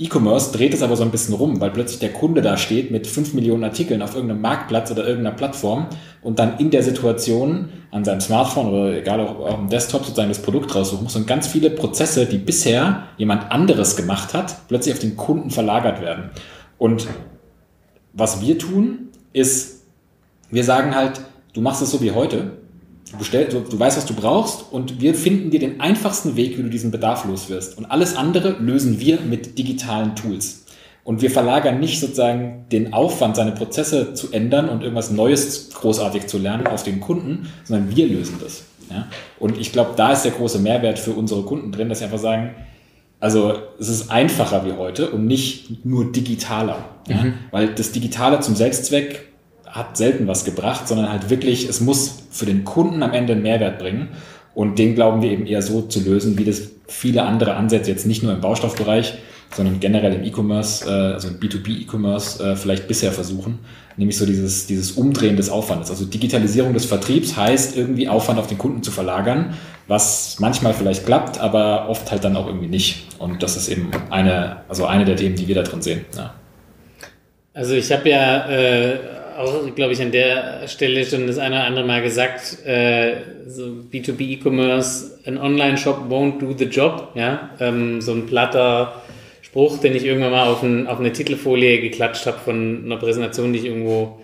E-Commerce 0.00 0.52
dreht 0.52 0.74
es 0.74 0.82
aber 0.82 0.94
so 0.94 1.02
ein 1.02 1.10
bisschen 1.10 1.34
rum, 1.34 1.60
weil 1.60 1.72
plötzlich 1.72 1.98
der 1.98 2.12
Kunde 2.12 2.40
da 2.40 2.56
steht 2.56 2.92
mit 2.92 3.08
5 3.08 3.34
Millionen 3.34 3.64
Artikeln 3.64 4.00
auf 4.00 4.14
irgendeinem 4.14 4.40
Marktplatz 4.40 4.92
oder 4.92 5.04
irgendeiner 5.04 5.34
Plattform 5.34 5.88
und 6.22 6.38
dann 6.38 6.58
in 6.58 6.70
der 6.70 6.84
Situation 6.84 7.70
an 7.90 8.04
seinem 8.04 8.20
Smartphone 8.20 8.68
oder 8.68 8.96
egal 8.96 9.20
auch 9.20 9.40
auf 9.40 9.56
dem 9.56 9.68
Desktop 9.68 10.04
sozusagen 10.04 10.28
das 10.28 10.40
Produkt 10.40 10.72
raussuchen 10.72 11.02
muss 11.02 11.16
und 11.16 11.26
ganz 11.26 11.48
viele 11.48 11.70
Prozesse, 11.70 12.26
die 12.26 12.38
bisher 12.38 13.08
jemand 13.16 13.50
anderes 13.50 13.96
gemacht 13.96 14.34
hat, 14.34 14.68
plötzlich 14.68 14.94
auf 14.94 15.00
den 15.00 15.16
Kunden 15.16 15.50
verlagert 15.50 16.00
werden. 16.00 16.30
Und 16.78 17.08
was 18.12 18.40
wir 18.40 18.56
tun, 18.56 19.08
ist, 19.32 19.82
wir 20.50 20.62
sagen 20.62 20.94
halt, 20.94 21.22
du 21.54 21.60
machst 21.60 21.82
es 21.82 21.90
so 21.90 22.00
wie 22.00 22.12
heute, 22.12 22.57
Du, 23.10 23.18
bestell, 23.18 23.46
du, 23.46 23.60
du 23.60 23.78
weißt, 23.78 23.96
was 23.96 24.06
du 24.06 24.14
brauchst 24.14 24.70
und 24.70 25.00
wir 25.00 25.14
finden 25.14 25.50
dir 25.50 25.60
den 25.60 25.80
einfachsten 25.80 26.36
Weg, 26.36 26.58
wie 26.58 26.62
du 26.62 26.68
diesen 26.68 26.90
Bedarf 26.90 27.24
los 27.24 27.48
wirst. 27.48 27.78
Und 27.78 27.86
alles 27.86 28.16
andere 28.16 28.56
lösen 28.60 29.00
wir 29.00 29.20
mit 29.20 29.58
digitalen 29.58 30.14
Tools. 30.14 30.64
Und 31.04 31.22
wir 31.22 31.30
verlagern 31.30 31.80
nicht 31.80 32.00
sozusagen 32.00 32.66
den 32.70 32.92
Aufwand, 32.92 33.36
seine 33.36 33.52
Prozesse 33.52 34.12
zu 34.12 34.30
ändern 34.30 34.68
und 34.68 34.82
irgendwas 34.82 35.10
Neues 35.10 35.70
großartig 35.70 36.26
zu 36.26 36.36
lernen 36.36 36.66
auf 36.66 36.82
den 36.82 37.00
Kunden, 37.00 37.48
sondern 37.64 37.96
wir 37.96 38.06
lösen 38.06 38.36
das. 38.42 38.64
Ja? 38.90 39.08
Und 39.38 39.56
ich 39.56 39.72
glaube, 39.72 39.92
da 39.96 40.12
ist 40.12 40.24
der 40.24 40.32
große 40.32 40.58
Mehrwert 40.58 40.98
für 40.98 41.12
unsere 41.12 41.44
Kunden 41.44 41.72
drin, 41.72 41.88
dass 41.88 42.00
sie 42.00 42.04
einfach 42.04 42.18
sagen, 42.18 42.50
also 43.20 43.54
es 43.80 43.88
ist 43.88 44.10
einfacher 44.10 44.66
wie 44.66 44.72
heute 44.72 45.10
und 45.10 45.26
nicht 45.26 45.84
nur 45.84 46.12
digitaler. 46.12 46.84
Ja? 47.08 47.22
Mhm. 47.22 47.34
Weil 47.52 47.68
das 47.74 47.90
Digitale 47.92 48.40
zum 48.40 48.54
Selbstzweck 48.54 49.27
hat 49.78 49.96
selten 49.96 50.26
was 50.26 50.44
gebracht, 50.44 50.88
sondern 50.88 51.10
halt 51.10 51.30
wirklich, 51.30 51.68
es 51.68 51.80
muss 51.80 52.24
für 52.30 52.46
den 52.46 52.64
Kunden 52.64 53.02
am 53.02 53.12
Ende 53.12 53.32
einen 53.32 53.42
Mehrwert 53.42 53.78
bringen. 53.78 54.08
Und 54.54 54.78
den 54.78 54.94
glauben 54.94 55.22
wir 55.22 55.30
eben 55.30 55.46
eher 55.46 55.62
so 55.62 55.82
zu 55.82 56.00
lösen, 56.00 56.36
wie 56.36 56.44
das 56.44 56.62
viele 56.88 57.22
andere 57.22 57.54
Ansätze 57.54 57.90
jetzt 57.90 58.06
nicht 58.06 58.22
nur 58.22 58.32
im 58.32 58.40
Baustoffbereich, 58.40 59.14
sondern 59.54 59.80
generell 59.80 60.14
im 60.14 60.24
E-Commerce, 60.24 60.84
äh, 60.86 61.14
also 61.14 61.28
im 61.28 61.38
B2B-E-Commerce 61.38 62.42
äh, 62.44 62.56
vielleicht 62.56 62.88
bisher 62.88 63.12
versuchen, 63.12 63.60
nämlich 63.96 64.18
so 64.18 64.26
dieses, 64.26 64.66
dieses 64.66 64.92
Umdrehen 64.92 65.36
des 65.36 65.48
Aufwandes. 65.48 65.90
Also 65.90 66.04
Digitalisierung 66.04 66.74
des 66.74 66.84
Vertriebs 66.84 67.36
heißt 67.36 67.76
irgendwie 67.76 68.08
Aufwand 68.08 68.38
auf 68.38 68.46
den 68.46 68.58
Kunden 68.58 68.82
zu 68.82 68.90
verlagern, 68.90 69.54
was 69.86 70.36
manchmal 70.38 70.74
vielleicht 70.74 71.06
klappt, 71.06 71.40
aber 71.40 71.88
oft 71.88 72.10
halt 72.10 72.24
dann 72.24 72.36
auch 72.36 72.46
irgendwie 72.46 72.68
nicht. 72.68 73.06
Und 73.18 73.42
das 73.42 73.56
ist 73.56 73.68
eben 73.68 73.90
eine, 74.10 74.58
also 74.68 74.86
eine 74.86 75.04
der 75.04 75.16
Themen, 75.16 75.36
die 75.36 75.48
wir 75.48 75.54
da 75.54 75.62
drin 75.62 75.82
sehen. 75.82 76.04
Ja. 76.16 76.34
Also 77.54 77.74
ich 77.74 77.90
habe 77.90 78.08
ja 78.08 78.48
äh, 78.48 78.98
auch, 79.38 79.74
glaube 79.74 79.92
ich, 79.92 80.02
an 80.02 80.12
der 80.12 80.66
Stelle 80.68 81.04
schon 81.04 81.26
das 81.26 81.38
eine 81.38 81.56
oder 81.56 81.64
andere 81.64 81.86
Mal 81.86 82.02
gesagt, 82.02 82.64
äh, 82.66 83.16
so 83.46 83.64
B2B 83.92 84.20
E-Commerce, 84.20 85.20
ein 85.24 85.38
Online-Shop 85.38 86.10
won't 86.10 86.38
do 86.40 86.54
the 86.56 86.64
job, 86.64 87.12
ja, 87.14 87.50
ähm, 87.60 88.00
so 88.00 88.12
ein 88.12 88.26
platter 88.26 89.02
Spruch, 89.42 89.78
den 89.78 89.94
ich 89.94 90.04
irgendwann 90.04 90.32
mal 90.32 90.48
auf, 90.48 90.62
ein, 90.62 90.86
auf 90.86 90.98
eine 90.98 91.12
Titelfolie 91.12 91.80
geklatscht 91.80 92.26
habe 92.26 92.38
von 92.38 92.82
einer 92.84 92.96
Präsentation, 92.96 93.52
die 93.52 93.60
ich 93.60 93.64
irgendwo 93.64 94.20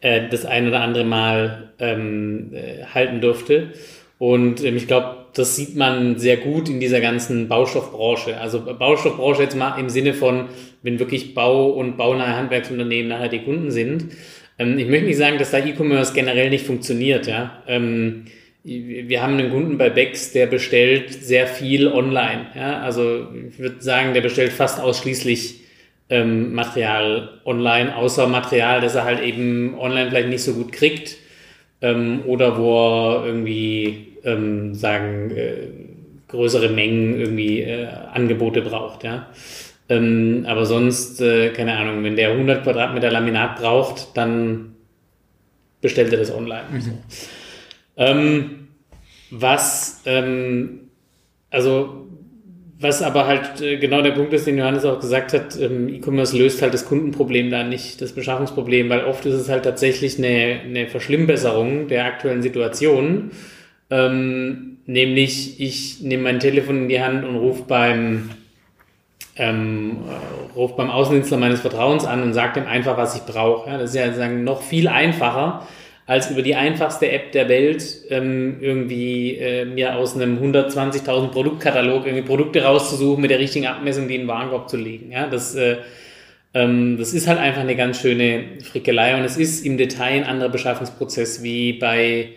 äh, 0.00 0.28
das 0.30 0.44
ein 0.44 0.68
oder 0.68 0.80
andere 0.80 1.04
Mal 1.04 1.72
ähm, 1.78 2.52
äh, 2.54 2.84
halten 2.94 3.20
durfte. 3.20 3.72
Und 4.18 4.62
ähm, 4.64 4.76
ich 4.76 4.86
glaube, 4.86 5.16
das 5.34 5.56
sieht 5.56 5.76
man 5.76 6.18
sehr 6.18 6.36
gut 6.36 6.68
in 6.68 6.80
dieser 6.80 7.00
ganzen 7.00 7.48
Baustoffbranche. 7.48 8.38
Also 8.38 8.60
Baustoffbranche 8.60 9.42
jetzt 9.42 9.56
mal 9.56 9.78
im 9.78 9.88
Sinne 9.88 10.14
von, 10.14 10.48
wenn 10.82 10.98
wirklich 10.98 11.34
Bau- 11.34 11.70
und 11.70 11.96
baunahe 11.96 12.36
Handwerksunternehmen 12.36 13.08
nachher 13.08 13.28
die 13.28 13.42
Kunden 13.42 13.70
sind. 13.70 14.06
Ähm, 14.60 14.78
ich 14.78 14.86
möchte 14.86 15.06
nicht 15.06 15.16
sagen, 15.16 15.38
dass 15.38 15.50
da 15.50 15.58
E-Commerce 15.58 16.12
generell 16.12 16.50
nicht 16.50 16.66
funktioniert. 16.66 17.26
Ja. 17.26 17.62
Ähm, 17.66 18.26
wir 18.62 19.22
haben 19.22 19.38
einen 19.38 19.50
Kunden 19.50 19.78
bei 19.78 19.88
Bex, 19.88 20.32
der 20.32 20.46
bestellt 20.46 21.12
sehr 21.12 21.46
viel 21.46 21.88
online. 21.88 22.46
Ja? 22.54 22.80
Also 22.80 23.26
ich 23.48 23.58
würde 23.58 23.80
sagen, 23.80 24.12
der 24.12 24.20
bestellt 24.20 24.52
fast 24.52 24.78
ausschließlich 24.80 25.60
ähm, 26.10 26.52
Material 26.52 27.40
online, 27.46 27.96
außer 27.96 28.26
Material, 28.26 28.82
das 28.82 28.96
er 28.96 29.04
halt 29.04 29.22
eben 29.22 29.78
online 29.78 30.10
vielleicht 30.10 30.28
nicht 30.28 30.42
so 30.42 30.52
gut 30.52 30.72
kriegt 30.72 31.16
ähm, 31.80 32.20
oder 32.26 32.58
wo 32.58 33.22
er 33.22 33.26
irgendwie 33.26 34.08
ähm, 34.24 34.74
sagen 34.74 35.30
äh, 35.30 35.68
größere 36.28 36.68
Mengen 36.68 37.18
irgendwie 37.18 37.62
äh, 37.62 37.86
Angebote 38.12 38.60
braucht. 38.60 39.04
Ja? 39.04 39.30
Ähm, 39.90 40.44
aber 40.46 40.66
sonst, 40.66 41.20
äh, 41.20 41.50
keine 41.50 41.76
Ahnung, 41.76 42.04
wenn 42.04 42.14
der 42.14 42.30
100 42.30 42.62
Quadratmeter 42.62 43.10
Laminat 43.10 43.56
braucht, 43.56 44.16
dann 44.16 44.76
bestellt 45.80 46.12
er 46.12 46.20
das 46.20 46.32
online. 46.32 46.64
Mhm. 46.70 46.98
Ähm, 47.96 48.68
was, 49.32 50.02
ähm, 50.06 50.90
also, 51.50 52.06
was 52.78 53.02
aber 53.02 53.26
halt 53.26 53.60
äh, 53.60 53.78
genau 53.78 54.00
der 54.00 54.12
Punkt 54.12 54.32
ist, 54.32 54.46
den 54.46 54.58
Johannes 54.58 54.84
auch 54.84 55.00
gesagt 55.00 55.32
hat, 55.32 55.58
ähm, 55.60 55.88
E-Commerce 55.88 56.38
löst 56.38 56.62
halt 56.62 56.72
das 56.72 56.86
Kundenproblem 56.86 57.50
da 57.50 57.64
nicht, 57.64 58.00
das 58.00 58.12
Beschaffungsproblem, 58.12 58.88
weil 58.90 59.04
oft 59.04 59.26
ist 59.26 59.34
es 59.34 59.48
halt 59.48 59.64
tatsächlich 59.64 60.18
eine, 60.18 60.60
eine 60.64 60.86
Verschlimmbesserung 60.86 61.88
der 61.88 62.04
aktuellen 62.04 62.42
Situation. 62.42 63.32
Ähm, 63.90 64.78
nämlich, 64.86 65.60
ich 65.60 66.00
nehme 66.00 66.22
mein 66.22 66.38
Telefon 66.38 66.82
in 66.82 66.88
die 66.88 67.00
Hand 67.00 67.24
und 67.24 67.34
rufe 67.34 67.64
beim 67.66 68.30
ähm, 69.40 69.96
äh, 70.06 70.56
ruft 70.56 70.76
beim 70.76 70.90
Außendienstler 70.90 71.38
meines 71.38 71.60
Vertrauens 71.60 72.04
an 72.04 72.22
und 72.22 72.34
sagt 72.34 72.56
ihm 72.58 72.66
einfach, 72.66 72.96
was 72.96 73.16
ich 73.16 73.22
brauche. 73.22 73.70
Ja, 73.70 73.78
das 73.78 73.90
ist 73.90 73.96
ja 73.96 74.12
sagen, 74.12 74.44
noch 74.44 74.62
viel 74.62 74.86
einfacher, 74.86 75.66
als 76.06 76.30
über 76.30 76.42
die 76.42 76.54
einfachste 76.54 77.10
App 77.10 77.32
der 77.32 77.48
Welt 77.48 77.82
ähm, 78.10 78.58
irgendwie 78.60 79.36
äh, 79.36 79.64
mir 79.64 79.96
aus 79.96 80.14
einem 80.14 80.38
120.000 80.38 81.28
Produktkatalog 81.28 82.04
irgendwie 82.04 82.24
Produkte 82.24 82.62
rauszusuchen 82.62 83.22
mit 83.22 83.30
der 83.30 83.38
richtigen 83.38 83.66
Abmessung, 83.66 84.08
die 84.08 84.16
in 84.16 84.22
den 84.22 84.28
Warenkorb 84.28 84.68
zu 84.68 84.76
legen. 84.76 85.10
Ja, 85.10 85.26
das, 85.26 85.54
äh, 85.54 85.78
ähm, 86.52 86.98
das 86.98 87.14
ist 87.14 87.26
halt 87.26 87.38
einfach 87.38 87.62
eine 87.62 87.76
ganz 87.76 88.00
schöne 88.00 88.44
Frickelei 88.62 89.16
und 89.16 89.24
es 89.24 89.38
ist 89.38 89.64
im 89.64 89.78
Detail 89.78 90.22
ein 90.22 90.24
anderer 90.24 90.50
Beschaffungsprozess 90.50 91.42
wie 91.42 91.74
bei 91.74 92.30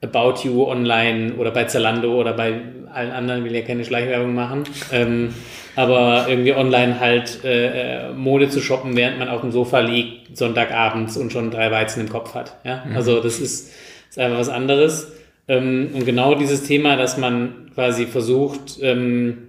About 0.00 0.40
You 0.44 0.64
online 0.64 1.34
oder 1.34 1.50
bei 1.50 1.64
Zalando 1.64 2.18
oder 2.18 2.32
bei 2.32 2.54
allen 2.98 3.12
anderen, 3.12 3.44
will 3.44 3.54
ja 3.54 3.62
keine 3.62 3.84
Schleichwerbung 3.84 4.34
machen. 4.34 4.64
Ähm, 4.92 5.34
aber 5.76 6.26
irgendwie 6.28 6.52
online 6.54 6.98
halt 6.98 7.44
äh, 7.44 8.08
äh, 8.08 8.12
Mode 8.12 8.48
zu 8.48 8.60
shoppen, 8.60 8.96
während 8.96 9.18
man 9.18 9.28
auf 9.28 9.42
dem 9.42 9.52
Sofa 9.52 9.78
liegt, 9.78 10.36
Sonntagabends 10.36 11.16
und 11.16 11.32
schon 11.32 11.50
drei 11.50 11.70
Weizen 11.70 12.00
im 12.00 12.08
Kopf 12.08 12.34
hat. 12.34 12.56
Ja? 12.64 12.84
Mhm. 12.84 12.96
Also 12.96 13.20
das 13.20 13.38
ist, 13.38 13.72
ist 14.10 14.18
einfach 14.18 14.38
was 14.38 14.48
anderes. 14.48 15.12
Ähm, 15.46 15.90
und 15.94 16.04
genau 16.04 16.34
dieses 16.34 16.64
Thema, 16.64 16.96
dass 16.96 17.16
man 17.16 17.70
quasi 17.74 18.06
versucht, 18.06 18.78
ähm, 18.82 19.48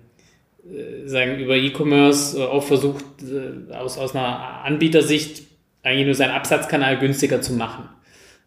äh, 0.64 1.08
sagen, 1.08 1.39
über 1.39 1.56
E-Commerce 1.56 2.47
auch 2.47 2.64
versucht, 2.64 3.04
äh, 3.24 3.74
aus, 3.74 3.97
aus 3.97 4.16
einer 4.16 4.64
Anbietersicht 4.64 5.43
eigentlich 5.82 6.06
nur 6.06 6.16
seinen 6.16 6.32
Absatzkanal 6.32 7.00
günstiger 7.00 7.41
zu 7.41 7.54
machen. 7.54 7.89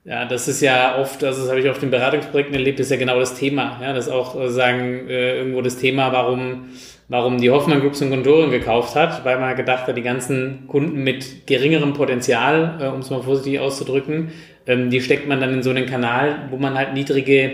Ja, 0.05 0.25
das 0.25 0.49
ist 0.49 0.61
ja 0.61 0.99
oft, 0.99 1.23
also 1.23 1.43
das 1.43 1.49
habe 1.49 1.61
ich 1.61 1.69
auf 1.69 1.79
den 1.79 1.91
Beratungsprojekten 1.91 2.55
erlebt, 2.55 2.81
ist 2.81 2.91
ja 2.91 2.97
genau 2.97 3.21
das 3.21 3.35
Thema. 3.35 3.79
Ja, 3.81 3.93
das 3.93 4.09
ist 4.09 4.13
auch 4.13 4.41
äh, 4.41 4.49
sagen 4.49 5.09
äh, 5.09 5.39
irgendwo 5.39 5.63
das 5.63 5.77
Thema, 5.77 6.13
warum 6.13 6.71
warum 7.09 7.39
die 7.39 7.51
Hoffmann 7.51 7.81
Group 7.81 7.95
so 7.95 8.07
ein 8.07 8.11
Kontoren 8.11 8.51
gekauft 8.51 8.97
hat, 8.97 9.25
weil 9.25 9.39
man 9.39 9.55
gedacht 9.55 9.87
hat, 9.87 9.97
die 9.97 10.03
ganzen 10.03 10.67
Kunden 10.67 11.05
mit 11.05 11.47
geringerem 11.47 11.93
Potenzial, 11.93 12.79
äh, 12.81 12.87
um 12.87 13.01
es 13.01 13.11
mal 13.11 13.23
vorsichtig 13.23 13.61
auszudrücken, 13.61 14.33
ähm, 14.67 14.91
die 14.91 15.01
steckt 15.01 15.29
man 15.29 15.41
dann 15.41 15.53
in 15.55 15.63
so 15.63 15.71
einen 15.71 15.87
Kanal, 15.87 16.49
wo 16.51 16.57
man 16.57 16.75
halt 16.75 16.95
niedrige 16.95 17.53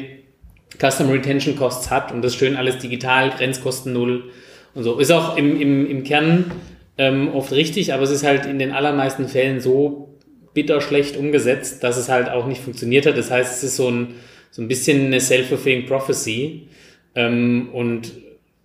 Custom 0.79 1.11
Retention 1.11 1.57
Costs 1.57 1.91
hat 1.91 2.13
und 2.13 2.23
das 2.23 2.35
schön 2.35 2.57
alles 2.57 2.79
digital, 2.79 3.31
Grenzkosten 3.31 3.93
null 3.93 4.31
und 4.75 4.85
so. 4.85 4.99
Ist 4.99 5.11
auch 5.11 5.37
im, 5.37 5.61
im, 5.61 5.91
im 5.91 6.05
Kern 6.05 6.51
ähm, 6.97 7.35
oft 7.35 7.53
richtig, 7.53 7.93
aber 7.93 8.05
es 8.05 8.11
ist 8.11 8.25
halt 8.25 8.47
in 8.47 8.59
den 8.59 8.73
allermeisten 8.73 9.29
Fällen 9.29 9.61
so 9.61 10.18
bitter 10.55 10.81
schlecht 10.81 11.17
umgesetzt, 11.17 11.83
dass 11.85 11.97
es 11.97 12.09
halt 12.09 12.29
auch 12.29 12.47
nicht 12.47 12.63
funktioniert 12.63 13.07
hat. 13.07 13.17
Das 13.17 13.31
heißt, 13.31 13.57
es 13.57 13.65
ist 13.65 13.77
so 13.77 13.91
ein, 13.91 14.15
so 14.51 14.63
ein 14.63 14.69
bisschen 14.69 15.07
eine 15.07 15.21
self-fulfilling 15.21 15.87
prophecy. 15.87 16.69
Ähm, 17.15 17.71
und 17.73 18.13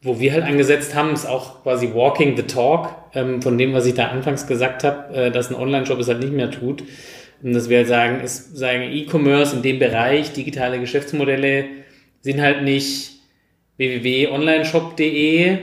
wo 0.02 0.20
wir 0.20 0.34
halt 0.34 0.44
angesetzt 0.44 0.96
haben, 0.96 1.14
ist 1.14 1.26
auch 1.26 1.64
quasi 1.64 1.94
Walking 1.94 2.36
the 2.36 2.44
Talk, 2.44 2.96
ähm, 3.14 3.42
von 3.42 3.58
dem, 3.58 3.74
was 3.74 3.86
ich 3.86 3.94
da 3.94 4.08
anfangs 4.08 4.48
gesagt 4.48 4.84
habe, 4.84 5.14
äh, 5.14 5.32
dass 5.32 5.50
ein 5.50 5.56
Online-Shop 5.56 6.00
es 6.00 6.08
halt 6.08 6.20
nicht 6.20 6.34
mehr 6.34 6.52
tut. 6.52 6.84
Und 7.42 7.54
dass 7.54 7.70
wir 7.70 7.78
halt 7.78 7.88
sagen, 7.88 8.22
ist, 8.22 8.56
sagen 8.56 8.84
E-Commerce 8.84 9.56
in 9.56 9.62
dem 9.62 9.80
Bereich, 9.80 10.34
digitale 10.34 10.80
Geschäftsmodelle 10.80 11.66
sind 12.22 12.42
halt 12.42 12.64
nicht 12.64 13.12
www.onlineshop.de, 13.78 15.58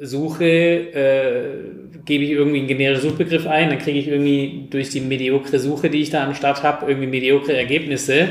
Suche, 0.00 0.44
äh, 0.44 2.00
gebe 2.04 2.24
ich 2.24 2.30
irgendwie 2.30 2.58
einen 2.58 2.68
generischen 2.68 3.10
Suchbegriff 3.10 3.46
ein, 3.46 3.68
dann 3.68 3.78
kriege 3.78 3.98
ich 3.98 4.08
irgendwie 4.08 4.66
durch 4.70 4.88
die 4.88 5.00
mediokre 5.00 5.58
Suche, 5.58 5.90
die 5.90 6.00
ich 6.00 6.10
da 6.10 6.24
am 6.24 6.34
Start 6.34 6.62
habe, 6.62 6.86
irgendwie 6.86 7.06
mediokre 7.06 7.56
Ergebnisse 7.56 8.28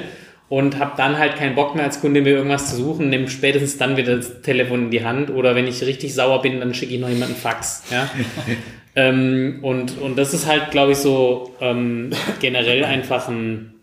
und 0.50 0.80
habe 0.80 0.94
dann 0.98 1.20
halt 1.20 1.36
keinen 1.36 1.54
Bock 1.54 1.76
mehr 1.76 1.86
als 1.86 2.02
Kunde 2.02 2.22
mir 2.22 2.32
irgendwas 2.32 2.72
zu 2.72 2.76
suchen, 2.76 3.10
nehme 3.10 3.30
spätestens 3.30 3.78
dann 3.78 3.98
wieder 3.98 4.16
das 4.16 4.42
Telefon 4.42 4.86
in 4.86 4.92
die 4.92 5.06
Hand 5.06 5.30
oder 5.30 5.56
wenn 5.56 5.68
ich 5.68 5.84
richtig 5.84 6.14
sauer 6.16 6.42
bin, 6.42 6.60
dann 6.60 6.74
schicke 6.74 6.96
ich 6.96 7.00
noch 7.00 7.10
jemanden 7.10 7.36
Fax. 7.36 7.84
Ja? 7.92 8.10
ähm, 8.96 9.60
und, 9.62 10.00
und 10.00 10.18
das 10.18 10.34
ist 10.34 10.48
halt, 10.48 10.72
glaube 10.72 10.94
ich, 10.94 10.98
so 10.98 11.54
ähm, 11.62 12.10
generell 12.42 12.84
einfach 12.84 13.30
ein, 13.30 13.76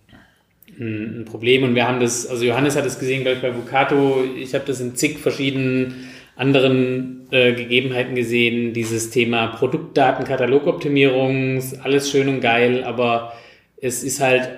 ein, 0.78 1.24
Problem 1.24 1.62
und 1.62 1.76
wir 1.76 1.86
haben 1.86 2.00
das, 2.00 2.26
also 2.26 2.44
Johannes 2.44 2.76
hat 2.76 2.84
es 2.84 2.98
gesehen, 2.98 3.22
glaube 3.22 3.36
ich, 3.36 3.42
bei 3.42 3.54
Vucato, 3.54 4.24
ich 4.36 4.52
habe 4.52 4.64
das 4.66 4.80
in 4.80 4.96
zig 4.96 5.20
verschiedenen 5.20 6.08
anderen 6.34 7.15
äh, 7.30 7.52
Gegebenheiten 7.52 8.14
gesehen, 8.14 8.72
dieses 8.72 9.10
Thema 9.10 9.48
Produktdaten, 9.48 10.24
Katalogoptimierung, 10.24 11.62
alles 11.82 12.10
schön 12.10 12.28
und 12.28 12.40
geil, 12.40 12.84
aber 12.84 13.32
es 13.80 14.02
ist 14.02 14.20
halt 14.20 14.48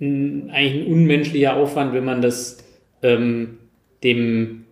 eigentlich 0.00 0.74
ein 0.74 0.86
unmenschlicher 0.86 1.56
Aufwand, 1.56 1.92
wenn 1.92 2.04
man 2.04 2.22
das 2.22 2.64
ähm, 3.02 3.58
dem 4.02 4.64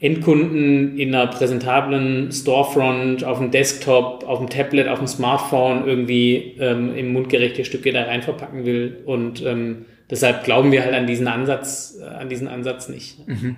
Endkunden 0.00 0.98
in 0.98 1.14
einer 1.14 1.28
präsentablen 1.28 2.32
Storefront, 2.32 3.24
auf 3.24 3.38
dem 3.38 3.50
Desktop, 3.50 4.24
auf 4.24 4.38
dem 4.38 4.50
Tablet, 4.50 4.88
auf 4.88 4.98
dem 4.98 5.06
Smartphone 5.06 5.86
irgendwie 5.86 6.56
ähm, 6.58 6.94
im 6.94 7.12
mundgerechte 7.12 7.64
Stücke 7.64 7.92
da 7.92 8.02
rein 8.02 8.22
verpacken 8.22 8.66
will 8.66 8.98
und 9.06 9.42
ähm, 9.44 9.86
deshalb 10.10 10.44
glauben 10.44 10.72
wir 10.72 10.82
halt 10.82 10.94
an 10.94 11.06
diesen 11.06 11.28
Ansatz, 11.28 11.98
äh, 12.02 12.04
an 12.04 12.28
diesen 12.28 12.48
Ansatz 12.48 12.88
nicht. 12.88 13.26
Mhm. 13.26 13.56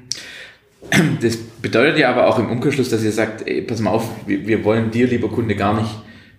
Das 1.20 1.36
bedeutet 1.36 1.98
ja 1.98 2.10
aber 2.10 2.28
auch 2.28 2.38
im 2.38 2.50
Umkehrschluss, 2.50 2.90
dass 2.90 3.02
ihr 3.02 3.12
sagt, 3.12 3.46
ey, 3.46 3.62
pass 3.62 3.80
mal 3.80 3.90
auf, 3.90 4.08
wir, 4.26 4.46
wir 4.46 4.64
wollen 4.64 4.90
dir, 4.90 5.06
lieber 5.06 5.28
Kunde, 5.28 5.56
gar 5.56 5.80
nicht 5.80 5.90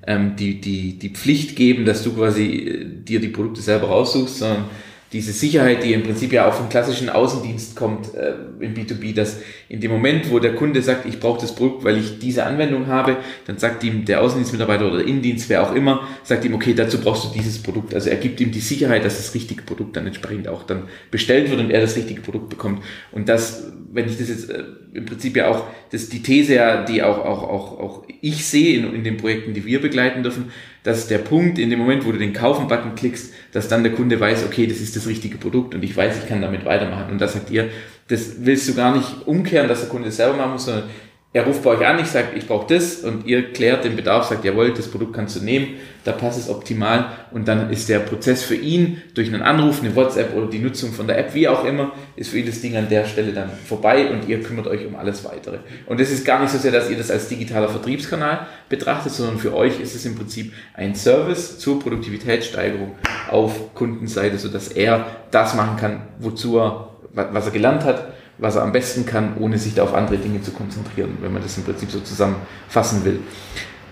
ähm, 0.08 0.36
die, 0.38 0.60
die, 0.60 0.98
die 0.98 1.10
Pflicht 1.10 1.56
geben, 1.56 1.86
dass 1.86 2.04
du 2.04 2.14
quasi 2.14 2.45
äh, 2.45 2.86
dir 2.86 3.20
die 3.20 3.28
Produkte 3.28 3.62
selber 3.62 3.88
raussuchst, 3.88 4.38
sondern 4.38 4.66
diese 5.14 5.32
Sicherheit, 5.32 5.84
die 5.84 5.93
im 5.93 6.03
Prinzip 6.03 6.34
ja 6.34 6.47
auch 6.47 6.53
vom 6.53 6.68
klassischen 6.68 7.10
Außendienst 7.10 7.76
kommt 7.78 8.14
äh, 8.14 8.34
im 8.60 8.74
B2B, 8.74 9.16
dass 9.16 9.39
in 9.70 9.80
dem 9.80 9.91
Moment, 9.91 10.30
wo 10.32 10.39
der 10.39 10.55
Kunde 10.55 10.82
sagt, 10.82 11.05
ich 11.05 11.20
brauche 11.20 11.39
das 11.39 11.55
Produkt, 11.55 11.86
weil 11.86 11.97
ich 11.97 12.20
diese 12.20 12.45
Anwendung 12.45 12.88
habe, 12.88 13.18
dann 13.45 13.58
sagt 13.58 13.84
ihm 13.86 14.03
der 14.03 14.22
Außendienstmitarbeiter 14.22 14.86
oder 14.88 14.97
der 14.97 15.08
Innendienst, 15.08 15.49
wer 15.49 15.64
auch 15.64 15.74
immer, 15.74 16.08
sagt 16.24 16.43
ihm, 16.43 16.53
okay, 16.53 16.74
dazu 16.74 16.99
brauchst 16.99 17.24
du 17.24 17.30
dieses 17.38 17.64
Produkt. 17.64 17.93
Also 17.93 18.10
er 18.10 18.18
gibt 18.18 18.41
ihm 18.41 18.51
die 18.51 18.60
Sicherheit, 18.60 19.05
dass 19.05 19.18
das 19.18 19.34
richtige 19.34 19.64
Produkt 19.64 19.95
dann 19.95 20.05
entsprechend 20.08 20.49
auch 20.49 20.64
dann 20.64 20.84
bestellt 21.10 21.49
wird 21.49 21.62
und 21.62 21.72
er 21.72 21.80
das 21.80 21.95
richtige 21.95 22.20
Produkt 22.20 22.49
bekommt. 22.49 22.84
Und 23.14 23.30
das, 23.30 23.72
wenn 23.91 24.08
ich 24.08 24.18
das 24.18 24.28
jetzt 24.28 24.49
äh, 24.49 24.64
im 24.94 25.06
Prinzip 25.06 25.36
ja 25.36 25.48
auch, 25.50 25.66
das 25.92 26.10
die 26.10 26.22
These 26.22 26.56
ja, 26.56 26.84
die 26.84 27.04
auch, 27.04 27.20
auch, 27.20 27.44
auch, 27.44 27.80
auch 27.80 28.04
ich 28.22 28.46
sehe 28.46 28.80
in, 28.80 28.94
in 28.94 29.04
den 29.04 29.18
Projekten, 29.18 29.54
die 29.54 29.66
wir 29.66 29.82
begleiten 29.82 30.24
dürfen, 30.24 30.52
dass 30.84 31.08
der 31.08 31.20
Punkt 31.20 31.60
in 31.60 31.70
dem 31.70 31.80
Moment, 31.80 32.06
wo 32.06 32.12
du 32.12 32.18
den 32.18 32.34
Kaufen-Button 32.34 32.96
klickst, 32.96 33.34
dass 33.52 33.68
dann 33.68 33.84
der 33.84 33.94
Kunde 33.94 34.20
weiß, 34.20 34.46
okay, 34.46 34.68
das 34.68 34.80
ist 34.80 34.96
das 34.96 35.08
richtige 35.08 35.38
Produkt 35.38 35.76
und 35.76 35.84
ich 35.84 35.96
weiß, 35.96 36.20
ich 36.24 36.30
kann 36.30 36.42
damit 36.42 36.66
weitermachen. 36.66 37.12
Und 37.12 37.20
da 37.20 37.28
sagt 37.28 37.50
ihr, 37.50 37.70
das 38.08 38.38
willst 38.40 38.70
du 38.70 38.74
gar 38.74 38.96
nicht 38.96 39.28
umkehren, 39.28 39.68
dass 39.68 39.82
der 39.82 39.90
Kunde 39.90 40.10
es 40.10 40.18
selber 40.18 40.38
machen 40.38 40.54
muss, 40.54 40.66
sondern 40.66 40.90
er 41.34 41.46
ruft 41.46 41.62
bei 41.62 41.72
euch 41.72 41.86
an, 41.86 42.00
ich 42.00 42.08
sage, 42.08 42.30
ich 42.36 42.48
brauche 42.48 42.74
das 42.74 43.04
und 43.04 43.28
ihr 43.28 43.52
klärt 43.52 43.84
den 43.84 43.98
Bedarf, 43.98 44.26
sagt, 44.26 44.46
jawohl, 44.46 44.74
das 44.74 44.88
Produkt 44.88 45.14
kannst 45.14 45.36
du 45.36 45.44
nehmen, 45.44 45.76
da 46.06 46.14
passt 46.14 46.40
es 46.40 46.50
optimal 46.50 47.12
und 47.32 47.50
dann 47.50 47.70
ist 47.70 47.90
der 47.90 48.00
Prozess 48.00 48.44
für 48.44 48.56
ihn 48.56 49.02
durch 49.14 49.28
einen 49.28 49.42
Anruf, 49.42 49.82
eine 49.82 49.94
WhatsApp 49.94 50.34
oder 50.36 50.48
die 50.48 50.60
Nutzung 50.60 50.94
von 50.94 51.06
der 51.06 51.18
App, 51.18 51.36
wie 51.36 51.50
auch 51.50 51.66
immer, 51.66 51.92
ist 52.16 52.30
für 52.30 52.40
ihn 52.40 52.46
das 52.46 52.62
Ding 52.62 52.78
an 52.78 52.88
der 52.88 53.06
Stelle 53.06 53.34
dann 53.34 53.52
vorbei 53.66 54.10
und 54.10 54.30
ihr 54.30 54.42
kümmert 54.42 54.68
euch 54.68 54.86
um 54.86 54.96
alles 54.96 55.26
weitere. 55.26 55.58
Und 55.86 56.00
es 56.00 56.12
ist 56.12 56.26
gar 56.26 56.42
nicht 56.42 56.50
so 56.50 56.58
sehr, 56.58 56.72
dass 56.72 56.90
ihr 56.90 56.98
das 56.98 57.12
als 57.12 57.28
digitaler 57.28 57.68
Vertriebskanal 57.68 58.48
betrachtet, 58.70 59.12
sondern 59.12 59.38
für 59.38 59.54
euch 59.54 59.82
ist 59.82 59.96
es 59.96 60.06
im 60.06 60.16
Prinzip 60.16 60.54
ein 60.74 60.96
Service 60.96 61.60
zur 61.60 61.80
Produktivitätssteigerung 61.80 62.96
auf 63.30 63.76
Kundenseite, 63.76 64.40
sodass 64.40 64.70
er 64.70 65.06
das 65.30 65.56
machen 65.56 65.76
kann, 65.76 66.02
wozu 66.20 66.58
er, 66.58 66.88
was 67.12 67.46
er 67.46 67.52
gelernt 67.52 67.84
hat 67.84 68.16
was 68.38 68.56
er 68.56 68.64
am 68.64 68.72
besten 68.72 69.06
kann, 69.06 69.36
ohne 69.40 69.58
sich 69.58 69.74
da 69.74 69.84
auf 69.84 69.94
andere 69.94 70.18
Dinge 70.18 70.42
zu 70.42 70.52
konzentrieren, 70.52 71.18
wenn 71.22 71.34
man 71.34 71.42
das 71.42 71.58
im 71.58 71.64
Prinzip 71.64 71.90
so 71.92 72.00
zusammenfassen 72.00 73.04
will. 73.04 73.20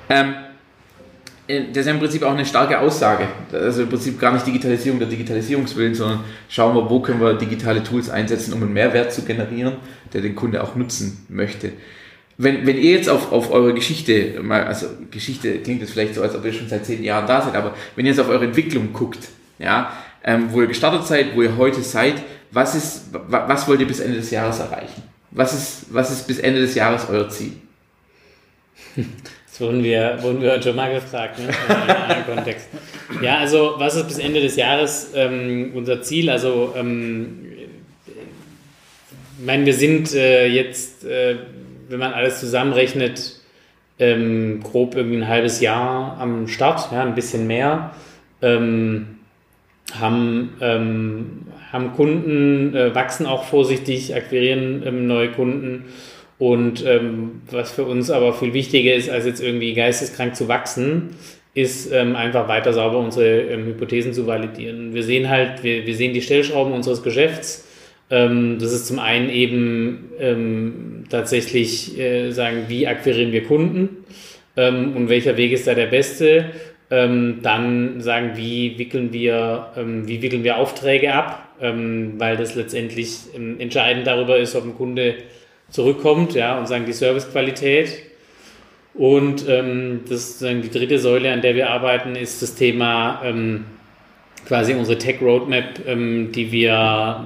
Ähm, 0.09 0.35
äh, 1.47 1.65
das 1.69 1.77
ist 1.77 1.85
ja 1.87 1.93
im 1.93 1.99
Prinzip 1.99 2.23
auch 2.23 2.33
eine 2.33 2.45
starke 2.45 2.79
Aussage. 2.79 3.27
Also 3.51 3.83
im 3.83 3.89
Prinzip 3.89 4.19
gar 4.19 4.33
nicht 4.33 4.45
Digitalisierung 4.45 4.99
der 4.99 5.07
Digitalisierungswillen, 5.07 5.95
sondern 5.95 6.19
schauen 6.49 6.75
wir, 6.75 6.89
wo 6.89 6.99
können 6.99 7.21
wir 7.21 7.33
digitale 7.33 7.83
Tools 7.83 8.09
einsetzen, 8.09 8.53
um 8.53 8.61
einen 8.61 8.73
Mehrwert 8.73 9.13
zu 9.13 9.23
generieren, 9.23 9.73
der 10.13 10.21
den 10.21 10.35
Kunde 10.35 10.63
auch 10.63 10.75
nutzen 10.75 11.25
möchte. 11.29 11.73
Wenn, 12.37 12.67
wenn 12.67 12.77
ihr 12.77 12.91
jetzt 12.91 13.09
auf, 13.09 13.31
auf 13.31 13.51
eure 13.51 13.73
Geschichte 13.73 14.41
mal, 14.41 14.65
also 14.65 14.87
Geschichte 15.09 15.59
klingt 15.59 15.79
jetzt 15.81 15.93
vielleicht 15.93 16.15
so, 16.15 16.21
als 16.21 16.35
ob 16.35 16.43
ihr 16.43 16.51
schon 16.51 16.67
seit 16.67 16.85
zehn 16.85 17.01
Jahren 17.01 17.27
da 17.27 17.41
seid, 17.41 17.55
aber 17.55 17.73
wenn 17.95 18.05
ihr 18.05 18.11
jetzt 18.11 18.19
auf 18.19 18.27
eure 18.27 18.43
Entwicklung 18.43 18.91
guckt, 18.91 19.29
ja, 19.57 19.93
ähm, 20.25 20.47
wo 20.51 20.59
ihr 20.59 20.67
gestartet 20.67 21.05
seid, 21.07 21.35
wo 21.35 21.43
ihr 21.43 21.55
heute 21.55 21.81
seid, 21.81 22.15
was, 22.55 22.73
ist, 22.73 23.01
was 23.11 23.67
wollt 23.67 23.81
ihr 23.81 23.87
bis 23.87 23.99
Ende 23.99 24.17
des 24.17 24.31
Jahres 24.31 24.59
erreichen? 24.59 25.03
Was 25.31 25.53
ist, 25.53 25.93
was 25.93 26.09
ist 26.09 26.25
bis 26.25 26.39
Ende 26.39 26.61
des 26.61 26.73
Jahres 26.73 27.05
euer 27.09 27.27
Ziel? 27.27 27.51
Das 28.95 29.61
wurden 29.61 29.83
wir, 29.83 30.17
wurden 30.21 30.41
wir 30.41 30.61
schon 30.61 30.75
mal 30.75 30.93
gefragt, 30.93 31.39
ne? 31.39 31.47
in 31.47 32.35
Kontext. 32.35 32.67
Ja, 33.21 33.37
also 33.37 33.75
was 33.77 33.95
ist 33.95 34.07
bis 34.07 34.19
Ende 34.19 34.41
des 34.41 34.55
Jahres 34.55 35.11
ähm, 35.15 35.71
unser 35.73 36.01
Ziel? 36.01 36.29
Also 36.29 36.73
ähm, 36.77 37.45
ich 39.37 39.45
meine, 39.45 39.65
wir 39.65 39.73
sind 39.73 40.13
äh, 40.13 40.47
jetzt, 40.47 41.05
äh, 41.05 41.37
wenn 41.89 41.99
man 41.99 42.13
alles 42.13 42.39
zusammenrechnet, 42.39 43.39
ähm, 43.99 44.61
grob 44.63 44.95
irgendwie 44.95 45.17
ein 45.17 45.27
halbes 45.27 45.59
Jahr 45.59 46.17
am 46.19 46.47
Start, 46.47 46.91
ja, 46.91 47.03
ein 47.03 47.15
bisschen 47.15 47.47
mehr. 47.47 47.91
Ähm, 48.41 49.19
haben, 49.99 50.57
ähm, 50.61 51.44
haben 51.75 51.91
Kunden, 51.91 52.73
äh, 52.73 52.95
wachsen 52.95 53.25
auch 53.25 53.43
vorsichtig, 53.43 54.15
akquirieren 54.15 54.81
ähm, 54.85 55.07
neue 55.07 55.29
Kunden. 55.29 55.85
Und 56.37 56.85
ähm, 56.85 57.41
was 57.51 57.71
für 57.71 57.83
uns 57.83 58.09
aber 58.09 58.33
viel 58.33 58.53
wichtiger 58.53 58.95
ist, 58.95 59.09
als 59.09 59.25
jetzt 59.25 59.43
irgendwie 59.43 59.73
geisteskrank 59.73 60.35
zu 60.35 60.47
wachsen, 60.47 61.09
ist 61.53 61.91
ähm, 61.91 62.15
einfach 62.15 62.47
weiter 62.47 62.73
sauber 62.73 62.97
unsere 62.97 63.41
ähm, 63.41 63.65
Hypothesen 63.65 64.13
zu 64.13 64.25
validieren. 64.25 64.93
Wir 64.93 65.03
sehen 65.03 65.29
halt, 65.29 65.63
wir, 65.63 65.85
wir 65.85 65.95
sehen 65.95 66.13
die 66.13 66.21
Stellschrauben 66.21 66.73
unseres 66.73 67.03
Geschäfts. 67.03 67.67
Ähm, 68.09 68.57
das 68.59 68.71
ist 68.71 68.87
zum 68.87 68.99
einen 68.99 69.29
eben 69.29 70.11
ähm, 70.19 71.03
tatsächlich 71.09 71.99
äh, 71.99 72.31
sagen, 72.31 72.65
wie 72.69 72.87
akquirieren 72.87 73.31
wir 73.31 73.43
Kunden 73.43 74.03
und 74.57 75.09
welcher 75.09 75.35
Weg 75.35 75.51
ist 75.51 75.67
da 75.67 75.73
der 75.73 75.87
beste 75.87 76.45
dann 76.87 77.99
sagen, 77.99 78.31
wie 78.35 78.79
wickeln 78.79 79.11
wir, 79.11 79.73
wie 80.05 80.21
wickeln 80.21 80.45
wir 80.45 80.55
Aufträge 80.55 81.13
ab, 81.13 81.44
ähm, 81.61 82.13
weil 82.17 82.37
das 82.37 82.55
letztendlich 82.55 83.19
ähm, 83.35 83.59
entscheidend 83.59 84.07
darüber 84.07 84.37
ist, 84.37 84.55
ob 84.55 84.65
ein 84.65 84.75
Kunde 84.75 85.15
zurückkommt, 85.69 86.33
ja, 86.33 86.57
und 86.57 86.67
sagen 86.67 86.85
die 86.85 86.93
Servicequalität. 86.93 88.03
Und 88.93 89.47
ähm, 89.49 90.01
das 90.07 90.39
sagen 90.39 90.61
die 90.61 90.69
dritte 90.69 90.99
Säule, 90.99 91.31
an 91.33 91.41
der 91.41 91.55
wir 91.55 91.69
arbeiten, 91.69 92.15
ist 92.15 92.41
das 92.41 92.55
Thema 92.55 93.21
ähm, 93.25 93.65
quasi 94.47 94.73
unsere 94.73 94.97
Tech 94.97 95.21
Roadmap, 95.21 95.81
die 95.85 96.51
wir 96.51 97.25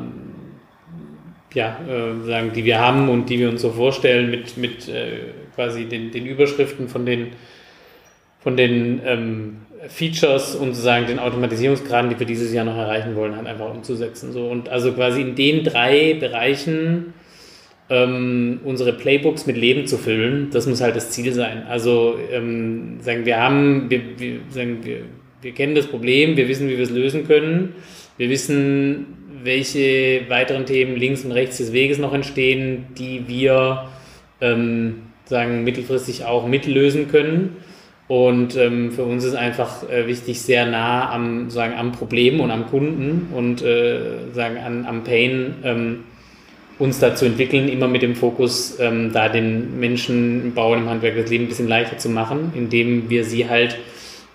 ja, 1.53 1.79
äh, 1.87 2.25
sagen, 2.25 2.51
die 2.53 2.63
wir 2.63 2.79
haben 2.79 3.09
und 3.09 3.29
die 3.29 3.39
wir 3.39 3.49
uns 3.49 3.61
so 3.61 3.71
vorstellen 3.71 4.31
mit, 4.31 4.57
mit 4.57 4.87
äh, 4.87 5.33
quasi 5.53 5.85
den, 5.85 6.11
den 6.11 6.25
Überschriften 6.25 6.87
von 6.87 7.05
den 7.05 7.33
von 8.41 8.55
den 8.55 9.01
ähm, 9.05 9.57
Features 9.87 10.55
und 10.55 10.73
sozusagen 10.73 11.07
den 11.07 11.19
Automatisierungsgraden, 11.19 12.09
die 12.09 12.19
wir 12.19 12.27
dieses 12.27 12.51
Jahr 12.51 12.65
noch 12.65 12.75
erreichen 12.75 13.15
wollen, 13.15 13.35
halt 13.35 13.47
einfach 13.47 13.73
umzusetzen. 13.73 14.33
So 14.33 14.47
und 14.47 14.67
also 14.67 14.91
quasi 14.91 15.21
in 15.21 15.35
den 15.35 15.63
drei 15.63 16.15
Bereichen 16.19 17.13
ähm, 17.89 18.59
unsere 18.65 18.93
Playbooks 18.93 19.45
mit 19.45 19.55
Leben 19.55 19.87
zu 19.87 19.97
füllen, 19.97 20.49
das 20.51 20.67
muss 20.67 20.81
halt 20.81 20.95
das 20.95 21.11
Ziel 21.11 21.31
sein. 21.31 21.63
Also 21.67 22.17
ähm, 22.31 22.97
sagen 23.01 23.25
wir 23.25 23.37
haben, 23.37 23.89
wir, 23.89 24.01
wir, 24.17 24.39
sagen 24.49 24.79
wir, 24.83 25.03
wir 25.41 25.53
kennen 25.53 25.75
das 25.75 25.87
Problem, 25.87 26.35
wir 26.35 26.49
wissen, 26.49 26.67
wie 26.67 26.77
wir 26.77 26.83
es 26.83 26.91
lösen 26.91 27.25
können, 27.25 27.73
wir 28.17 28.29
wissen, 28.29 29.05
welche 29.41 30.23
weiteren 30.27 30.65
Themen 30.65 30.97
links 30.97 31.23
und 31.23 31.31
rechts 31.31 31.57
des 31.57 31.71
Weges 31.71 31.97
noch 31.97 32.13
entstehen, 32.13 32.87
die 32.97 33.27
wir 33.27 33.87
ähm, 34.41 35.03
sagen 35.23 35.63
mittelfristig 35.63 36.25
auch 36.25 36.45
mitlösen 36.47 37.07
können 37.07 37.55
und 38.09 38.57
ähm, 38.57 38.91
für 38.91 39.03
uns 39.03 39.23
ist 39.23 39.35
einfach 39.35 39.87
äh, 39.87 40.07
wichtig, 40.07 40.41
sehr 40.41 40.65
nah 40.65 41.11
am, 41.13 41.51
sagen, 41.51 41.75
am 41.77 41.91
Problem 41.91 42.39
und 42.39 42.49
am 42.49 42.65
Kunden 42.65 43.27
und 43.35 43.61
äh, 43.61 44.31
sagen, 44.33 44.57
an, 44.57 44.87
am 44.87 45.03
Pain 45.03 45.53
ähm, 45.63 46.03
uns 46.79 46.97
da 46.97 47.13
zu 47.13 47.25
entwickeln, 47.25 47.69
immer 47.69 47.87
mit 47.87 48.01
dem 48.01 48.15
Fokus, 48.15 48.79
ähm, 48.79 49.13
da 49.13 49.29
den 49.29 49.79
Menschen 49.79 50.41
im 50.43 50.53
Bau 50.55 50.71
und 50.71 50.79
im 50.79 50.89
Handwerk 50.89 51.17
das 51.17 51.29
Leben 51.29 51.43
ein 51.43 51.49
bisschen 51.49 51.67
leichter 51.67 51.99
zu 51.99 52.09
machen, 52.09 52.51
indem 52.55 53.11
wir 53.11 53.25
sie 53.25 53.47
halt 53.47 53.77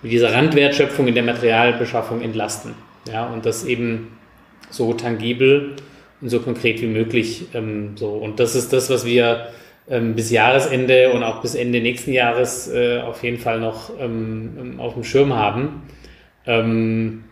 mit 0.03 0.13
dieser 0.13 0.33
Randwertschöpfung 0.33 1.09
in 1.09 1.15
der 1.15 1.25
Materialbeschaffung 1.25 2.23
entlasten. 2.23 2.75
Ja, 3.13 3.27
und 3.27 3.45
das 3.45 3.65
eben 3.65 4.17
so 4.71 4.93
tangibel 4.93 5.73
und 6.21 6.29
so 6.29 6.39
konkret 6.39 6.81
wie 6.81 6.87
möglich. 6.87 7.47
Ähm, 7.55 7.97
so. 7.97 8.11
Und 8.11 8.39
das 8.39 8.55
ist 8.55 8.73
das, 8.73 8.89
was 8.89 9.05
wir 9.05 9.49
ähm, 9.89 10.15
bis 10.15 10.31
Jahresende 10.31 11.13
und 11.13 11.23
auch 11.23 11.43
bis 11.43 11.55
Ende 11.55 11.81
nächsten 11.81 12.13
Jahres 12.13 12.73
äh, 12.73 13.01
auf 13.01 13.23
jeden 13.23 13.39
Fall 13.39 13.61
noch 13.61 13.91
ähm, 14.01 14.77
auf 14.79 14.95
dem 14.95 15.05
Schirm 15.05 15.35
haben. 15.35 15.83
Ähm, 16.47 17.25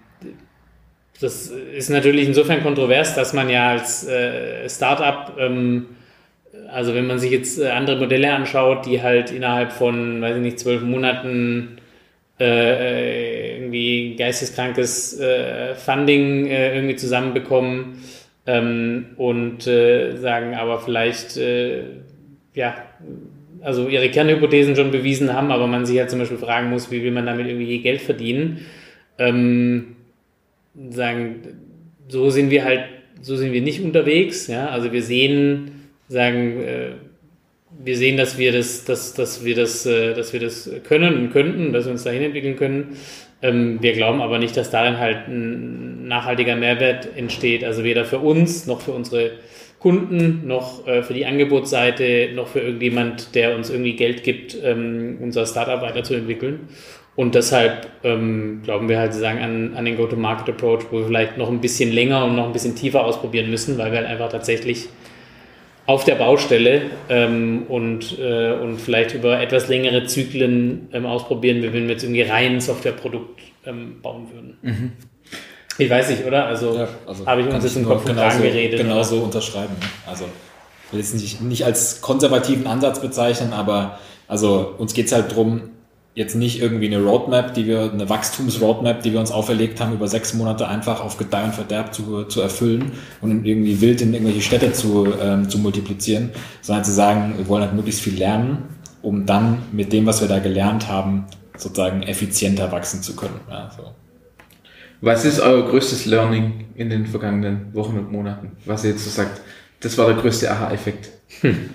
das 1.20 1.46
ist 1.46 1.88
natürlich 1.88 2.26
insofern 2.26 2.62
kontrovers, 2.62 3.14
dass 3.14 3.32
man 3.32 3.48
ja 3.48 3.70
als 3.70 4.06
äh, 4.06 4.68
Startup, 4.68 5.36
ähm, 5.38 5.86
also 6.68 6.94
wenn 6.94 7.06
man 7.06 7.18
sich 7.18 7.30
jetzt 7.30 7.60
äh, 7.60 7.68
andere 7.68 7.96
Modelle 7.96 8.32
anschaut, 8.32 8.86
die 8.86 9.02
halt 9.02 9.30
innerhalb 9.30 9.72
von, 9.72 10.20
weiß 10.20 10.36
ich 10.36 10.42
nicht, 10.42 10.58
zwölf 10.58 10.82
Monaten 10.82 11.76
äh, 12.40 13.56
irgendwie 13.56 14.16
geisteskrankes 14.16 15.20
äh, 15.20 15.74
Funding 15.74 16.46
äh, 16.46 16.74
irgendwie 16.74 16.96
zusammenbekommen 16.96 18.02
ähm, 18.46 19.06
und 19.16 19.66
äh, 19.66 20.16
sagen 20.16 20.54
aber 20.54 20.80
vielleicht 20.80 21.36
äh, 21.36 21.84
ja, 22.54 22.76
also 23.60 23.88
ihre 23.88 24.10
Kernhypothesen 24.10 24.76
schon 24.76 24.90
bewiesen 24.90 25.32
haben, 25.32 25.50
aber 25.50 25.66
man 25.66 25.86
sich 25.86 25.96
ja 25.96 26.08
zum 26.08 26.18
Beispiel 26.18 26.38
fragen 26.38 26.70
muss, 26.70 26.90
wie 26.90 27.02
will 27.02 27.12
man 27.12 27.26
damit 27.26 27.46
irgendwie 27.46 27.80
Geld 27.80 28.00
verdienen. 28.00 28.66
Ähm, 29.18 29.96
sagen, 30.90 31.42
so 32.08 32.30
sind 32.30 32.50
wir 32.50 32.64
halt, 32.64 32.84
so 33.20 33.36
sind 33.36 33.52
wir 33.52 33.62
nicht 33.62 33.82
unterwegs. 33.82 34.48
Ja? 34.48 34.68
Also 34.68 34.92
wir 34.92 35.02
sehen, 35.02 35.88
sagen, 36.08 36.60
äh, 36.62 36.90
wir 37.84 37.96
sehen, 37.96 38.16
dass 38.16 38.38
wir 38.38 38.52
das, 38.52 38.84
dass, 38.84 39.14
dass 39.14 39.44
wir 39.44 39.54
das, 39.54 39.86
äh, 39.86 40.14
dass 40.14 40.32
wir 40.32 40.40
das 40.40 40.70
können 40.84 41.14
und 41.16 41.30
könnten, 41.30 41.72
dass 41.72 41.84
wir 41.86 41.92
uns 41.92 42.04
dahin 42.04 42.22
entwickeln 42.22 42.56
können. 42.56 42.96
Ähm, 43.40 43.78
wir 43.80 43.92
glauben 43.92 44.20
aber 44.20 44.38
nicht, 44.38 44.56
dass 44.56 44.70
darin 44.70 44.98
halt 44.98 45.28
ein 45.28 46.06
nachhaltiger 46.06 46.56
Mehrwert 46.56 47.08
entsteht. 47.16 47.64
Also 47.64 47.84
weder 47.84 48.04
für 48.04 48.18
uns 48.18 48.66
noch 48.66 48.80
für 48.80 48.92
unsere 48.92 49.32
Kunden, 49.82 50.46
noch 50.46 50.86
äh, 50.86 51.02
für 51.02 51.12
die 51.12 51.26
Angebotsseite, 51.26 52.30
noch 52.36 52.46
für 52.46 52.60
irgendjemand, 52.60 53.34
der 53.34 53.56
uns 53.56 53.68
irgendwie 53.68 53.96
Geld 53.96 54.22
gibt, 54.22 54.56
ähm, 54.62 55.18
unser 55.20 55.44
Startup 55.44 55.82
weiterzuentwickeln. 55.82 56.68
Und 57.16 57.34
deshalb 57.34 57.88
ähm, 58.04 58.60
glauben 58.62 58.88
wir 58.88 59.00
halt 59.00 59.12
sozusagen 59.12 59.40
an, 59.40 59.74
an 59.74 59.84
den 59.84 59.96
Go-to-Market-Approach, 59.96 60.84
wo 60.92 60.98
wir 60.98 61.06
vielleicht 61.06 61.36
noch 61.36 61.50
ein 61.50 61.60
bisschen 61.60 61.90
länger 61.92 62.24
und 62.24 62.36
noch 62.36 62.46
ein 62.46 62.52
bisschen 62.52 62.76
tiefer 62.76 63.04
ausprobieren 63.04 63.50
müssen, 63.50 63.76
weil 63.76 63.90
wir 63.90 63.98
halt 63.98 64.08
einfach 64.08 64.30
tatsächlich 64.30 64.88
auf 65.86 66.04
der 66.04 66.14
Baustelle 66.14 66.82
ähm, 67.08 67.64
und, 67.68 68.18
äh, 68.20 68.52
und 68.52 68.80
vielleicht 68.80 69.14
über 69.14 69.40
etwas 69.40 69.68
längere 69.68 70.04
Zyklen 70.04 70.88
ähm, 70.92 71.06
ausprobieren, 71.06 71.60
wenn 71.60 71.72
wir 71.72 71.90
jetzt 71.90 72.04
irgendwie 72.04 72.22
rein 72.22 72.60
Softwareprodukt 72.60 73.40
ähm, 73.66 74.00
bauen 74.00 74.28
würden. 74.32 74.58
Mhm. 74.62 74.92
Ich 75.78 75.90
weiß 75.90 76.10
nicht, 76.10 76.24
oder? 76.24 76.46
Also, 76.46 76.76
ja, 76.76 76.88
also 77.06 77.26
habe 77.26 77.42
ich 77.42 77.48
uns 77.48 77.64
jetzt 77.64 77.76
im 77.76 77.86
Kopf 77.86 78.08
und 78.08 78.14
Kragen 78.14 78.42
geredet. 78.42 78.78
Genau 78.80 79.02
so 79.02 79.18
unterschreiben. 79.18 79.74
Also 80.06 80.24
ich 80.86 80.92
will 80.92 81.00
jetzt 81.00 81.14
nicht, 81.14 81.40
nicht 81.40 81.64
als 81.64 82.00
konservativen 82.00 82.66
Ansatz 82.66 83.00
bezeichnen, 83.00 83.52
aber 83.52 83.98
also 84.28 84.74
uns 84.78 84.94
geht 84.94 85.06
es 85.06 85.12
halt 85.12 85.32
darum, 85.32 85.62
jetzt 86.14 86.34
nicht 86.34 86.60
irgendwie 86.60 86.86
eine 86.86 87.02
Roadmap, 87.02 87.54
die 87.54 87.66
wir, 87.66 87.90
eine 87.90 88.08
Wachstumsroadmap, 88.08 89.02
die 89.02 89.12
wir 89.12 89.20
uns 89.20 89.32
auferlegt 89.32 89.80
haben, 89.80 89.94
über 89.94 90.08
sechs 90.08 90.34
Monate 90.34 90.68
einfach 90.68 91.02
auf 91.02 91.16
Gedeih 91.16 91.44
und 91.44 91.54
Verderb 91.54 91.94
zu, 91.94 92.24
zu 92.24 92.42
erfüllen 92.42 92.92
und 93.22 93.46
irgendwie 93.46 93.80
wild 93.80 94.02
in 94.02 94.12
irgendwelche 94.12 94.42
Städte 94.42 94.72
zu, 94.72 95.08
ähm, 95.20 95.48
zu 95.48 95.58
multiplizieren, 95.58 96.30
sondern 96.60 96.84
zu 96.84 96.92
sagen, 96.92 97.34
wir 97.38 97.48
wollen 97.48 97.62
halt 97.62 97.74
möglichst 97.74 98.02
viel 98.02 98.18
lernen, 98.18 98.64
um 99.00 99.24
dann 99.24 99.62
mit 99.72 99.92
dem, 99.92 100.04
was 100.04 100.20
wir 100.20 100.28
da 100.28 100.38
gelernt 100.38 100.88
haben, 100.88 101.24
sozusagen 101.56 102.02
effizienter 102.02 102.70
wachsen 102.72 103.02
zu 103.02 103.16
können. 103.16 103.40
Ja, 103.48 103.70
so. 103.74 103.84
Was 105.02 105.24
ist 105.24 105.40
euer 105.40 105.68
größtes 105.68 106.06
Learning 106.06 106.66
in 106.76 106.88
den 106.88 107.06
vergangenen 107.06 107.74
Wochen 107.74 107.98
und 107.98 108.12
Monaten? 108.12 108.52
Was 108.64 108.84
ihr 108.84 108.90
jetzt 108.90 109.04
so 109.04 109.10
sagt, 109.10 109.40
das 109.80 109.98
war 109.98 110.06
der 110.06 110.14
größte 110.14 110.48
Aha-Effekt. 110.48 111.10
Hm. 111.40 111.70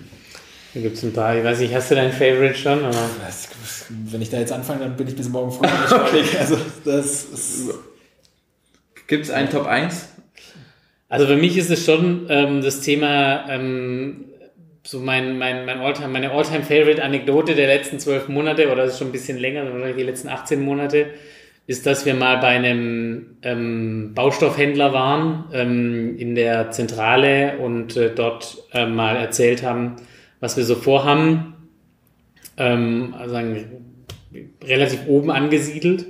Da 0.73 0.80
gibt 0.80 0.95
es 0.95 1.03
ein 1.03 1.11
paar, 1.11 1.36
ich 1.36 1.43
weiß 1.43 1.59
nicht, 1.59 1.75
hast 1.75 1.91
du 1.91 1.95
dein 1.95 2.13
Favorite 2.13 2.55
schon? 2.55 2.80
Oder? 2.80 3.09
Wenn 3.89 4.21
ich 4.21 4.30
da 4.30 4.39
jetzt 4.39 4.53
anfange, 4.53 4.80
dann 4.80 4.95
bin 4.95 5.09
ich 5.09 5.15
bis 5.15 5.28
morgen 5.28 5.51
früh 5.51 5.65
nicht 5.65 5.88
fertig. 5.89 6.39
Also 6.39 6.57
das 6.86 7.28
Gibt 9.07 9.25
es 9.25 9.32
einen 9.32 9.49
Top 9.49 9.65
1? 9.65 10.07
Also 11.09 11.28
für 11.28 11.36
mich 11.36 11.57
ist 11.57 11.69
es 11.69 11.84
schon 11.84 12.28
ähm, 12.30 12.61
das 12.61 12.80
Thema, 12.80 13.49
ähm, 13.49 14.25
so 14.84 14.99
mein, 14.99 15.38
mein, 15.38 15.65
mein 15.65 15.80
Alltime, 15.80 16.07
meine 16.07 16.32
Alltime-Favorite-Anekdote 16.32 17.55
der 17.55 17.67
letzten 17.67 17.99
zwölf 17.99 18.30
Monate, 18.30 18.71
oder 18.71 18.84
das 18.84 18.93
ist 18.93 18.99
schon 18.99 19.09
ein 19.09 19.13
bisschen 19.13 19.38
länger, 19.38 19.65
wahrscheinlich 19.65 19.97
die 19.97 20.03
letzten 20.03 20.30
18 20.30 20.61
Monate, 20.61 21.07
ist, 21.68 21.86
dass 21.86 22.05
wir 22.05 22.15
mal 22.15 22.38
bei 22.38 22.47
einem 22.47 23.38
ähm, 23.41 24.13
Baustoffhändler 24.15 24.93
waren 24.93 25.45
ähm, 25.51 26.18
in 26.18 26.34
der 26.34 26.72
Zentrale 26.72 27.57
und 27.57 27.97
äh, 27.97 28.15
dort 28.15 28.57
äh, 28.72 28.86
mal 28.86 29.18
erzählt 29.18 29.63
haben, 29.63 29.97
was 30.39 30.55
wir 30.55 30.63
so 30.63 30.76
vorhaben. 30.76 31.55
Ähm, 32.57 33.13
also 33.20 33.38
relativ 34.63 35.07
oben 35.07 35.30
angesiedelt. 35.30 36.05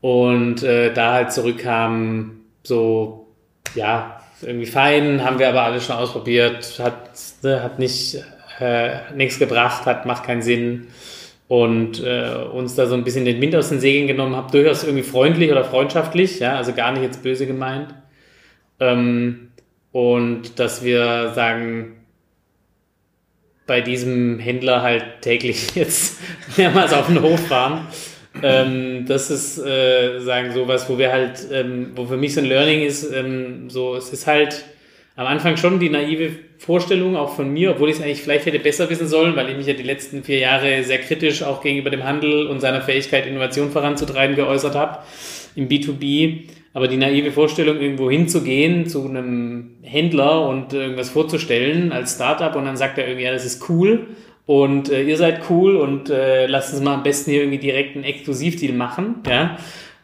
Und 0.00 0.62
äh, 0.62 0.92
da 0.92 1.14
halt 1.14 1.32
zurückkam, 1.32 2.42
so, 2.62 3.34
ja, 3.74 4.20
irgendwie 4.42 4.66
fein, 4.66 5.24
haben 5.24 5.40
wir 5.40 5.48
aber 5.48 5.62
alles 5.62 5.84
schon 5.84 5.96
ausprobiert, 5.96 6.78
hat, 6.78 7.10
ne, 7.42 7.64
hat 7.64 7.80
nicht 7.80 8.22
äh, 8.60 9.12
nichts 9.16 9.40
gebracht, 9.40 9.86
hat, 9.86 10.06
macht 10.06 10.22
keinen 10.24 10.42
Sinn. 10.42 10.88
Und 11.48 12.04
äh, 12.04 12.44
uns 12.52 12.74
da 12.74 12.86
so 12.86 12.94
ein 12.94 13.04
bisschen 13.04 13.24
den 13.24 13.40
Wind 13.40 13.56
aus 13.56 13.70
den 13.70 13.80
Segeln 13.80 14.06
genommen, 14.06 14.36
habe 14.36 14.52
durchaus 14.52 14.84
irgendwie 14.84 15.02
freundlich 15.02 15.50
oder 15.50 15.64
freundschaftlich, 15.64 16.40
ja, 16.40 16.56
also 16.56 16.74
gar 16.74 16.92
nicht 16.92 17.02
jetzt 17.02 17.22
böse 17.22 17.46
gemeint. 17.46 17.94
Ähm, 18.80 19.48
und 19.90 20.58
dass 20.58 20.84
wir 20.84 21.32
sagen, 21.34 21.96
bei 23.66 23.80
diesem 23.80 24.38
Händler 24.38 24.82
halt 24.82 25.22
täglich 25.22 25.68
jetzt 25.74 26.18
mehrmals 26.56 26.92
auf 26.92 27.06
den 27.06 27.22
Hof 27.22 27.40
fahren. 27.46 27.86
Ähm, 28.42 29.06
das 29.06 29.30
ist, 29.30 29.58
äh, 29.58 30.20
sagen, 30.20 30.52
sowas, 30.52 30.88
wo 30.88 30.98
wir 30.98 31.10
halt, 31.10 31.46
ähm, 31.50 31.92
wo 31.94 32.04
für 32.04 32.16
mich 32.16 32.34
so 32.34 32.40
ein 32.40 32.46
Learning 32.46 32.82
ist, 32.82 33.10
ähm, 33.12 33.70
so, 33.70 33.96
es 33.96 34.12
ist 34.12 34.26
halt 34.26 34.64
am 35.18 35.26
Anfang 35.26 35.56
schon 35.56 35.80
die 35.80 35.90
naive 35.90 36.30
Vorstellung, 36.58 37.16
auch 37.16 37.34
von 37.34 37.52
mir, 37.52 37.72
obwohl 37.72 37.90
ich 37.90 37.96
es 37.96 38.02
eigentlich 38.02 38.22
vielleicht 38.22 38.46
hätte 38.46 38.60
besser 38.60 38.88
wissen 38.88 39.08
sollen, 39.08 39.34
weil 39.36 39.50
ich 39.50 39.56
mich 39.56 39.66
ja 39.66 39.74
die 39.74 39.82
letzten 39.82 40.22
vier 40.22 40.38
Jahre 40.38 40.84
sehr 40.84 40.98
kritisch 40.98 41.42
auch 41.42 41.60
gegenüber 41.60 41.90
dem 41.90 42.04
Handel 42.04 42.46
und 42.46 42.60
seiner 42.60 42.80
Fähigkeit, 42.80 43.26
Innovation 43.26 43.70
voranzutreiben, 43.70 44.36
geäußert 44.36 44.76
habe 44.76 44.98
im 45.56 45.68
B2B 45.68 46.44
aber 46.74 46.86
die 46.86 46.96
naive 46.96 47.32
Vorstellung, 47.32 47.80
irgendwo 47.80 48.08
hinzugehen 48.08 48.86
zu 48.86 49.04
einem 49.04 49.78
Händler 49.82 50.48
und 50.48 50.72
irgendwas 50.72 51.10
vorzustellen 51.10 51.90
als 51.90 52.14
Startup 52.14 52.54
und 52.54 52.66
dann 52.66 52.76
sagt 52.76 52.98
er 52.98 53.06
irgendwie, 53.08 53.24
ja, 53.24 53.32
das 53.32 53.44
ist 53.44 53.68
cool 53.68 54.06
und 54.46 54.88
äh, 54.88 55.02
ihr 55.02 55.16
seid 55.16 55.50
cool 55.50 55.74
und 55.74 56.08
äh, 56.08 56.46
lasst 56.46 56.72
uns 56.72 56.82
mal 56.82 56.94
am 56.94 57.02
besten 57.02 57.32
hier 57.32 57.40
irgendwie 57.40 57.58
direkt 57.58 57.96
einen 57.96 58.04
Exklusivdeal 58.04 58.74
machen, 58.74 59.16
ja. 59.26 59.58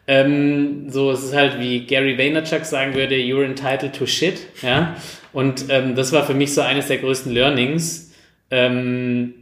Ähm, 0.07 0.91
so, 0.91 1.11
es 1.11 1.25
ist 1.25 1.35
halt 1.35 1.59
wie 1.59 1.87
Gary 1.87 2.19
Vaynerchuk 2.19 2.65
sagen 2.65 2.95
würde, 2.95 3.15
you're 3.15 3.45
entitled 3.45 3.95
to 3.95 4.07
shit, 4.07 4.47
ja. 4.63 4.97
Und 5.33 5.67
ähm, 5.71 5.95
das 5.95 6.13
war 6.13 6.25
für 6.25 6.35
mich 6.35 6.55
so 6.55 6.61
eines 6.61 6.89
der 6.89 6.99
größten 6.99 7.33
Learnings. 7.33 8.13
Ähm, 8.51 9.35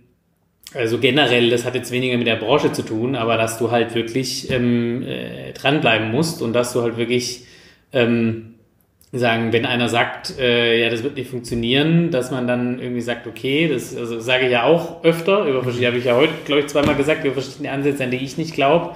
also 0.75 0.99
generell, 0.99 1.51
das 1.51 1.65
hat 1.65 1.75
jetzt 1.75 1.91
weniger 1.91 2.17
mit 2.17 2.27
der 2.27 2.37
Branche 2.37 2.73
zu 2.73 2.83
tun, 2.83 3.15
aber 3.15 3.37
dass 3.37 3.59
du 3.59 3.71
halt 3.71 3.95
wirklich 3.95 4.51
ähm, 4.51 5.03
äh, 5.03 5.53
dranbleiben 5.53 6.11
musst 6.11 6.41
und 6.41 6.53
dass 6.55 6.73
du 6.73 6.83
halt 6.83 6.97
wirklich 6.97 7.45
ähm, 7.93 8.55
sagen, 9.13 9.53
wenn 9.53 9.67
einer 9.67 9.91
sagt, 9.91 10.39
äh, 10.39 10.83
ja, 10.83 10.89
das 10.89 11.03
wird 11.03 11.17
nicht 11.17 11.29
funktionieren, 11.29 12.11
dass 12.11 12.31
man 12.31 12.47
dann 12.47 12.81
irgendwie 12.81 13.03
sagt, 13.03 13.27
okay, 13.27 13.69
das 13.69 13.95
also 13.95 14.19
sage 14.21 14.47
ich 14.47 14.53
ja 14.53 14.63
auch 14.63 15.05
öfter, 15.05 15.45
über 15.45 15.63
verschiedene, 15.63 15.89
habe 15.89 15.99
ich 15.99 16.07
ja 16.07 16.17
heute, 16.17 16.33
glaube 16.47 16.63
ich, 16.63 16.69
zweimal 16.69 16.95
gesagt, 16.95 17.25
über 17.25 17.35
verschiedene 17.35 17.71
Ansätze, 17.71 18.05
an 18.05 18.11
die 18.11 18.17
ich 18.17 18.39
nicht 18.39 18.55
glaube. 18.55 18.95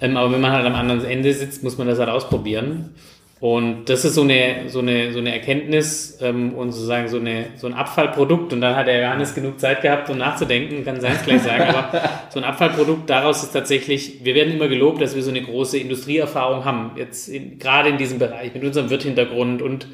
Ähm, 0.00 0.16
aber 0.16 0.32
wenn 0.32 0.40
man 0.40 0.52
halt 0.52 0.66
am 0.66 0.74
anderen 0.74 1.04
Ende 1.04 1.32
sitzt, 1.32 1.62
muss 1.62 1.78
man 1.78 1.86
das 1.86 1.98
halt 1.98 2.08
ausprobieren. 2.08 2.94
Und 3.40 3.86
das 3.88 4.04
ist 4.04 4.16
so 4.16 4.22
eine, 4.22 4.68
so 4.68 4.80
eine, 4.80 5.12
so 5.14 5.18
eine 5.18 5.32
Erkenntnis 5.32 6.18
ähm, 6.20 6.52
und 6.52 6.72
sozusagen 6.72 7.08
so, 7.08 7.16
eine, 7.16 7.46
so 7.56 7.66
ein 7.66 7.72
Abfallprodukt. 7.72 8.52
Und 8.52 8.60
dann 8.60 8.76
hat 8.76 8.86
der 8.86 9.00
Johannes 9.00 9.34
genug 9.34 9.58
Zeit 9.58 9.80
gehabt, 9.80 10.10
um 10.10 10.18
nachzudenken, 10.18 10.84
kann 10.84 11.00
sein 11.00 11.16
gleich 11.24 11.40
sagen. 11.40 11.74
Aber 11.74 12.02
so 12.28 12.38
ein 12.38 12.44
Abfallprodukt 12.44 13.08
daraus 13.08 13.42
ist 13.42 13.52
tatsächlich, 13.52 14.22
wir 14.24 14.34
werden 14.34 14.52
immer 14.52 14.68
gelobt, 14.68 15.00
dass 15.00 15.16
wir 15.16 15.22
so 15.22 15.30
eine 15.30 15.40
große 15.40 15.78
Industrieerfahrung 15.78 16.66
haben. 16.66 16.90
Jetzt 16.96 17.28
in, 17.28 17.58
gerade 17.58 17.88
in 17.88 17.96
diesem 17.96 18.18
Bereich 18.18 18.52
mit 18.52 18.62
unserem 18.62 18.90
Wirthintergrund 18.90 19.62
und 19.62 19.88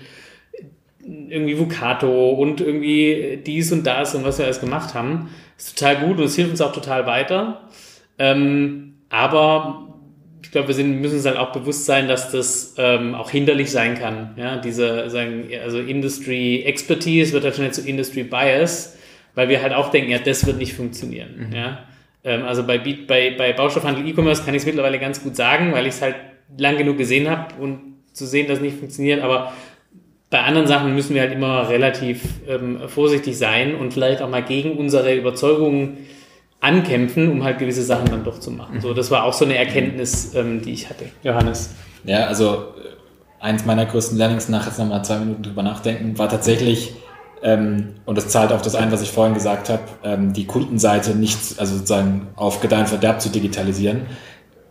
irgendwie 1.05 1.57
Vucato 1.57 2.31
und 2.31 2.61
irgendwie 2.61 3.41
dies 3.47 3.71
und 3.71 3.87
das 3.87 4.17
und 4.17 4.25
was 4.25 4.39
wir 4.39 4.47
alles 4.47 4.61
gemacht 4.61 4.95
haben. 4.95 5.31
Ist 5.57 5.79
total 5.79 5.99
gut 5.99 6.19
und 6.19 6.25
es 6.25 6.35
hilft 6.35 6.51
uns 6.51 6.61
auch 6.61 6.73
total 6.73 7.07
weiter. 7.07 7.69
Ähm, 8.19 8.95
aber 9.09 9.86
glaube, 10.57 10.69
wir 10.69 10.75
sind, 10.75 11.03
müssen 11.03 11.17
uns 11.17 11.27
halt 11.27 11.37
auch 11.37 11.53
bewusst 11.53 11.85
sein, 11.85 12.09
dass 12.09 12.31
das 12.31 12.75
ähm, 12.79 13.15
auch 13.15 13.31
hinderlich 13.31 13.71
sein 13.71 13.95
kann. 13.95 14.31
Ja, 14.37 14.57
diese, 14.57 15.11
sagen, 15.11 15.51
also 15.63 15.79
Industry 15.79 16.63
Expertise 16.63 17.35
wird 17.35 17.45
halt 17.45 17.57
schnell 17.57 17.73
zu 17.73 17.87
Industry 17.87 18.23
Bias, 18.23 18.97
weil 19.35 19.51
wir 19.51 19.63
halt 19.63 19.75
auch 19.75 19.91
denken, 19.91 20.11
ja, 20.11 20.19
das 20.19 20.47
wird 20.47 20.57
nicht 20.57 20.73
funktionieren. 20.73 21.49
Mhm. 21.49 21.55
Ja, 21.55 21.79
ähm, 22.25 22.45
also 22.45 22.67
bei, 22.67 22.79
bei, 22.79 23.35
bei 23.37 23.53
Baustoffhandel 23.53 24.09
E-Commerce 24.09 24.45
kann 24.45 24.55
ich 24.55 24.63
es 24.63 24.67
mittlerweile 24.67 24.99
ganz 24.99 25.23
gut 25.23 25.37
sagen, 25.37 25.73
weil 25.73 25.87
ich 25.87 25.95
es 25.95 26.01
halt 26.01 26.17
lang 26.57 26.79
genug 26.79 26.97
gesehen 26.97 27.29
habe 27.29 27.55
und 27.61 27.99
zu 28.15 28.25
sehen, 28.27 28.49
dass 28.49 28.57
es 28.57 28.65
nicht 28.65 28.79
funktioniert, 28.79 29.23
aber 29.23 29.53
bei 30.31 30.41
anderen 30.41 30.67
Sachen 30.67 30.95
müssen 30.95 31.15
wir 31.15 31.21
halt 31.21 31.33
immer 31.33 31.69
relativ 31.69 32.23
ähm, 32.49 32.89
vorsichtig 32.89 33.37
sein 33.37 33.75
und 33.75 33.93
vielleicht 33.93 34.23
auch 34.23 34.31
mal 34.31 34.43
gegen 34.43 34.73
unsere 34.73 35.15
Überzeugungen 35.15 35.99
ankämpfen, 36.61 37.31
um 37.31 37.45
halt 37.45 37.59
gewisse 37.59 37.83
Sachen 37.83 38.07
dann 38.11 38.25
doch 38.25 38.41
zu 38.41 38.51
machen. 38.51 38.81
So, 38.81 38.95
das 38.95 39.11
war 39.11 39.25
auch 39.25 39.33
so 39.33 39.45
eine 39.45 39.57
Erkenntnis, 39.57 40.35
ähm, 40.35 40.63
die 40.63 40.73
ich 40.73 40.89
hatte. 40.89 41.07
Johannes. 41.23 41.71
Ja, 42.05 42.27
also 42.27 42.55
äh, 42.55 43.45
eins 43.45 43.65
meiner 43.65 43.87
größten 43.87 44.17
Learnings 44.17 44.49
nach 44.49 44.67
jetzt 44.67 44.79
nochmal 44.79 45.05
zwei 45.05 45.19
Minuten 45.19 45.43
drüber 45.43 45.63
nachdenken, 45.63 46.19
war 46.19 46.29
tatsächlich, 46.29 46.95
ähm, 47.43 47.95
und 48.05 48.17
das 48.17 48.29
zahlt 48.29 48.53
auf 48.53 48.63
das 48.63 48.75
ein, 48.75 48.91
was 48.91 49.03
ich 49.03 49.11
vorhin 49.11 49.35
gesagt 49.35 49.69
habe, 49.69 49.83
ähm, 50.03 50.33
die 50.33 50.47
Kundenseite 50.47 51.15
nicht, 51.15 51.39
also 51.59 51.75
sozusagen 51.75 52.29
auf 52.37 52.61
Gedeihen 52.61 52.87
Verderb 52.87 53.21
zu 53.21 53.29
digitalisieren. 53.29 54.03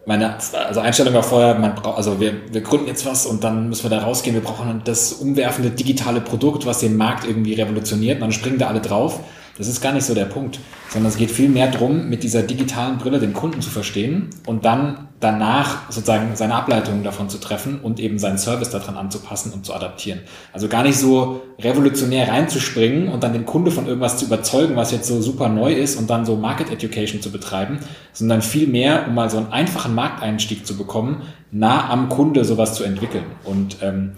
Meine 0.08 0.36
also 0.68 0.82
Einstellung 0.82 1.16
war 1.16 1.24
vorher, 1.24 1.56
man 1.56 1.74
braucht, 1.74 1.98
also 1.98 2.20
wir, 2.20 2.34
wir 2.52 2.62
gründen 2.62 2.88
jetzt 2.88 3.08
was 3.08 3.26
und 3.26 3.44
dann 3.44 3.70
müssen 3.70 3.84
wir 3.84 3.90
da 3.90 4.04
rausgehen, 4.04 4.36
wir 4.36 4.44
brauchen 4.44 4.82
das 4.84 5.14
umwerfende 5.14 5.72
digitale 5.72 6.22
Produkt, 6.22 6.68
was 6.68 6.80
den 6.80 6.96
Markt 6.96 7.26
irgendwie 7.26 7.54
revolutioniert, 7.54 8.22
dann 8.22 8.32
springen 8.32 8.60
da 8.60 8.68
alle 8.68 8.82
drauf 8.82 9.22
Das 9.58 9.70
ist 9.70 9.80
gar 9.82 9.94
nicht 9.94 10.04
so 10.04 10.14
der 10.14 10.26
Punkt, 10.26 10.60
sondern 10.90 11.10
es 11.10 11.18
geht 11.18 11.32
viel 11.32 11.48
mehr 11.48 11.68
darum, 11.68 12.10
mit 12.10 12.24
dieser 12.24 12.42
digitalen 12.42 12.98
Brille 12.98 13.20
den 13.20 13.32
Kunden 13.32 13.62
zu 13.62 13.70
verstehen 13.70 14.30
und 14.46 14.66
dann 14.66 15.08
danach 15.22 15.90
sozusagen 15.90 16.36
seine 16.36 16.56
Ableitungen 16.56 17.04
davon 17.04 17.30
zu 17.30 17.38
treffen 17.38 17.80
und 17.80 18.02
eben 18.02 18.20
seinen 18.20 18.38
Service 18.38 18.70
daran 18.70 18.98
anzupassen 18.98 19.54
und 19.54 19.66
zu 19.66 19.74
adaptieren. 19.74 20.20
Also 20.52 20.68
gar 20.68 20.84
nicht 20.84 20.98
so 20.98 21.42
revolutionär 21.58 22.28
reinzuspringen 22.28 23.08
und 23.08 23.24
dann 23.24 23.32
den 23.32 23.46
Kunde 23.46 23.72
von 23.72 23.88
irgendwas 23.88 24.18
zu 24.18 24.26
überzeugen, 24.26 24.76
was 24.76 24.92
jetzt 24.92 25.08
so 25.08 25.22
super 25.22 25.48
neu 25.48 25.74
ist 25.74 25.96
und 25.96 26.10
dann 26.10 26.26
so 26.26 26.36
Market 26.36 26.70
Education 26.70 27.22
zu 27.22 27.32
betreiben, 27.32 27.80
sondern 28.12 28.42
viel 28.42 28.68
mehr, 28.68 29.08
um 29.08 29.16
mal 29.16 29.30
so 29.30 29.38
einen 29.38 29.54
einfachen 29.54 29.96
Markteinstieg 29.96 30.68
zu 30.68 30.78
bekommen, 30.78 31.22
nah 31.52 31.90
am 31.90 32.10
Kunde 32.10 32.44
sowas 32.44 32.76
zu 32.76 32.84
entwickeln. 32.84 33.26
Und 33.46 33.78
ähm, 33.82 34.12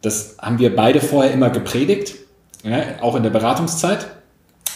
das 0.00 0.36
haben 0.40 0.58
wir 0.58 0.74
beide 0.74 1.00
vorher 1.00 1.32
immer 1.32 1.50
gepredigt, 1.50 2.14
ja, 2.64 3.02
auch 3.02 3.16
in 3.16 3.22
der 3.22 3.30
Beratungszeit. 3.30 4.17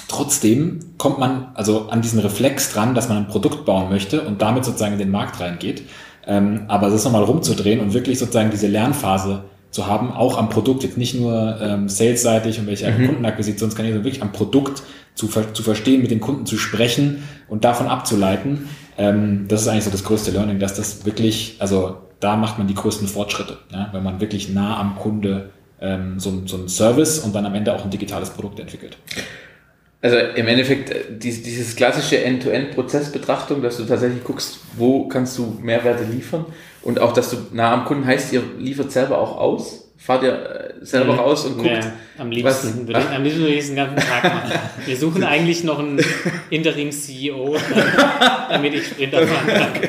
Trotzdem 0.09 0.81
kommt 0.99 1.19
man 1.19 1.53
also 1.55 1.89
an 1.89 2.03
diesen 2.03 2.21
Reflex 2.21 2.73
dran, 2.73 2.95
dass 2.95 3.09
man 3.09 3.19
ein 3.19 3.29
Produkt 3.29 3.65
bauen 3.65 3.89
möchte 3.89 4.23
und 4.23 4.43
damit 4.43 4.65
sozusagen 4.65 4.95
in 4.95 4.99
den 4.99 5.11
Markt 5.11 5.41
reingeht. 5.41 5.83
Ähm, 6.27 6.65
aber 6.69 6.91
das 6.91 7.05
nochmal 7.05 7.25
rumzudrehen 7.25 7.81
und 7.81 7.95
wirklich 7.95 8.19
sozusagen 8.19 8.51
diese 8.51 8.69
Lernphase 8.69 9.45
zu 9.71 9.87
haben, 9.87 10.13
auch 10.13 10.37
am 10.37 10.51
Produkt, 10.51 10.83
jetzt 10.85 10.99
nicht 10.99 11.15
nur 11.15 11.59
ähm, 11.61 11.89
salesseitig 11.89 12.61
und 12.61 12.67
welche 12.67 12.91
mhm. 12.91 13.07
Kundenakquisitionskanäle, 13.07 13.95
sondern 13.95 14.05
wirklich 14.05 14.23
am 14.23 14.33
Produkt 14.33 14.83
zu, 15.15 15.29
zu 15.29 15.63
verstehen, 15.63 16.03
mit 16.03 16.11
den 16.11 16.21
Kunden 16.21 16.47
zu 16.47 16.59
sprechen 16.59 17.23
und 17.49 17.65
davon 17.65 17.89
abzuleiten. 17.89 18.69
Ähm, 18.99 19.47
das 19.49 19.63
ist 19.63 19.69
eigentlich 19.69 19.85
so 19.85 19.91
das 19.91 20.05
größte 20.05 20.31
Learning, 20.31 20.59
dass 20.59 20.75
das 20.75 21.07
wirklich, 21.07 21.57
also 21.59 21.97
da 22.21 22.37
macht 22.37 22.59
man 22.59 22.69
die 22.69 22.75
größten 22.75 23.09
Fortschritte, 23.09 23.59
ja, 23.73 23.89
wenn 23.93 24.03
man 24.03 24.21
wirklich 24.21 24.51
nah 24.51 24.79
am 24.79 24.97
Kunde 24.97 25.51
ähm, 25.81 26.21
so, 26.21 26.43
so 26.47 26.57
einen 26.57 26.69
Service 26.69 27.19
und 27.19 27.35
dann 27.35 27.47
am 27.47 27.55
Ende 27.55 27.75
auch 27.75 27.85
ein 27.85 27.91
digitales 27.91 28.31
Produkt 28.31 28.61
entwickelt. 28.61 28.97
Also 30.03 30.17
im 30.19 30.49
Endeffekt 30.49 30.91
äh, 30.91 31.05
dieses 31.11 31.77
klassische 31.77 32.23
End-to-End-Prozessbetrachtung, 32.25 33.63
dass 33.63 33.77
du 33.77 33.85
tatsächlich 33.85 34.25
guckst, 34.25 34.59
wo 34.77 35.07
kannst 35.07 35.39
du 35.39 35.57
Mehrwerte 35.63 36.03
liefern 36.03 36.45
und 36.83 36.99
auch, 36.99 37.13
dass 37.13 37.31
du 37.31 37.37
nah 37.53 37.73
am 37.73 37.85
Kunden 37.85 38.05
heißt, 38.05 38.33
ihr 38.33 38.43
liefert 38.59 38.91
selber 38.91 39.19
auch 39.19 39.37
aus, 39.37 39.93
fahrt 39.97 40.25
ihr 40.25 40.33
äh, 40.33 40.85
selber 40.85 41.13
mhm. 41.13 41.19
raus 41.21 41.47
und 41.47 41.59
guckt. 41.59 41.71
Ja, 41.71 41.93
am 42.19 42.33
liebsten, 42.33 42.45
was, 42.45 42.87
würde 42.89 43.01
ich, 43.01 43.09
am 43.11 43.23
liebsten 43.23 43.43
würde 43.43 43.55
ich 43.55 43.67
den 43.67 43.77
ganzen 43.77 43.97
Tag 43.97 44.25
machen. 44.25 44.53
Wir 44.87 44.97
suchen 44.97 45.23
eigentlich 45.23 45.63
noch 45.63 45.79
einen 45.79 46.01
Interim-CEO, 46.51 47.57
damit 48.51 48.75
ich 48.75 48.87
Sprinter 48.87 49.25
fahren 49.25 49.47
kann. 49.47 49.89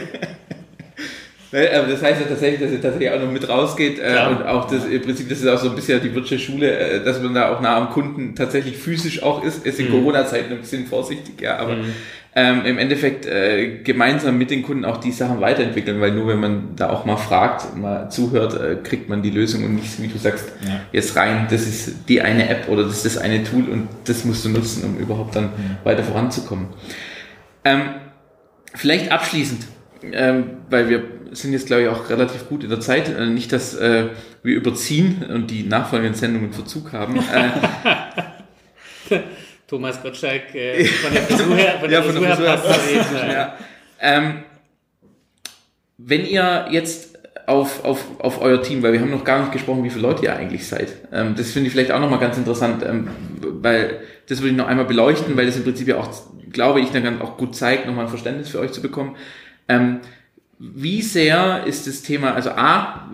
Ne, 1.54 1.70
aber 1.72 1.86
das 1.86 2.02
heißt 2.02 2.20
ja 2.20 2.26
tatsächlich, 2.26 2.62
dass 2.62 2.72
ihr 2.72 2.82
tatsächlich 2.82 3.12
auch 3.12 3.20
noch 3.20 3.32
mit 3.32 3.48
rausgeht 3.48 4.00
äh, 4.00 4.26
und 4.28 4.44
auch 4.44 4.66
das 4.66 4.86
im 4.86 5.00
Prinzip, 5.04 5.30
das 5.30 5.40
ist 5.40 5.48
auch 5.48 5.60
so 5.60 5.70
ein 5.70 5.76
bisschen 5.76 6.02
die 6.02 6.16
Wirtschaft 6.16 6.42
Schule, 6.42 6.76
äh, 6.76 7.04
dass 7.04 7.22
man 7.22 7.36
da 7.36 7.54
auch 7.54 7.62
nah 7.62 7.78
am 7.78 7.92
Kunden 7.92 8.34
tatsächlich 8.34 8.76
physisch 8.76 9.22
auch 9.22 9.44
ist. 9.44 9.64
Ist 9.64 9.80
in 9.80 9.90
mhm. 9.90 9.92
Corona-Zeiten 9.92 10.52
ein 10.52 10.62
bisschen 10.62 10.88
vorsichtig, 10.88 11.40
ja, 11.40 11.58
aber 11.58 11.76
mhm. 11.76 11.94
ähm, 12.36 12.66
im 12.66 12.80
Endeffekt 12.80 13.28
äh, 13.28 13.84
gemeinsam 13.84 14.40
mit 14.40 14.50
den 14.50 14.64
Kunden 14.64 14.84
auch 14.84 14.98
die 14.98 15.12
Sachen 15.12 15.42
weiterentwickeln, 15.42 16.02
weil 16.02 16.14
nur 16.14 16.28
wenn 16.28 16.40
man 16.40 16.76
da 16.76 16.90
auch 16.90 17.06
mal 17.06 17.18
fragt, 17.18 17.78
mal 17.78 18.10
zuhört, 18.10 18.60
äh, 18.60 18.78
kriegt 18.84 19.08
man 19.08 19.22
die 19.22 19.30
Lösung 19.30 19.64
und 19.64 19.76
nicht, 19.76 20.02
wie 20.02 20.08
du 20.08 20.18
sagst, 20.18 20.52
ja. 20.66 20.80
jetzt 20.92 21.16
rein, 21.16 21.46
das 21.52 21.68
ist 21.68 22.10
die 22.10 22.20
eine 22.22 22.50
App 22.50 22.68
oder 22.68 22.82
das 22.82 23.06
ist 23.06 23.06
das 23.06 23.18
eine 23.20 23.44
Tool 23.44 23.70
und 23.70 23.90
das 24.06 24.26
musst 24.26 24.44
du 24.44 24.50
nutzen, 24.50 24.86
um 24.86 24.98
überhaupt 24.98 25.36
dann 25.36 25.44
mhm. 25.44 25.78
weiter 25.84 26.02
voranzukommen. 26.02 26.70
Ähm, 27.64 27.82
vielleicht 28.74 29.12
abschließend, 29.12 29.68
ähm, 30.14 30.46
weil 30.72 30.90
wir 30.90 31.13
sind 31.34 31.54
jetzt, 31.54 31.68
glaube 31.68 31.84
ich, 31.84 31.88
auch 31.90 32.10
relativ 32.10 32.48
gut 32.48 32.64
in 32.64 32.70
der 32.70 32.80
Zeit. 32.80 33.10
Äh, 33.10 33.28
nicht, 33.28 33.52
dass 33.52 33.76
äh, 33.76 34.10
wir 34.44 34.56
überziehen 34.56 35.26
und 35.30 35.52
die 35.52 35.64
nachfolgenden 35.64 36.16
Sendungen 36.16 36.54
Verzug 36.54 36.94
haben. 36.94 37.20
Äh, 39.10 39.20
Thomas 39.68 40.02
Gottschalk 40.02 40.56
äh, 40.56 40.86
von 41.04 41.14
der 41.14 41.24
Frisur 41.24 41.56
her, 41.56 41.80
von 41.80 41.90
der 41.90 42.00
ja, 42.00 42.06
Frisur 42.06 42.26
her 42.26 42.36
passt 42.36 42.66
das 42.66 43.12
ja. 43.34 43.58
ähm, 44.00 44.44
Wenn 45.98 46.26
ihr 46.26 46.68
jetzt 46.72 47.18
auf, 47.48 47.84
auf, 47.84 48.06
auf 48.20 48.42
euer 48.42 48.62
Team, 48.62 48.84
weil 48.84 48.94
wir 48.94 49.02
haben 49.02 49.12
noch 49.12 49.24
gar 49.24 49.40
nicht 49.42 49.52
gesprochen, 49.52 49.84
wie 49.84 49.90
viele 49.90 50.04
Leute 50.04 50.24
ihr 50.24 50.36
eigentlich 50.36 50.68
seid. 50.68 50.94
Ähm, 51.12 51.36
das 51.36 51.52
finde 51.52 51.68
ich 51.68 51.74
vielleicht 51.74 51.92
auch 51.92 52.00
nochmal 52.00 52.20
ganz 52.20 52.38
interessant, 52.38 52.84
ähm, 52.86 53.10
weil 53.42 54.00
das 54.30 54.40
würde 54.40 54.52
ich 54.52 54.58
noch 54.58 54.68
einmal 54.68 54.86
beleuchten, 54.86 55.36
weil 55.36 55.46
das 55.46 55.58
im 55.58 55.64
Prinzip 55.64 55.88
ja 55.88 55.98
auch, 55.98 56.10
glaube 56.52 56.80
ich, 56.80 56.92
dann 56.92 57.22
auch 57.22 57.38
gut 57.38 57.56
zeigt, 57.56 57.86
nochmal 57.86 58.06
ein 58.06 58.10
Verständnis 58.10 58.50
für 58.50 58.60
euch 58.60 58.72
zu 58.72 58.82
bekommen. 58.82 59.16
Ähm, 59.68 60.00
wie 60.60 61.02
sehr 61.02 61.66
ist 61.66 61.88
das 61.88 62.04
Thema, 62.04 62.34
also 62.34 62.52
A, 62.52 63.10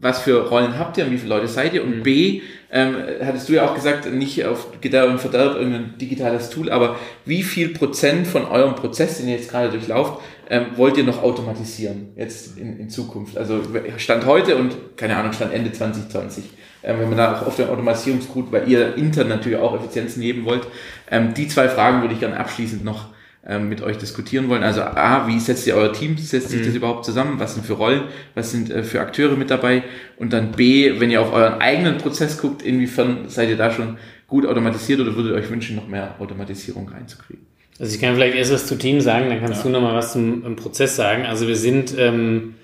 was 0.00 0.20
für 0.20 0.48
Rollen 0.48 0.78
habt 0.78 0.98
ihr 0.98 1.06
und 1.06 1.12
wie 1.12 1.18
viele 1.18 1.34
Leute 1.34 1.48
seid 1.48 1.72
ihr? 1.72 1.82
Und 1.82 1.98
mhm. 1.98 2.02
B, 2.02 2.42
ähm, 2.70 2.96
hattest 3.24 3.48
du 3.48 3.54
ja 3.54 3.66
auch 3.66 3.74
gesagt, 3.74 4.12
nicht 4.12 4.44
auf 4.44 4.80
Gedeih 4.80 5.08
und 5.08 5.18
Verderb 5.18 5.56
irgendein 5.56 5.96
digitales 5.98 6.50
Tool, 6.50 6.70
aber 6.70 6.96
wie 7.24 7.42
viel 7.42 7.70
Prozent 7.70 8.26
von 8.26 8.44
eurem 8.44 8.74
Prozess, 8.74 9.18
den 9.18 9.28
ihr 9.28 9.36
jetzt 9.36 9.50
gerade 9.50 9.70
durchlauft, 9.70 10.22
ähm, 10.50 10.66
wollt 10.76 10.96
ihr 10.98 11.04
noch 11.04 11.22
automatisieren 11.22 12.12
jetzt 12.16 12.58
in, 12.58 12.78
in 12.78 12.90
Zukunft? 12.90 13.38
Also 13.38 13.62
Stand 13.96 14.26
heute 14.26 14.56
und 14.56 14.96
keine 14.96 15.16
Ahnung, 15.16 15.32
Stand 15.32 15.54
Ende 15.54 15.72
2020. 15.72 16.44
Ähm, 16.82 17.00
wenn 17.00 17.08
man 17.08 17.16
da 17.16 17.34
auch 17.34 17.46
auf 17.46 17.56
den 17.56 17.68
Automatisierungsgut, 17.70 18.52
weil 18.52 18.68
ihr 18.68 18.94
intern 18.96 19.28
natürlich 19.28 19.58
auch 19.58 19.74
Effizienzen 19.74 20.20
geben 20.20 20.44
wollt. 20.44 20.66
Ähm, 21.10 21.32
die 21.32 21.48
zwei 21.48 21.68
Fragen 21.68 22.02
würde 22.02 22.12
ich 22.12 22.20
gerne 22.20 22.38
abschließend 22.38 22.84
noch 22.84 23.13
ähm, 23.46 23.68
mit 23.68 23.82
euch 23.82 23.98
diskutieren 23.98 24.48
wollen. 24.48 24.62
Also 24.62 24.82
A, 24.82 25.26
wie 25.28 25.38
setzt 25.38 25.66
ihr 25.66 25.76
euer 25.76 25.92
Team, 25.92 26.16
setzt 26.16 26.50
sich 26.50 26.60
mhm. 26.60 26.66
das 26.66 26.74
überhaupt 26.74 27.04
zusammen? 27.04 27.38
Was 27.38 27.54
sind 27.54 27.66
für 27.66 27.74
Rollen? 27.74 28.04
Was 28.34 28.50
sind 28.50 28.70
äh, 28.70 28.82
für 28.82 29.00
Akteure 29.00 29.36
mit 29.36 29.50
dabei? 29.50 29.82
Und 30.16 30.32
dann 30.32 30.52
B, 30.52 30.98
wenn 30.98 31.10
ihr 31.10 31.20
auf 31.20 31.32
euren 31.32 31.60
eigenen 31.60 31.98
Prozess 31.98 32.38
guckt, 32.38 32.62
inwiefern 32.62 33.28
seid 33.28 33.50
ihr 33.50 33.56
da 33.56 33.70
schon 33.70 33.98
gut 34.26 34.46
automatisiert 34.46 35.00
oder 35.00 35.14
würdet 35.14 35.32
ihr 35.32 35.36
euch 35.36 35.50
wünschen, 35.50 35.76
noch 35.76 35.86
mehr 35.86 36.16
Automatisierung 36.18 36.88
reinzukriegen? 36.88 37.46
Also 37.78 37.94
ich 37.94 38.00
kann 38.00 38.14
vielleicht 38.14 38.36
erst 38.36 38.52
was 38.52 38.66
zu 38.66 38.76
Team 38.76 39.00
sagen, 39.00 39.28
dann 39.28 39.40
kannst 39.40 39.58
ja. 39.58 39.62
du 39.64 39.68
noch 39.70 39.82
mal 39.82 39.94
was 39.94 40.12
zum 40.12 40.56
Prozess 40.56 40.96
sagen. 40.96 41.26
Also 41.26 41.48
wir 41.48 41.56
sind 41.56 41.94
ähm, 41.98 42.54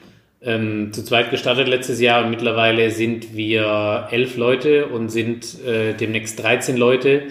ähm, 0.42 0.92
zu 0.92 1.04
zweit 1.04 1.30
gestartet 1.30 1.68
letztes 1.68 2.00
Jahr 2.00 2.24
und 2.24 2.30
mittlerweile 2.30 2.90
sind 2.90 3.36
wir 3.36 4.08
elf 4.10 4.36
Leute 4.36 4.86
und 4.86 5.10
sind 5.10 5.62
äh, 5.64 5.94
demnächst 5.94 6.42
13 6.42 6.76
Leute. 6.76 7.24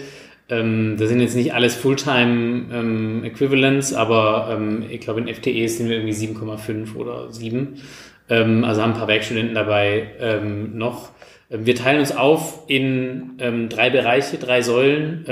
Ähm, 0.50 0.96
das 0.98 1.08
sind 1.08 1.20
jetzt 1.20 1.36
nicht 1.36 1.54
alles 1.54 1.74
Fulltime 1.76 2.66
ähm, 2.72 3.30
aber 3.96 4.48
ähm, 4.52 4.84
ich 4.90 5.00
glaube 5.00 5.20
in 5.20 5.34
FTE 5.34 5.68
sind 5.68 5.88
wir 5.88 5.96
irgendwie 5.96 6.14
7,5 6.14 6.96
oder 6.96 7.32
7. 7.32 7.74
Ähm, 8.28 8.64
also 8.64 8.82
haben 8.82 8.92
ein 8.92 8.98
paar 8.98 9.08
Werkstudenten 9.08 9.54
dabei 9.54 10.08
ähm, 10.20 10.76
noch. 10.76 11.10
Wir 11.52 11.74
teilen 11.74 11.98
uns 11.98 12.16
auf 12.16 12.64
in 12.68 13.32
drei 13.68 13.90
Bereiche, 13.90 14.36
drei 14.36 14.62
Säulen, 14.62 15.24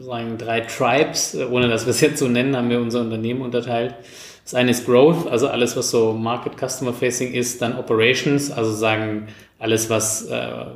sagen 0.00 0.38
drei 0.38 0.60
Tribes, 0.62 1.34
äh, 1.34 1.44
ohne 1.44 1.68
dass 1.68 1.84
wir 1.84 1.90
es 1.90 2.00
jetzt 2.00 2.18
so 2.18 2.28
nennen, 2.28 2.56
haben 2.56 2.70
wir 2.70 2.80
unser 2.80 3.02
Unternehmen 3.02 3.42
unterteilt. 3.42 3.94
Das 4.44 4.54
eine 4.54 4.70
ist 4.70 4.86
Growth, 4.86 5.26
also 5.26 5.48
alles, 5.48 5.76
was 5.76 5.90
so 5.90 6.12
Market 6.12 6.52
Customer 6.56 6.92
Facing 6.92 7.34
ist, 7.34 7.60
dann 7.60 7.76
Operations, 7.76 8.50
also 8.50 8.70
sagen 8.70 9.26
alles, 9.58 9.90
was 9.90 10.30
äh, 10.30 10.66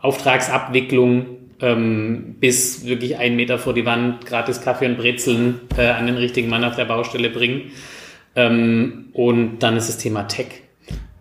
Auftragsabwicklung 0.00 1.35
ähm, 1.60 2.36
bis 2.40 2.84
wirklich 2.84 3.16
einen 3.16 3.36
Meter 3.36 3.58
vor 3.58 3.74
die 3.74 3.86
Wand 3.86 4.26
gratis 4.26 4.60
Kaffee 4.60 4.86
und 4.86 4.98
Brezeln 4.98 5.60
äh, 5.76 5.88
an 5.88 6.06
den 6.06 6.16
richtigen 6.16 6.48
Mann 6.48 6.64
auf 6.64 6.76
der 6.76 6.84
Baustelle 6.84 7.30
bringen. 7.30 7.72
Ähm, 8.34 9.06
und 9.12 9.60
dann 9.60 9.76
ist 9.76 9.88
das 9.88 9.98
Thema 9.98 10.24
Tech. 10.24 10.62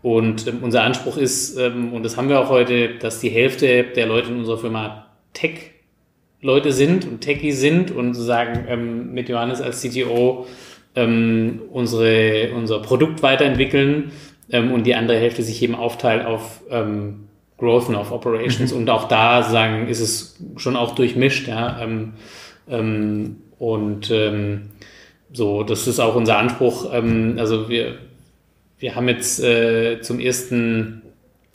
Und 0.01 0.47
ähm, 0.47 0.59
unser 0.61 0.83
Anspruch 0.83 1.17
ist, 1.17 1.57
ähm, 1.57 1.93
und 1.93 2.03
das 2.03 2.17
haben 2.17 2.29
wir 2.29 2.39
auch 2.39 2.49
heute, 2.49 2.95
dass 2.95 3.21
die 3.21 3.29
Hälfte 3.29 3.83
der 3.83 4.05
Leute 4.05 4.29
in 4.29 4.39
unserer 4.39 4.57
Firma 4.57 5.07
Tech-Leute 5.33 6.71
sind 6.71 7.05
und 7.05 7.21
Techie 7.21 7.53
sind 7.53 7.91
und 7.91 8.13
sozusagen 8.13 8.65
ähm, 8.67 9.13
mit 9.13 9.29
Johannes 9.29 9.61
als 9.61 9.81
CTO 9.81 10.47
ähm, 10.95 11.61
unsere, 11.71 12.51
unser 12.53 12.81
Produkt 12.81 13.23
weiterentwickeln 13.23 14.11
und 14.47 14.83
die 14.83 14.93
andere 14.93 15.17
Hälfte 15.17 15.41
sich 15.41 15.63
eben 15.63 15.73
aufteilt 15.73 16.23
auf 16.23 16.61
Growth 17.57 17.93
auf 17.93 18.11
Operations. 18.11 18.71
Mhm. 18.71 18.79
Und 18.79 18.89
auch 18.89 19.07
da 19.07 19.43
sagen, 19.43 19.87
ist 19.87 20.01
es 20.01 20.39
schon 20.57 20.75
auch 20.75 20.95
durchmischt, 20.95 21.47
ja. 21.47 21.79
Ähm, 21.81 22.13
ähm, 22.69 23.37
und 23.59 24.11
ähm, 24.11 24.69
so, 25.31 25.63
das 25.63 25.87
ist 25.87 25.99
auch 25.99 26.15
unser 26.15 26.37
Anspruch. 26.37 26.93
Ähm, 26.93 27.35
also 27.37 27.69
wir, 27.69 27.97
wir 28.79 28.95
haben 28.95 29.07
jetzt 29.07 29.41
äh, 29.41 30.01
zum 30.01 30.19
ersten 30.19 31.01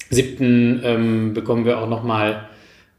siebten 0.09 0.81
ähm, 0.85 1.35
bekommen 1.35 1.65
wir 1.65 1.79
auch 1.79 1.89
nochmal 1.89 2.49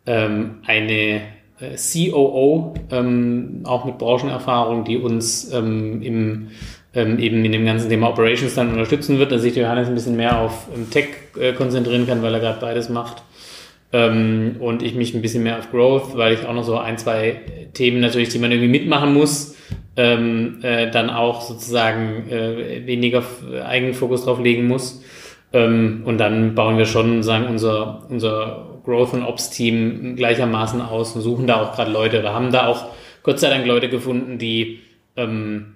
ähm, 0.05 0.59
eine 0.65 1.21
äh, 1.59 1.75
COO, 1.75 2.73
ähm, 2.89 3.61
auch 3.63 3.85
mit 3.85 3.97
Branchenerfahrung, 3.97 4.85
die 4.85 4.97
uns 4.97 5.45
im 5.45 6.49
ähm, 6.93 7.19
eben 7.19 7.43
in 7.45 7.51
dem 7.51 7.65
ganzen 7.65 7.89
Thema 7.89 8.09
Operations 8.09 8.55
dann 8.55 8.71
unterstützen 8.71 9.17
wird, 9.19 9.31
dass 9.31 9.41
sich 9.41 9.55
Johannes 9.55 9.87
ein 9.87 9.95
bisschen 9.95 10.15
mehr 10.17 10.39
auf 10.39 10.67
ähm, 10.75 10.89
Tech 10.89 11.07
äh, 11.39 11.53
konzentrieren 11.53 12.05
kann, 12.05 12.21
weil 12.21 12.33
er 12.33 12.39
gerade 12.39 12.59
beides 12.59 12.89
macht. 12.89 13.23
Ähm, 13.93 14.57
und 14.59 14.83
ich 14.83 14.95
mich 14.95 15.13
ein 15.13 15.21
bisschen 15.21 15.43
mehr 15.43 15.57
auf 15.57 15.71
Growth, 15.71 16.15
weil 16.15 16.33
ich 16.33 16.45
auch 16.45 16.53
noch 16.53 16.63
so 16.63 16.77
ein, 16.77 16.97
zwei 16.97 17.41
Themen 17.73 17.99
natürlich, 17.99 18.29
die 18.29 18.39
man 18.39 18.51
irgendwie 18.51 18.69
mitmachen 18.69 19.13
muss, 19.13 19.55
ähm, 19.97 20.59
äh, 20.61 20.89
dann 20.89 21.09
auch 21.09 21.41
sozusagen 21.41 22.29
äh, 22.29 22.85
weniger 22.85 23.23
eigenen 23.65 23.93
Fokus 23.93 24.25
drauf 24.25 24.39
legen 24.39 24.67
muss. 24.67 25.01
Ähm, 25.53 26.03
und 26.05 26.17
dann 26.17 26.55
bauen 26.55 26.77
wir 26.77 26.85
schon 26.85 27.23
sagen 27.23 27.47
unser, 27.47 28.05
unser 28.09 28.79
Growth 28.85 29.13
und 29.13 29.23
Ops 29.23 29.49
Team 29.49 30.15
gleichermaßen 30.15 30.81
aus 30.81 31.15
und 31.15 31.21
suchen 31.21 31.47
da 31.47 31.61
auch 31.61 31.75
gerade 31.75 31.91
Leute 31.91 32.19
oder 32.19 32.33
haben 32.33 32.51
da 32.51 32.67
auch 32.67 32.85
Gott 33.23 33.39
sei 33.39 33.49
Dank 33.49 33.65
Leute 33.65 33.89
gefunden, 33.89 34.37
die, 34.37 34.79
ähm, 35.15 35.73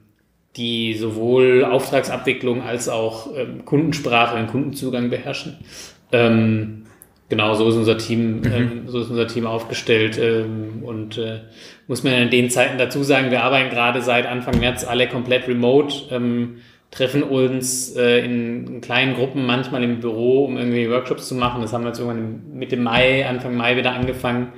die 0.58 0.94
sowohl 0.94 1.66
Auftragsabwicklung 1.66 2.62
als 2.62 2.88
auch 2.88 3.36
ähm, 3.36 3.66
Kundensprache 3.66 4.38
und 4.38 4.48
Kundenzugang 4.48 5.10
beherrschen. 5.10 5.58
Ähm, 6.12 6.86
genau, 7.30 7.54
so 7.56 7.68
ist 7.68 7.76
unser 7.76 7.98
Team, 7.98 8.40
mhm. 8.40 8.52
ähm, 8.54 8.82
so 8.88 9.00
ist 9.00 9.10
unser 9.10 9.28
Team 9.28 9.48
aufgestellt. 9.48 10.18
Ähm, 10.18 10.84
und 10.84 11.18
äh, 11.18 11.40
muss 11.88 12.04
man 12.04 12.14
in 12.14 12.30
den 12.30 12.50
Zeiten 12.50 12.78
dazu 12.78 13.04
sagen, 13.04 13.32
wir 13.32 13.44
arbeiten 13.44 13.70
gerade 13.70 14.02
seit 14.02 14.26
Anfang 14.26 14.60
März 14.60 14.86
alle 14.86 15.08
komplett 15.08 15.48
remote. 15.48 15.94
Ähm, 16.12 16.58
treffen 16.92 17.24
uns 17.24 17.94
äh, 17.98 18.20
in, 18.24 18.68
in, 18.68 18.82
kleinen 18.82 19.16
Gruppen, 19.16 19.46
manchmal 19.46 19.84
im 19.84 20.00
Büro, 20.00 20.46
um 20.46 20.58
irgendwie 20.58 20.90
Workshops 20.90 21.28
zu 21.28 21.36
machen. 21.36 21.62
Das 21.62 21.74
haben 21.74 21.84
wir 21.84 21.90
jetzt 21.90 22.00
irgendwann 22.00 22.54
Mitte 22.54 22.78
Mai, 22.78 23.28
Anfang 23.28 23.56
Mai 23.56 23.76
wieder 23.76 23.92
angefangen. 23.92 24.54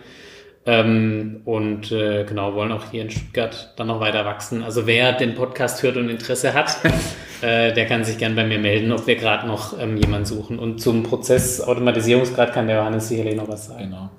Ähm, 0.68 1.41
und 1.45 1.93
äh, 1.93 2.26
genau, 2.26 2.53
wollen 2.53 2.74
auch 2.74 2.91
hier 2.91 3.01
in 3.01 3.09
Stuttgart 3.09 3.74
dann 3.78 3.88
noch 3.88 4.01
weiter 4.01 4.26
wachsen. 4.26 4.63
Also 4.63 4.86
wer 4.86 5.13
den 5.13 5.34
Podcast 5.34 5.82
hört 5.82 5.95
und 5.95 6.09
Interesse 6.09 6.53
hat, 6.53 6.78
äh, 7.41 7.72
der 7.72 7.86
kann 7.86 8.03
sich 8.03 8.18
gern 8.18 8.36
bei 8.36 8.45
mir 8.45 8.59
melden, 8.59 8.91
ob 8.91 9.07
wir 9.07 9.15
gerade 9.15 9.47
noch 9.47 9.80
ähm, 9.80 9.95
jemanden 9.95 10.26
suchen. 10.26 10.59
Und 10.59 10.82
zum 10.82 11.03
Prozess 11.03 11.61
Automatisierungsgrad 11.61 12.51
kann 12.51 12.68
der 12.68 12.78
Johannes 12.78 13.07
sicherlich 13.07 13.38
noch 13.38 13.47
was 13.47 13.68
sagen. 13.68 13.86
Genau. 13.86 14.09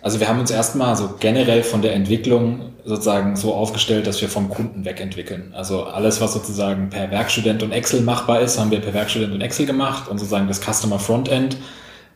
Also 0.00 0.20
wir 0.20 0.28
haben 0.28 0.38
uns 0.38 0.52
erstmal 0.52 0.94
so 0.94 1.16
generell 1.18 1.64
von 1.64 1.82
der 1.82 1.94
Entwicklung 1.94 2.74
sozusagen 2.84 3.34
so 3.34 3.52
aufgestellt, 3.52 4.06
dass 4.06 4.22
wir 4.22 4.28
vom 4.28 4.48
Kunden 4.48 4.84
wegentwickeln. 4.84 5.52
Also 5.52 5.82
alles, 5.82 6.20
was 6.20 6.32
sozusagen 6.32 6.90
per 6.90 7.10
Werkstudent 7.10 7.64
und 7.64 7.72
Excel 7.72 8.02
machbar 8.02 8.40
ist, 8.40 8.56
haben 8.56 8.70
wir 8.70 8.80
per 8.80 8.94
Werkstudent 8.94 9.34
und 9.34 9.40
Excel 9.40 9.66
gemacht 9.66 10.08
und 10.08 10.18
sozusagen 10.18 10.46
das 10.46 10.60
Customer 10.60 11.00
Frontend. 11.00 11.56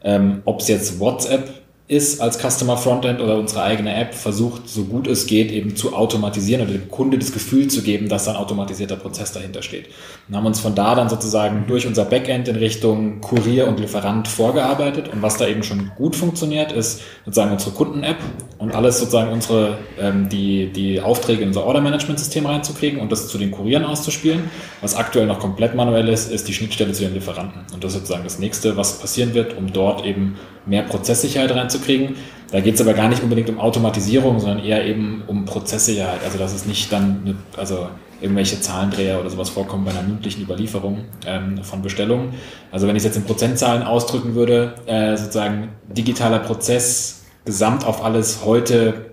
Ähm, 0.04 0.42
Ob 0.44 0.60
es 0.60 0.68
jetzt 0.68 1.00
WhatsApp 1.00 1.61
ist 1.88 2.20
als 2.20 2.38
Customer 2.38 2.76
Frontend 2.76 3.20
oder 3.20 3.36
unsere 3.36 3.64
eigene 3.64 3.94
App 3.94 4.14
versucht, 4.14 4.68
so 4.68 4.84
gut 4.84 5.06
es 5.06 5.26
geht, 5.26 5.50
eben 5.50 5.74
zu 5.74 5.94
automatisieren 5.94 6.62
oder 6.62 6.72
dem 6.72 6.88
Kunde 6.88 7.18
das 7.18 7.32
Gefühl 7.32 7.68
zu 7.68 7.82
geben, 7.82 8.08
dass 8.08 8.28
ein 8.28 8.36
automatisierter 8.36 8.96
Prozess 8.96 9.32
dahinter 9.32 9.62
steht. 9.62 9.88
Und 10.28 10.36
haben 10.36 10.46
uns 10.46 10.60
von 10.60 10.74
da 10.74 10.94
dann 10.94 11.08
sozusagen 11.08 11.64
durch 11.66 11.86
unser 11.86 12.04
Backend 12.04 12.46
in 12.48 12.56
Richtung 12.56 13.20
Kurier 13.20 13.66
und 13.66 13.80
Lieferant 13.80 14.28
vorgearbeitet. 14.28 15.10
Und 15.12 15.22
was 15.22 15.36
da 15.36 15.46
eben 15.46 15.64
schon 15.64 15.90
gut 15.96 16.14
funktioniert, 16.14 16.70
ist 16.72 17.02
sozusagen 17.24 17.52
unsere 17.52 17.72
Kunden-App 17.72 18.18
und 18.58 18.74
alles 18.74 19.00
sozusagen 19.00 19.32
unsere, 19.32 19.76
ähm, 20.00 20.28
die, 20.28 20.72
die 20.72 21.00
Aufträge 21.00 21.42
in 21.42 21.48
unser 21.48 21.66
Order-Management-System 21.66 22.46
reinzukriegen 22.46 23.00
und 23.00 23.10
das 23.10 23.26
zu 23.26 23.38
den 23.38 23.50
Kurieren 23.50 23.84
auszuspielen. 23.84 24.50
Was 24.80 24.94
aktuell 24.94 25.26
noch 25.26 25.40
komplett 25.40 25.74
manuell 25.74 26.08
ist, 26.08 26.30
ist 26.30 26.46
die 26.46 26.54
Schnittstelle 26.54 26.92
zu 26.92 27.02
den 27.02 27.12
Lieferanten. 27.12 27.62
Und 27.74 27.82
das 27.82 27.92
ist 27.92 27.98
sozusagen 27.98 28.24
das 28.24 28.38
nächste, 28.38 28.76
was 28.76 29.00
passieren 29.00 29.34
wird, 29.34 29.58
um 29.58 29.72
dort 29.72 30.06
eben 30.06 30.38
mehr 30.66 30.82
Prozesssicherheit 30.82 31.50
reinzukriegen. 31.50 32.16
Da 32.50 32.60
geht 32.60 32.74
es 32.74 32.80
aber 32.80 32.94
gar 32.94 33.08
nicht 33.08 33.22
unbedingt 33.22 33.48
um 33.48 33.58
Automatisierung, 33.58 34.38
sondern 34.38 34.64
eher 34.64 34.84
eben 34.84 35.22
um 35.26 35.44
Prozesssicherheit. 35.44 36.20
Also 36.24 36.38
dass 36.38 36.52
es 36.52 36.66
nicht 36.66 36.92
dann 36.92 37.22
eine, 37.24 37.34
also 37.56 37.88
irgendwelche 38.20 38.60
Zahlendreher 38.60 39.20
oder 39.20 39.30
sowas 39.30 39.50
vorkommen 39.50 39.84
bei 39.84 39.90
einer 39.90 40.02
mündlichen 40.02 40.42
Überlieferung 40.42 41.04
ähm, 41.26 41.64
von 41.64 41.82
Bestellungen. 41.82 42.34
Also 42.70 42.86
wenn 42.86 42.94
ich 42.94 43.00
es 43.00 43.06
jetzt 43.06 43.16
in 43.16 43.24
Prozentzahlen 43.24 43.82
ausdrücken 43.82 44.34
würde, 44.34 44.74
äh, 44.86 45.16
sozusagen 45.16 45.70
digitaler 45.88 46.38
Prozess 46.38 47.24
gesamt 47.44 47.84
auf 47.84 48.04
alles 48.04 48.44
heute 48.44 49.12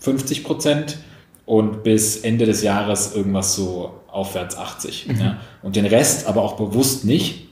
50 0.00 0.44
Prozent 0.44 0.98
und 1.46 1.82
bis 1.84 2.16
Ende 2.18 2.46
des 2.46 2.62
Jahres 2.62 3.14
irgendwas 3.14 3.54
so 3.54 4.00
aufwärts 4.10 4.56
80. 4.56 5.08
Mhm. 5.08 5.20
Ja. 5.20 5.38
Und 5.62 5.76
den 5.76 5.86
Rest 5.86 6.26
aber 6.26 6.42
auch 6.42 6.56
bewusst 6.56 7.04
nicht, 7.04 7.48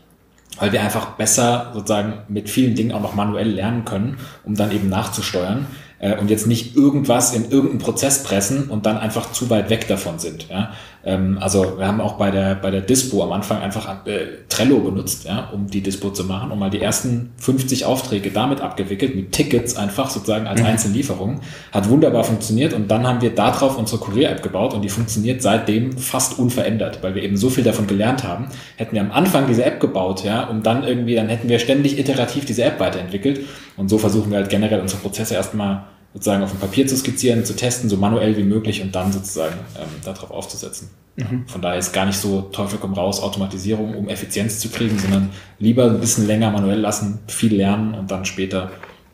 weil 0.59 0.73
wir 0.73 0.83
einfach 0.83 1.13
besser 1.13 1.71
sozusagen 1.75 2.21
mit 2.29 2.51
vielen 2.51 2.75
Dingen 2.75 2.93
auch 2.93 3.01
noch 3.01 3.15
manuell 3.15 3.49
lernen 3.49 3.85
können, 3.85 4.19
um 4.45 4.55
dann 4.55 4.71
eben 4.73 4.89
nachzusteuern 4.89 5.67
äh, 5.99 6.17
und 6.17 6.31
jetzt 6.31 6.47
nicht 6.47 6.77
irgendwas 6.77 7.35
in 7.35 7.51
irgendeinen 7.51 7.79
Prozess 7.79 8.23
pressen 8.23 8.69
und 8.69 8.87
dann 8.87 8.99
einfach 8.99 9.33
zu 9.33 9.49
weit 9.51 9.71
weg 9.71 9.89
davon 9.89 10.19
sind. 10.19 10.49
Ja? 10.49 10.73
Ähm, 11.05 11.39
also 11.41 11.79
wir 11.79 11.87
haben 11.87 12.01
auch 12.01 12.15
bei 12.15 12.31
der, 12.31 12.55
bei 12.55 12.71
der 12.71 12.81
Dispo 12.81 13.23
am 13.23 13.33
Anfang 13.33 13.61
einfach 13.61 14.07
äh, 14.07 14.27
Trello 14.49 14.79
benutzt, 14.81 15.25
ja, 15.25 15.51
um 15.53 15.67
die 15.67 15.81
Dispo 15.81 16.11
zu 16.11 16.25
machen 16.25 16.51
und 16.51 16.59
mal 16.59 16.71
die 16.71 16.81
ersten 16.81 17.33
50 17.39 17.85
Aufträge 17.85 18.31
damit 18.31 18.61
abgewickelt, 18.61 19.17
mit 19.17 19.33
Tickets 19.33 19.77
einfach 19.77 20.11
sozusagen 20.11 20.47
als 20.47 20.61
mhm. 20.61 20.67
Einzellieferung. 20.67 21.41
Hat 21.73 21.89
wunderbar 21.89 22.25
funktioniert 22.25 22.73
und 22.73 22.91
dann 22.91 23.07
haben 23.07 23.21
wir 23.21 23.35
darauf 23.35 23.79
unsere 23.79 24.01
Kurier-App 24.01 24.43
gebaut 24.43 24.75
und 24.75 24.83
die 24.83 24.89
funktioniert 24.89 25.43
seitdem 25.43 25.97
fast 25.99 26.39
unverändert, 26.39 27.03
weil 27.03 27.15
wir 27.15 27.23
eben 27.23 27.37
so 27.37 27.51
viel 27.51 27.65
davon 27.65 27.87
gelernt 27.87 28.25
haben. 28.25 28.49
Hätten 28.77 28.95
wir 28.95 29.01
am 29.01 29.13
Anfang 29.13 29.47
diese 29.47 29.65
App 29.65 29.81
gebaut, 29.81 30.25
ja, 30.25 30.45
um 30.45 30.63
dann 30.63 30.85
irgendwie, 30.85 31.15
dann 31.15 31.29
hätten 31.29 31.49
wir 31.49 31.59
ständig 31.59 31.99
iterativ 31.99 32.45
diese 32.45 32.65
App 32.65 32.79
weiterentwickelt 32.79 33.41
und 33.77 33.89
so 33.89 33.99
versuchen 33.99 34.31
wir 34.31 34.39
halt 34.39 34.51
generell 34.51 34.81
unsere 34.81 35.01
Prozesse 35.01 35.35
erstmal 35.35 35.85
sozusagen 36.15 36.43
auf 36.43 36.51
dem 36.51 36.61
Papier 36.61 36.87
zu 36.87 36.97
skizzieren, 36.97 37.45
zu 37.45 37.57
testen, 37.57 37.89
so 37.89 37.97
manuell 37.97 38.37
wie 38.37 38.43
möglich 38.43 38.83
und 38.83 38.95
dann 38.95 39.13
sozusagen 39.13 39.57
ähm, 39.79 39.89
darauf 40.05 40.31
aufzusetzen. 40.31 40.91
Mhm. 41.17 41.45
Von 41.47 41.61
daher 41.61 41.79
ist 41.79 41.93
gar 41.93 42.07
nicht 42.07 42.19
so 42.19 42.43
Teufel 42.43 42.79
komm 42.81 42.95
raus 42.95 43.21
Automatisierung, 43.23 43.95
um 43.95 44.09
Effizienz 44.09 44.61
zu 44.61 44.69
kriegen, 44.71 44.99
sondern 44.99 45.31
lieber 45.59 45.85
ein 45.87 46.01
bisschen 46.01 46.27
länger 46.27 46.51
manuell 46.51 46.81
lassen, 46.81 47.21
viel 47.29 47.55
lernen 47.55 47.95
und 47.95 48.11
dann 48.11 48.25
später 48.25 48.71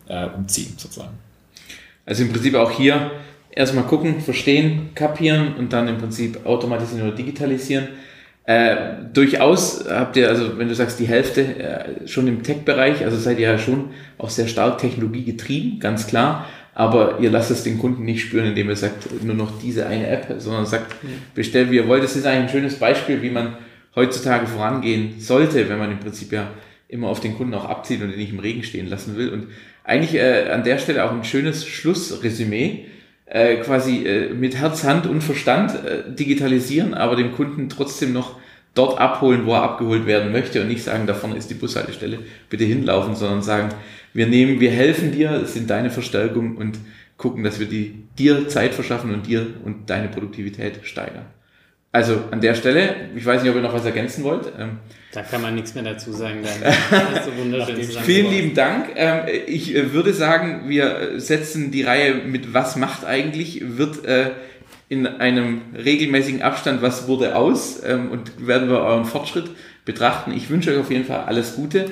äh, 0.09 0.27
umziehen 0.27 0.75
sozusagen. 0.77 1.15
Also 2.07 2.23
im 2.23 2.33
Prinzip 2.33 2.55
auch 2.55 2.71
hier 2.71 3.11
erstmal 3.51 3.85
gucken, 3.85 4.21
verstehen, 4.21 4.91
kapieren 4.95 5.55
und 5.55 5.73
dann 5.73 5.89
im 5.89 5.99
Prinzip 5.99 6.47
automatisieren 6.47 7.09
oder 7.09 7.17
digitalisieren. 7.17 7.89
Äh, 8.45 8.77
durchaus 9.13 9.85
habt 9.91 10.17
ihr, 10.17 10.29
also 10.29 10.57
wenn 10.57 10.69
du 10.69 10.75
sagst, 10.75 10.99
die 10.99 11.07
Hälfte 11.07 11.43
äh, 11.43 12.09
schon 12.09 12.27
im 12.29 12.43
Tech-Bereich, 12.43 13.05
also 13.05 13.19
seid 13.19 13.39
ihr 13.39 13.51
ja 13.51 13.59
schon 13.59 13.91
auch 14.17 14.31
sehr 14.31 14.49
stark 14.49 14.79
technologiegetrieben, 14.79 15.81
ganz 15.81 16.07
klar 16.07 16.47
aber 16.79 17.19
ihr 17.21 17.33
lasst 17.33 17.51
es 17.51 17.65
den 17.65 17.77
Kunden 17.77 18.05
nicht 18.05 18.21
spüren, 18.21 18.47
indem 18.47 18.69
ihr 18.69 18.77
sagt, 18.77 19.25
nur 19.25 19.35
noch 19.35 19.61
diese 19.61 19.89
eine 19.89 20.07
App, 20.07 20.37
sondern 20.39 20.65
sagt, 20.65 20.95
bestell 21.35 21.73
wie 21.73 21.75
ihr 21.75 21.89
wollt. 21.89 22.05
Das 22.05 22.15
ist 22.15 22.25
eigentlich 22.25 22.43
ein 22.43 22.49
schönes 22.51 22.77
Beispiel, 22.77 23.21
wie 23.21 23.31
man 23.31 23.57
heutzutage 23.97 24.47
vorangehen 24.47 25.19
sollte, 25.19 25.69
wenn 25.69 25.81
man 25.81 25.91
im 25.91 25.99
Prinzip 25.99 26.31
ja 26.31 26.53
immer 26.87 27.09
auf 27.09 27.19
den 27.19 27.37
Kunden 27.37 27.53
auch 27.55 27.65
abzieht 27.65 28.01
und 28.01 28.13
ihn 28.13 28.19
nicht 28.19 28.33
im 28.33 28.39
Regen 28.39 28.63
stehen 28.63 28.87
lassen 28.87 29.17
will. 29.17 29.31
Und 29.31 29.49
eigentlich 29.83 30.15
äh, 30.15 30.51
an 30.53 30.63
der 30.63 30.79
Stelle 30.79 31.05
auch 31.05 31.11
ein 31.11 31.25
schönes 31.25 31.67
Schlussresümee, 31.67 32.87
äh, 33.27 33.57
quasi 33.57 34.07
äh, 34.07 34.33
mit 34.33 34.55
Herz, 34.55 34.85
Hand 34.85 35.09
und 35.09 35.21
Verstand 35.23 35.73
äh, 35.85 36.15
digitalisieren, 36.15 36.95
aber 36.95 37.17
dem 37.17 37.33
Kunden 37.33 37.69
trotzdem 37.69 38.13
noch 38.13 38.38
dort 38.79 38.99
abholen, 38.99 39.45
wo 39.45 39.55
er 39.55 39.63
abgeholt 39.63 40.07
werden 40.07 40.33
möchte 40.33 40.61
und 40.61 40.69
nicht 40.69 40.85
sagen, 40.85 41.07
da 41.07 41.15
vorne 41.15 41.37
ist 41.37 41.51
die 41.51 41.55
Bushaltestelle, 41.55 42.21
bitte 42.49 42.65
hinlaufen, 42.65 43.17
sondern 43.17 43.43
sagen, 43.43 43.71
wir 44.15 44.27
nehmen, 44.27 44.61
wir 44.61 44.71
helfen 44.71 45.13
dir, 45.13 45.33
es 45.33 45.55
sind 45.55 45.69
deine 45.69 45.91
Verstärkung 45.91 46.57
und 46.57 46.79
gucken, 47.17 47.43
dass 47.43 47.59
wir 47.59 47.67
die, 47.67 48.05
dir 48.19 48.49
Zeit 48.49 48.75
verschaffen 48.75 49.13
und 49.13 49.27
dir 49.27 49.47
und 49.65 49.91
deine 49.91 50.09
Produktivität 50.09 50.81
steigern. 50.85 51.27
Also 51.91 52.23
an 52.31 52.41
der 52.41 52.55
Stelle, 52.55 52.95
ich 53.17 53.25
weiß 53.25 53.43
nicht, 53.43 53.51
ob 53.51 53.57
ihr 53.57 53.63
noch 53.63 53.73
was 53.73 53.85
ergänzen 53.85 54.23
wollt. 54.23 54.53
Ähm, 54.59 54.79
da 55.13 55.23
kann 55.23 55.41
man 55.41 55.55
nichts 55.55 55.75
mehr 55.75 55.85
dazu 55.85 56.13
sagen. 56.13 56.41
Dann 56.43 57.25
so 57.25 57.37
wunderschön 57.37 57.83
Vielen 57.83 58.31
lieben 58.31 58.55
Dank. 58.55 58.91
Ähm, 58.95 59.23
ich 59.47 59.75
äh, 59.75 59.93
würde 59.93 60.13
sagen, 60.13 60.69
wir 60.69 61.19
setzen 61.19 61.71
die 61.71 61.83
Reihe 61.83 62.15
mit 62.15 62.53
Was 62.53 62.77
macht 62.77 63.07
eigentlich, 63.07 63.63
wird 63.79 64.05
äh, 64.05 64.33
in 64.89 65.07
einem 65.07 65.61
regelmäßigen 65.77 66.43
Abstand, 66.43 66.83
was 66.83 67.09
wurde 67.09 67.37
aus 67.37 67.83
ähm, 67.85 68.11
und 68.11 68.47
werden 68.47 68.69
wir 68.69 68.81
euren 68.81 69.05
Fortschritt 69.05 69.51
betrachten. 69.85 70.33
Ich 70.33 70.51
wünsche 70.51 70.71
euch 70.71 70.79
auf 70.79 70.91
jeden 70.91 71.05
Fall 71.05 71.25
alles 71.27 71.57
Gute 71.57 71.87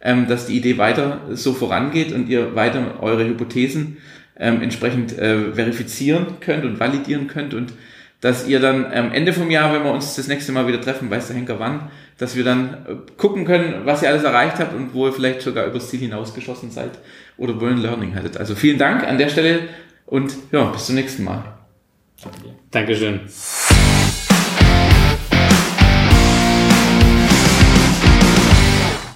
ähm, 0.00 0.26
dass 0.28 0.46
die 0.46 0.56
Idee 0.56 0.78
weiter 0.78 1.20
so 1.30 1.52
vorangeht 1.52 2.12
und 2.12 2.28
ihr 2.28 2.54
weiter 2.54 3.00
eure 3.00 3.26
Hypothesen 3.26 3.98
ähm, 4.38 4.62
entsprechend 4.62 5.16
äh, 5.18 5.52
verifizieren 5.52 6.26
könnt 6.40 6.64
und 6.64 6.80
validieren 6.80 7.26
könnt 7.28 7.54
und 7.54 7.72
dass 8.20 8.46
ihr 8.46 8.60
dann 8.60 8.84
am 8.84 9.12
Ende 9.12 9.32
vom 9.32 9.50
Jahr, 9.50 9.72
wenn 9.72 9.82
wir 9.82 9.92
uns 9.92 10.14
das 10.14 10.28
nächste 10.28 10.52
Mal 10.52 10.66
wieder 10.66 10.80
treffen, 10.80 11.10
weiß 11.10 11.28
der 11.28 11.36
Henker 11.36 11.58
wann, 11.58 11.90
dass 12.18 12.36
wir 12.36 12.44
dann 12.44 12.74
äh, 12.86 12.94
gucken 13.16 13.44
können, 13.44 13.82
was 13.84 14.02
ihr 14.02 14.08
alles 14.08 14.24
erreicht 14.24 14.58
habt 14.58 14.74
und 14.74 14.94
wo 14.94 15.06
ihr 15.06 15.12
vielleicht 15.12 15.42
sogar 15.42 15.66
übers 15.66 15.88
Ziel 15.88 16.00
hinausgeschossen 16.00 16.70
seid 16.70 16.90
oder 17.36 17.60
wo 17.60 17.66
ihr 17.66 17.72
ein 17.72 17.82
Learning 17.82 18.14
hattet. 18.14 18.36
Also 18.36 18.54
vielen 18.54 18.78
Dank 18.78 19.06
an 19.06 19.18
der 19.18 19.28
Stelle 19.28 19.60
und 20.06 20.34
ja, 20.52 20.64
bis 20.64 20.86
zum 20.86 20.96
nächsten 20.96 21.24
Mal. 21.24 21.59
Dankeschön. 22.70 23.20